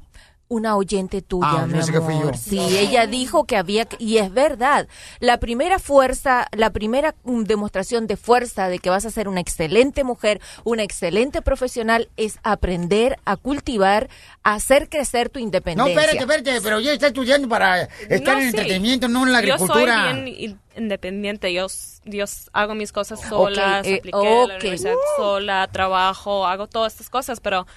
[0.51, 2.33] Una oyente tuya, Ah, mi pensé que fui amor.
[2.33, 2.39] yo.
[2.39, 4.87] Sí, ella dijo que había, que- y es verdad,
[5.19, 9.41] la primera fuerza, la primera mm, demostración de fuerza de que vas a ser una
[9.41, 14.09] excelente mujer, una excelente profesional, es aprender a cultivar,
[14.41, 15.93] a hacer crecer tu No, independencia.
[16.01, 18.47] espérate, espérate, pero ella está estudiando para estar No, en el sí.
[18.57, 19.85] entretenimiento, no en la agricultura.
[19.85, 21.53] Yo soy bien in- independiente.
[21.53, 26.47] Yo, s- yo s- hago mis cosas solas, eh, apliqué a la universidad sola, trabajo,
[26.47, 27.67] hago todas estas cosas, pero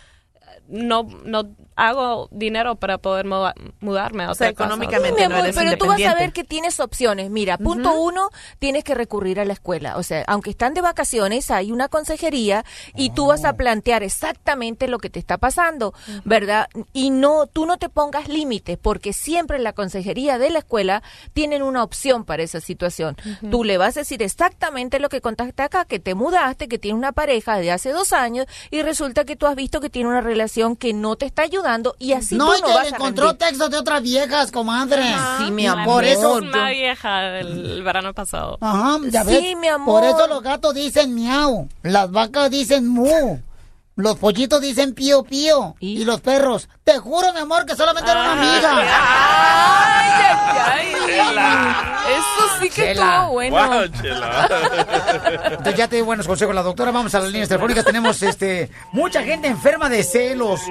[0.68, 5.77] no, no hago dinero para poder muda- mudarme a O sea, económicamente no eres pero
[5.78, 7.31] tú vas a ver que tienes opciones.
[7.31, 8.28] Mira, punto uno,
[8.59, 9.97] tienes que recurrir a la escuela.
[9.97, 14.89] O sea, aunque están de vacaciones, hay una consejería y tú vas a plantear exactamente
[14.89, 15.94] lo que te está pasando,
[16.24, 16.69] ¿verdad?
[16.93, 21.03] Y no, tú no te pongas límites, porque siempre en la consejería de la escuela
[21.32, 23.16] tienen una opción para esa situación.
[23.24, 23.51] Ujú.
[23.51, 26.99] Tú le vas a decir exactamente lo que contaste acá, que te mudaste, que tienes
[26.99, 30.20] una pareja de hace dos años y resulta que tú has visto que tiene una
[30.20, 31.61] relación que no te está ayudando
[31.98, 33.47] y así No, tú y no que vas a encontró rendir.
[33.47, 35.05] textos de otras viejas, comadre.
[35.39, 35.84] Sí, mi amor.
[35.94, 36.40] Por eso.
[36.40, 38.59] misma vieja del verano pasado.
[38.60, 39.56] Ajá, ya Sí, ves.
[39.59, 40.01] mi amor.
[40.01, 43.39] Por eso los gatos dicen miau, las vacas dicen mu,
[43.94, 46.69] los pollitos dicen pío pío y, los perros.
[46.85, 48.73] Te juro, mi amor, que solamente era una amiga.
[49.85, 51.93] Ay, ay, ay.
[52.12, 53.14] Eso sí que Chela.
[53.16, 53.82] estuvo bueno.
[53.82, 56.90] Entonces ya te di buenos consejos la doctora.
[56.90, 57.85] Vamos a las líneas telefónicas.
[57.85, 60.62] Tenemos este mucha gente enferma de celos.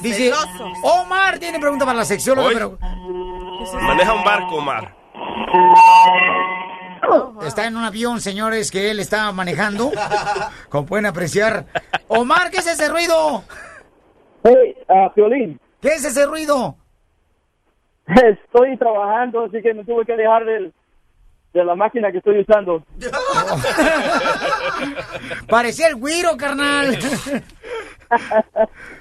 [0.00, 0.78] Dice, celosos.
[0.82, 2.54] Omar tiene pregunta para la sexóloga, Hoy.
[2.54, 2.78] pero
[3.80, 4.94] Maneja un barco, Omar.
[7.46, 9.90] Está en un avión, señores, que él está manejando.
[10.68, 11.66] Como pueden apreciar.
[12.08, 13.44] Omar, ¿qué es ese ruido?
[14.42, 15.60] Hey, uh, Piolín.
[15.80, 16.76] ¿Qué es ese ruido?
[18.06, 20.74] Estoy trabajando, así que me tuve que dejar del,
[21.54, 22.84] de la máquina que estoy usando.
[25.48, 26.98] Parecía el güiro, carnal.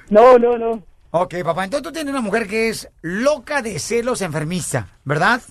[0.09, 0.81] No, no, no.
[1.11, 5.41] Ok, papá, entonces tú tienes una mujer que es loca de celos enfermiza, ¿verdad?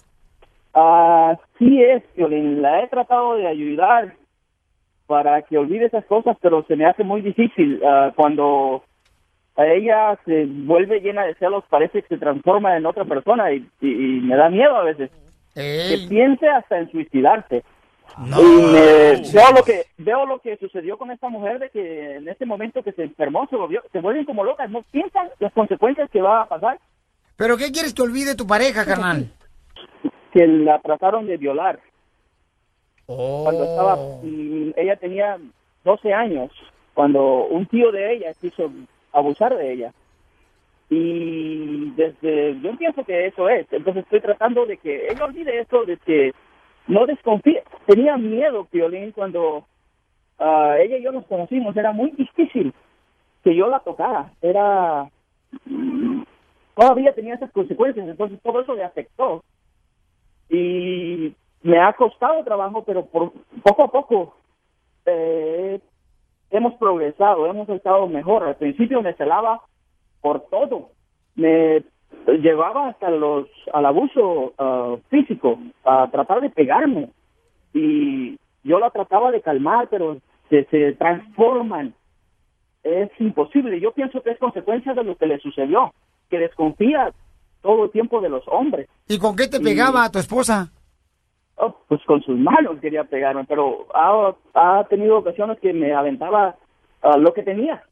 [0.75, 2.63] Ah, sí es, Piolín.
[2.63, 4.15] La he tratado de ayudar
[5.07, 7.81] para que olvide esas cosas, pero se me hace muy difícil.
[7.85, 8.83] Ah, cuando
[9.57, 13.69] a ella se vuelve llena de celos, parece que se transforma en otra persona y,
[13.83, 15.11] y- y me da miedo a veces.
[15.55, 17.63] Que piense hasta en suicidarse.
[18.19, 22.29] Y me- veo lo que veo lo que sucedió con esta mujer de que en
[22.29, 26.11] este momento que se enfermó se volvió se vuelven como locas no piensan las consecuencias
[26.11, 26.79] que va a pasar
[27.37, 29.31] ¿Pero qué quieres que olvide tu pareja, carnal?
[30.33, 31.79] Que la trataron de violar.
[33.07, 33.43] Oh.
[33.43, 35.37] cuando estaba mm, ella tenía
[35.85, 36.53] 12 años
[36.95, 38.71] cuando un tío de ella quiso
[39.13, 39.93] abusar de ella.
[40.89, 43.67] Y desde yo pienso que eso es.
[43.73, 46.33] Entonces estoy tratando de que ella olvide eso de que
[46.87, 47.63] no desconfíe.
[47.87, 49.65] Tenía miedo Piolín cuando
[50.39, 51.77] ah, ella y yo nos conocimos.
[51.77, 52.75] Era muy difícil
[53.43, 54.33] que yo la tocara.
[54.43, 55.09] Era
[56.75, 58.07] todavía tenía esas consecuencias.
[58.07, 59.43] Entonces todo eso le afectó
[60.53, 64.37] me ha costado trabajo, pero por poco a poco
[65.07, 65.81] eh,
[66.51, 68.45] hemos progresado, hemos estado mejor.
[68.45, 69.61] Al principio me celaba
[70.21, 70.91] por todo,
[71.35, 71.83] me
[72.27, 77.09] llevaba hasta los al abuso ah, físico, a tratar de pegarme
[77.73, 80.19] y yo la trataba de calmar, pero
[80.51, 81.95] se, se transforman.
[82.83, 83.81] Es imposible.
[83.81, 85.93] Yo pienso que es consecuencia de lo que le sucedió,
[86.29, 87.13] que desconfía
[87.63, 88.89] todo el tiempo de los hombres.
[89.09, 90.71] ¿Y con qué te pegaba a tu esposa?
[91.57, 96.57] Oh, pues con sus manos quería pegarme, pero ha, ha tenido ocasiones que me aventaba
[97.03, 97.83] ah, lo que tenía.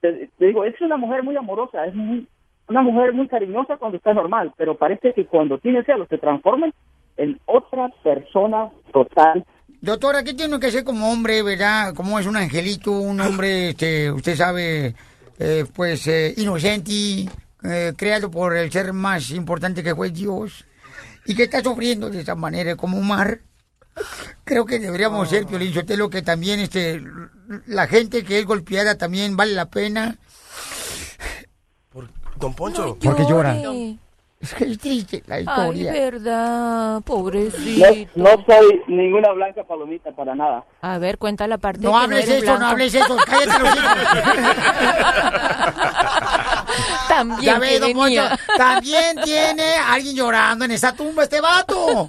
[0.00, 2.26] Te, te digo, es una mujer muy amorosa, es muy-
[2.68, 6.70] una mujer muy cariñosa cuando está normal, pero parece que cuando tiene celos se transforma
[7.16, 9.44] en otra persona total.
[9.80, 11.94] Doctora, ¿qué tiene que hacer como hombre, verdad?
[11.94, 14.94] Como es un angelito, un hombre, este, usted sabe,
[15.38, 16.92] eh, pues, eh, inocente,
[17.64, 20.64] eh, creado por el ser más importante que fue Dios,
[21.26, 23.40] y que está sufriendo de esa manera como un mar.
[24.44, 27.02] Creo que deberíamos ser, Piolín Sotelo, que también, este,
[27.66, 30.16] la gente que es golpeada también vale la pena.
[32.36, 32.96] Don Poncho.
[33.02, 33.54] Porque llora.
[34.40, 35.92] Es que es triste la Ay, historia.
[35.92, 37.86] verdad, No, pobrecito.
[38.16, 40.64] no soy ninguna blanca palomita para nada.
[40.80, 42.72] A ver, cuenta la parte No que hables eres eso, no blanco.
[42.72, 43.68] hables eso, cállate los
[47.08, 48.28] También Ya ve, que don venía.
[48.30, 52.06] Poncho, también tiene alguien llorando en esa tumba este vato.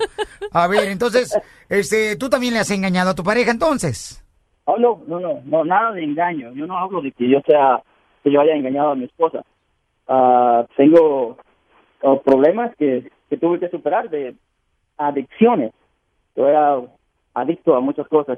[0.51, 1.37] A ver, entonces,
[1.69, 4.23] este, tú también le has engañado a tu pareja entonces.
[4.65, 6.51] Oh, no, no, no, no, nada de engaño.
[6.53, 7.81] Yo no hablo de que yo sea,
[8.23, 9.43] que yo haya engañado a mi esposa.
[10.07, 11.37] Ah, tengo
[12.25, 14.35] problemas que, que tuve que superar de
[14.97, 15.71] adicciones.
[16.35, 16.79] Yo era
[17.33, 18.37] adicto a muchas cosas.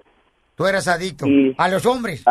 [0.55, 2.23] Tú eras adicto Y- a los hombres.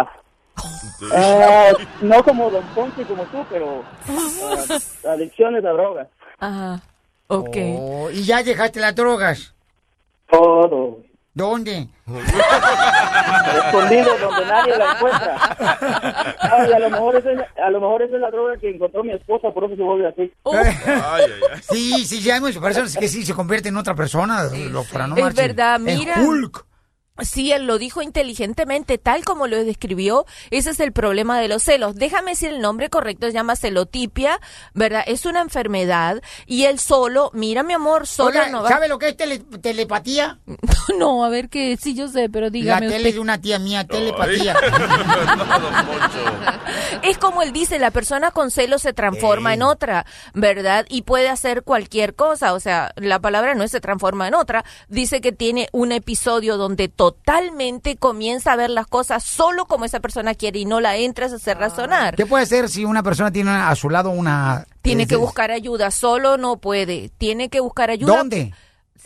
[1.14, 1.70] Ah,
[2.02, 4.78] no como Don Ponce y como tú, pero ah,
[5.12, 6.08] adicciones a drogas.
[6.38, 6.80] Ajá,
[7.28, 7.56] ok.
[7.78, 9.54] Oh, y ya dejaste las drogas.
[10.30, 10.98] Todo.
[11.34, 11.88] ¿Dónde?
[13.56, 16.36] Escondido donde nadie la encuentra.
[16.40, 19.02] Ay, a lo mejor esa es, a lo mejor esa es la droga que encontró
[19.02, 20.32] mi esposa, por eso se vuelve así.
[21.70, 24.70] Sí, sí, sí, hay muchas personas que sí se convierten en otra persona, no Es
[25.22, 25.34] marchen.
[25.34, 26.16] verdad, En mira.
[26.20, 26.66] Hulk.
[27.24, 30.26] Sí, él lo dijo inteligentemente, tal como lo describió.
[30.50, 31.94] Ese es el problema de los celos.
[31.96, 34.40] Déjame decir el nombre correcto, se llama celotipia,
[34.74, 35.02] ¿verdad?
[35.06, 38.68] Es una enfermedad y él solo, mira mi amor, solo Oiga, no va.
[38.68, 40.38] ¿sabe lo que es tele- telepatía?
[40.98, 43.14] No, a ver que sí yo sé, pero La dígame tele usted.
[43.14, 44.56] de una tía mía, telepatía.
[47.02, 50.86] Es como él dice, la persona con celos se transforma en otra, ¿verdad?
[50.88, 54.64] Y puede hacer cualquier cosa, o sea, la palabra no es se transforma en otra,
[54.88, 57.11] dice que tiene un episodio donde totalmente
[57.98, 61.36] comienza a ver las cosas solo como esa persona quiere y no la entras a
[61.36, 62.16] hacer razonar.
[62.16, 64.66] ¿Qué puede hacer si una persona tiene a su lado una...
[64.82, 67.10] Tiene es que buscar ayuda, solo no puede.
[67.18, 68.16] Tiene que buscar ayuda.
[68.16, 68.52] ¿Dónde?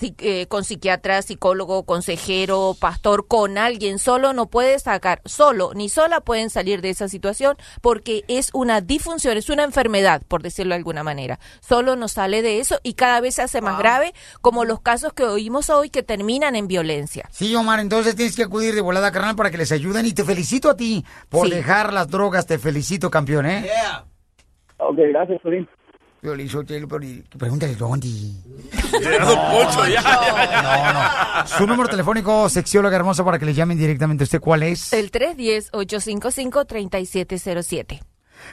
[0.00, 3.98] Eh, con psiquiatra, psicólogo, consejero, pastor, con alguien.
[3.98, 8.82] Solo no puede sacar, solo ni sola pueden salir de esa situación porque es una
[8.82, 11.38] disfunción, es una enfermedad, por decirlo de alguna manera.
[11.60, 14.12] Solo no sale de eso y cada vez se hace más grave,
[14.42, 17.28] como los casos que oímos hoy que terminan en violencia.
[17.32, 20.04] Sí, Omar, entonces tienes que acudir de volada, carnal, para que les ayuden.
[20.04, 21.54] Y te felicito a ti por Sí.
[21.54, 22.46] dejar las drogas.
[22.46, 23.66] Te felicito, campeón, ¿eh?
[24.78, 25.66] Ok, gracias, Solín.
[26.20, 27.04] Piolín Sotelo, pero
[27.38, 28.08] pregúntale dónde.
[28.90, 31.44] Poncho, ya, ya, ya.
[31.46, 34.40] Su número telefónico, sexióloga hermosa, para que le llamen directamente a usted.
[34.40, 34.92] ¿Cuál es?
[34.92, 38.00] El 310-855-3707.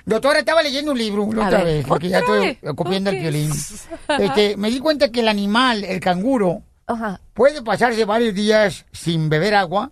[0.06, 3.20] Doctora, estaba leyendo un libro la otra ver, vez, porque ya ¿otra estoy copiando el
[3.20, 3.52] violín.
[4.20, 7.20] Este, me di cuenta que el animal, el canguro, Ajá.
[7.34, 9.92] puede pasarse varios días sin beber agua,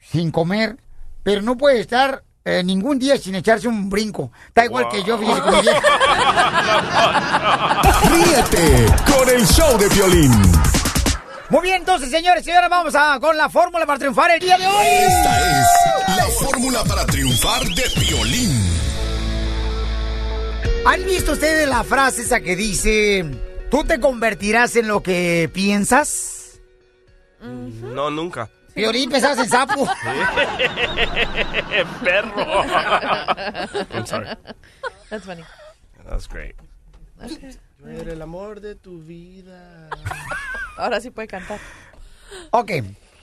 [0.00, 0.76] sin comer,
[1.22, 4.32] pero no puede estar eh, ningún día sin echarse un brinco.
[4.48, 5.16] Está igual que yo.
[8.10, 10.32] Ríete con el show de violín.
[11.50, 14.56] Muy bien, entonces, señores y señoras, vamos a con la fórmula para triunfar el día
[14.56, 14.86] de hoy.
[14.86, 15.66] Esta es
[16.16, 18.58] la fórmula para triunfar de violín.
[20.86, 23.24] ¿Han visto ustedes la frase esa que dice,
[23.70, 26.58] tú te convertirás en lo que piensas?
[27.40, 28.48] No, nunca.
[28.74, 29.86] Piolín, pensabas en sapo.
[32.04, 32.64] Perro.
[33.94, 34.28] I'm sorry.
[35.10, 35.44] That's funny.
[36.04, 36.54] That was great.
[37.84, 39.88] Yo era el amor de tu vida.
[40.76, 41.58] Ahora sí puede cantar.
[42.50, 42.70] Ok,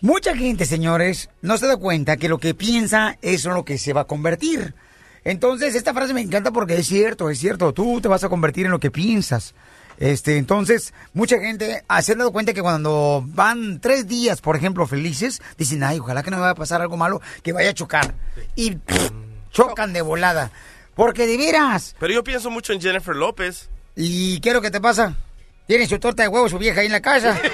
[0.02, 3.94] mucha gente, señores, no se da cuenta que lo que piensa es lo que se
[3.94, 4.76] va a convertir.
[5.24, 8.66] Entonces, esta frase me encanta porque es cierto, es cierto, tú te vas a convertir
[8.66, 9.54] en lo que piensas.
[10.00, 14.56] Este, entonces, mucha gente ah, se han dado cuenta que cuando van tres días, por
[14.56, 17.72] ejemplo, felices, dicen, ay, ojalá que no me vaya a pasar algo malo, que vaya
[17.72, 18.14] a chocar.
[18.56, 19.12] Y pff,
[19.52, 20.52] chocan de volada.
[20.96, 21.96] Porque de veras.
[22.00, 23.70] Pero yo pienso mucho en Jennifer López.
[23.96, 25.16] ¿Y qué es lo que te pasa?
[25.68, 27.38] Tiene su torta de huevo su vieja ahí en la casa.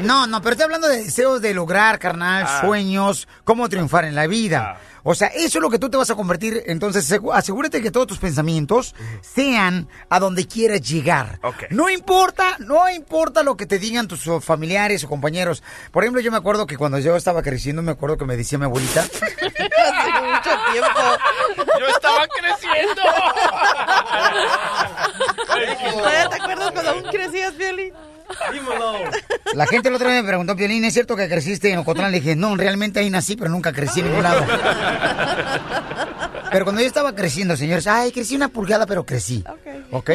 [0.00, 2.60] No, no, pero estoy hablando de deseos de lograr, carnal, Ah.
[2.60, 4.78] sueños, cómo triunfar en la vida.
[5.04, 6.62] O sea, eso es lo que tú te vas a convertir.
[6.66, 11.38] Entonces, asegúrate que todos tus pensamientos sean a donde quieras llegar.
[11.70, 15.62] No importa, no importa lo que te digan tus familiares o compañeros.
[15.92, 18.56] Por ejemplo, yo me acuerdo que cuando yo estaba creciendo, me acuerdo que me decía
[18.58, 19.02] mi abuelita.
[19.02, 21.00] Hace mucho tiempo.
[21.78, 23.02] Yo estaba creciendo.
[25.98, 27.92] ¿Todavía te acuerdas cuando aún crecías, Violín?
[29.54, 32.10] La gente el otro día me preguntó, Piolín, ¿es cierto que creciste en Ocotlán?
[32.10, 34.44] Le dije, no, realmente ahí nací, pero nunca crecí en ningún lado.
[36.54, 39.42] Pero cuando yo estaba creciendo, señores, ay, crecí una pulgada, pero crecí.
[39.90, 40.10] ¿Ok?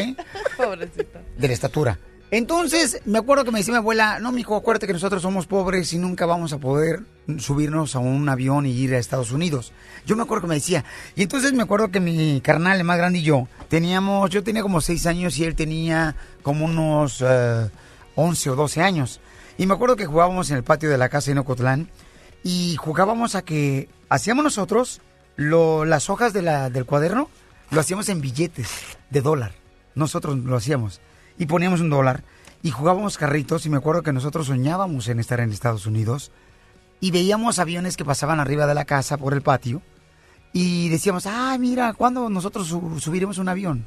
[0.56, 1.20] Pobrecito.
[1.38, 2.00] De la estatura.
[2.32, 5.92] Entonces, me acuerdo que me decía mi abuela, no, mijo, acuérdate que nosotros somos pobres
[5.94, 7.02] y nunca vamos a poder
[7.40, 9.74] subirnos a un avión y ir a Estados Unidos.
[10.06, 10.86] Yo me acuerdo que me decía.
[11.16, 14.62] Y entonces me acuerdo que mi carnal, el más grande y yo, teníamos, yo tenía
[14.62, 17.70] como seis años y él tenía como unos eh,
[18.20, 19.20] 11 o 12 años.
[19.58, 21.90] Y me acuerdo que jugábamos en el patio de la casa en Ocotlán
[22.44, 25.02] y jugábamos a que hacíamos nosotros
[25.36, 27.30] lo- las hojas del cuaderno,
[27.72, 28.70] lo hacíamos en billetes
[29.10, 29.54] de dólar.
[29.96, 31.02] Nosotros lo hacíamos.
[31.38, 32.24] Y poníamos un dólar
[32.64, 36.32] y jugábamos carritos y me acuerdo que nosotros soñábamos en estar en Estados Unidos
[37.02, 39.82] y veíamos aviones que pasaban arriba de la casa por el patio
[40.52, 43.86] y decíamos, ah, mira, ¿cuándo nosotros su- subiremos un avión?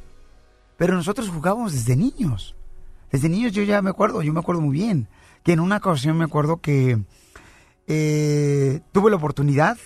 [0.79, 2.55] Pero nosotros jugábamos desde niños.
[3.13, 5.07] Desde niños yo ya me acuerdo, yo me acuerdo muy bien,
[5.45, 6.99] que en una ocasión me acuerdo que
[7.87, 9.77] eh, tuve la oportunidad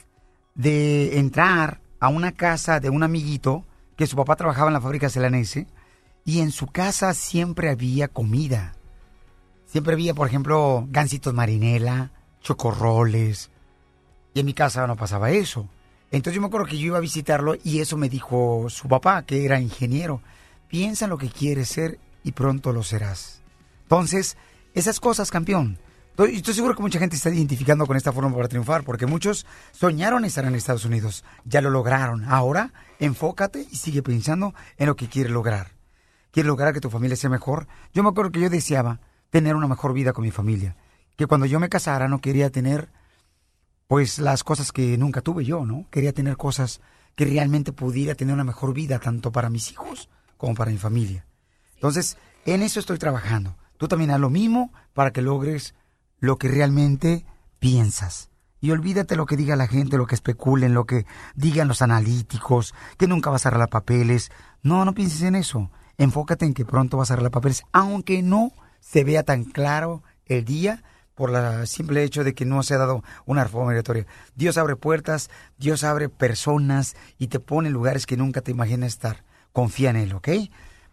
[0.54, 3.64] de entrar a una casa de un amiguito
[3.96, 5.66] que su papá trabajaba en la fábrica celanese
[6.24, 8.74] y en su casa siempre había comida.
[9.66, 13.50] Siempre había, por ejemplo, gansitos marinela, chocorroles.
[14.34, 15.68] Y en mi casa no pasaba eso.
[16.12, 19.22] Entonces yo me acuerdo que yo iba a visitarlo y eso me dijo su papá,
[19.22, 20.20] que era ingeniero.
[20.68, 23.40] Piensa en lo que quieres ser y pronto lo serás.
[23.82, 24.36] Entonces,
[24.74, 25.78] esas cosas, campeón.
[26.18, 30.24] Estoy, seguro que mucha gente está identificando con esta forma para triunfar, porque muchos soñaron
[30.24, 32.24] estar en Estados Unidos, ya lo lograron.
[32.24, 35.70] Ahora, enfócate y sigue pensando en lo que quieres lograr.
[36.32, 37.68] ¿Quieres lograr que tu familia sea mejor?
[37.94, 38.98] Yo me acuerdo que yo deseaba
[39.30, 40.74] tener una mejor vida con mi familia.
[41.14, 42.88] Que cuando yo me casara no quería tener,
[43.86, 45.86] pues, las cosas que nunca tuve yo, ¿no?
[45.90, 46.80] Quería tener cosas
[47.14, 51.24] que realmente pudiera tener una mejor vida, tanto para mis hijos como para mi familia.
[51.76, 53.56] Entonces, en eso estoy trabajando.
[53.78, 55.74] Tú también haz lo mismo para que logres
[56.18, 57.24] lo que realmente
[57.58, 58.30] piensas.
[58.60, 62.74] Y olvídate lo que diga la gente, lo que especulen, lo que digan los analíticos,
[62.96, 64.30] que nunca vas a arreglar papeles.
[64.62, 65.70] No, no pienses en eso.
[65.98, 70.44] Enfócate en que pronto vas a arreglar papeles, aunque no se vea tan claro el
[70.44, 70.82] día
[71.14, 74.06] por el simple hecho de que no se ha dado una reforma migratoria.
[74.34, 78.88] Dios abre puertas, Dios abre personas y te pone en lugares que nunca te imaginas
[78.88, 79.24] estar.
[79.52, 80.28] Confía en Él, ¿ok?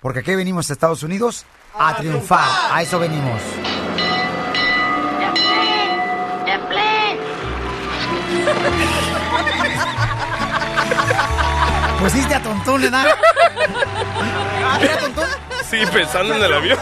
[0.04, 2.46] Porque aquí venimos a Estados Unidos a triunfar.
[2.72, 3.42] A eso venimos.
[12.00, 13.06] Pusiste a Tontón, ¿verdad?
[14.82, 15.30] ¿Era Tontón?
[15.70, 16.78] Sí, pensando en el avión.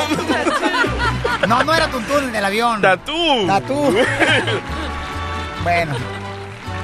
[1.47, 2.81] No, no era Tontón en el avión.
[2.81, 3.45] Tatú.
[3.47, 3.95] Tatú.
[5.63, 5.93] Bueno,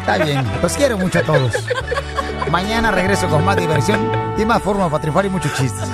[0.07, 0.45] está bien.
[0.61, 1.53] Los quiero mucho a todos.
[2.51, 5.87] Mañana regreso con más diversión y más forma para triunfar y muchos chistes.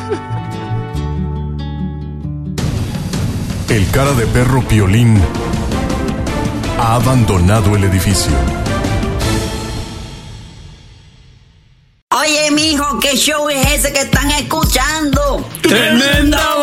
[3.69, 5.19] El cara de perro Piolín
[6.79, 8.31] ha abandonado el edificio.
[12.11, 15.43] Oye, mijo, ¿qué show es ese que están escuchando?
[15.63, 16.62] ¡Tremenda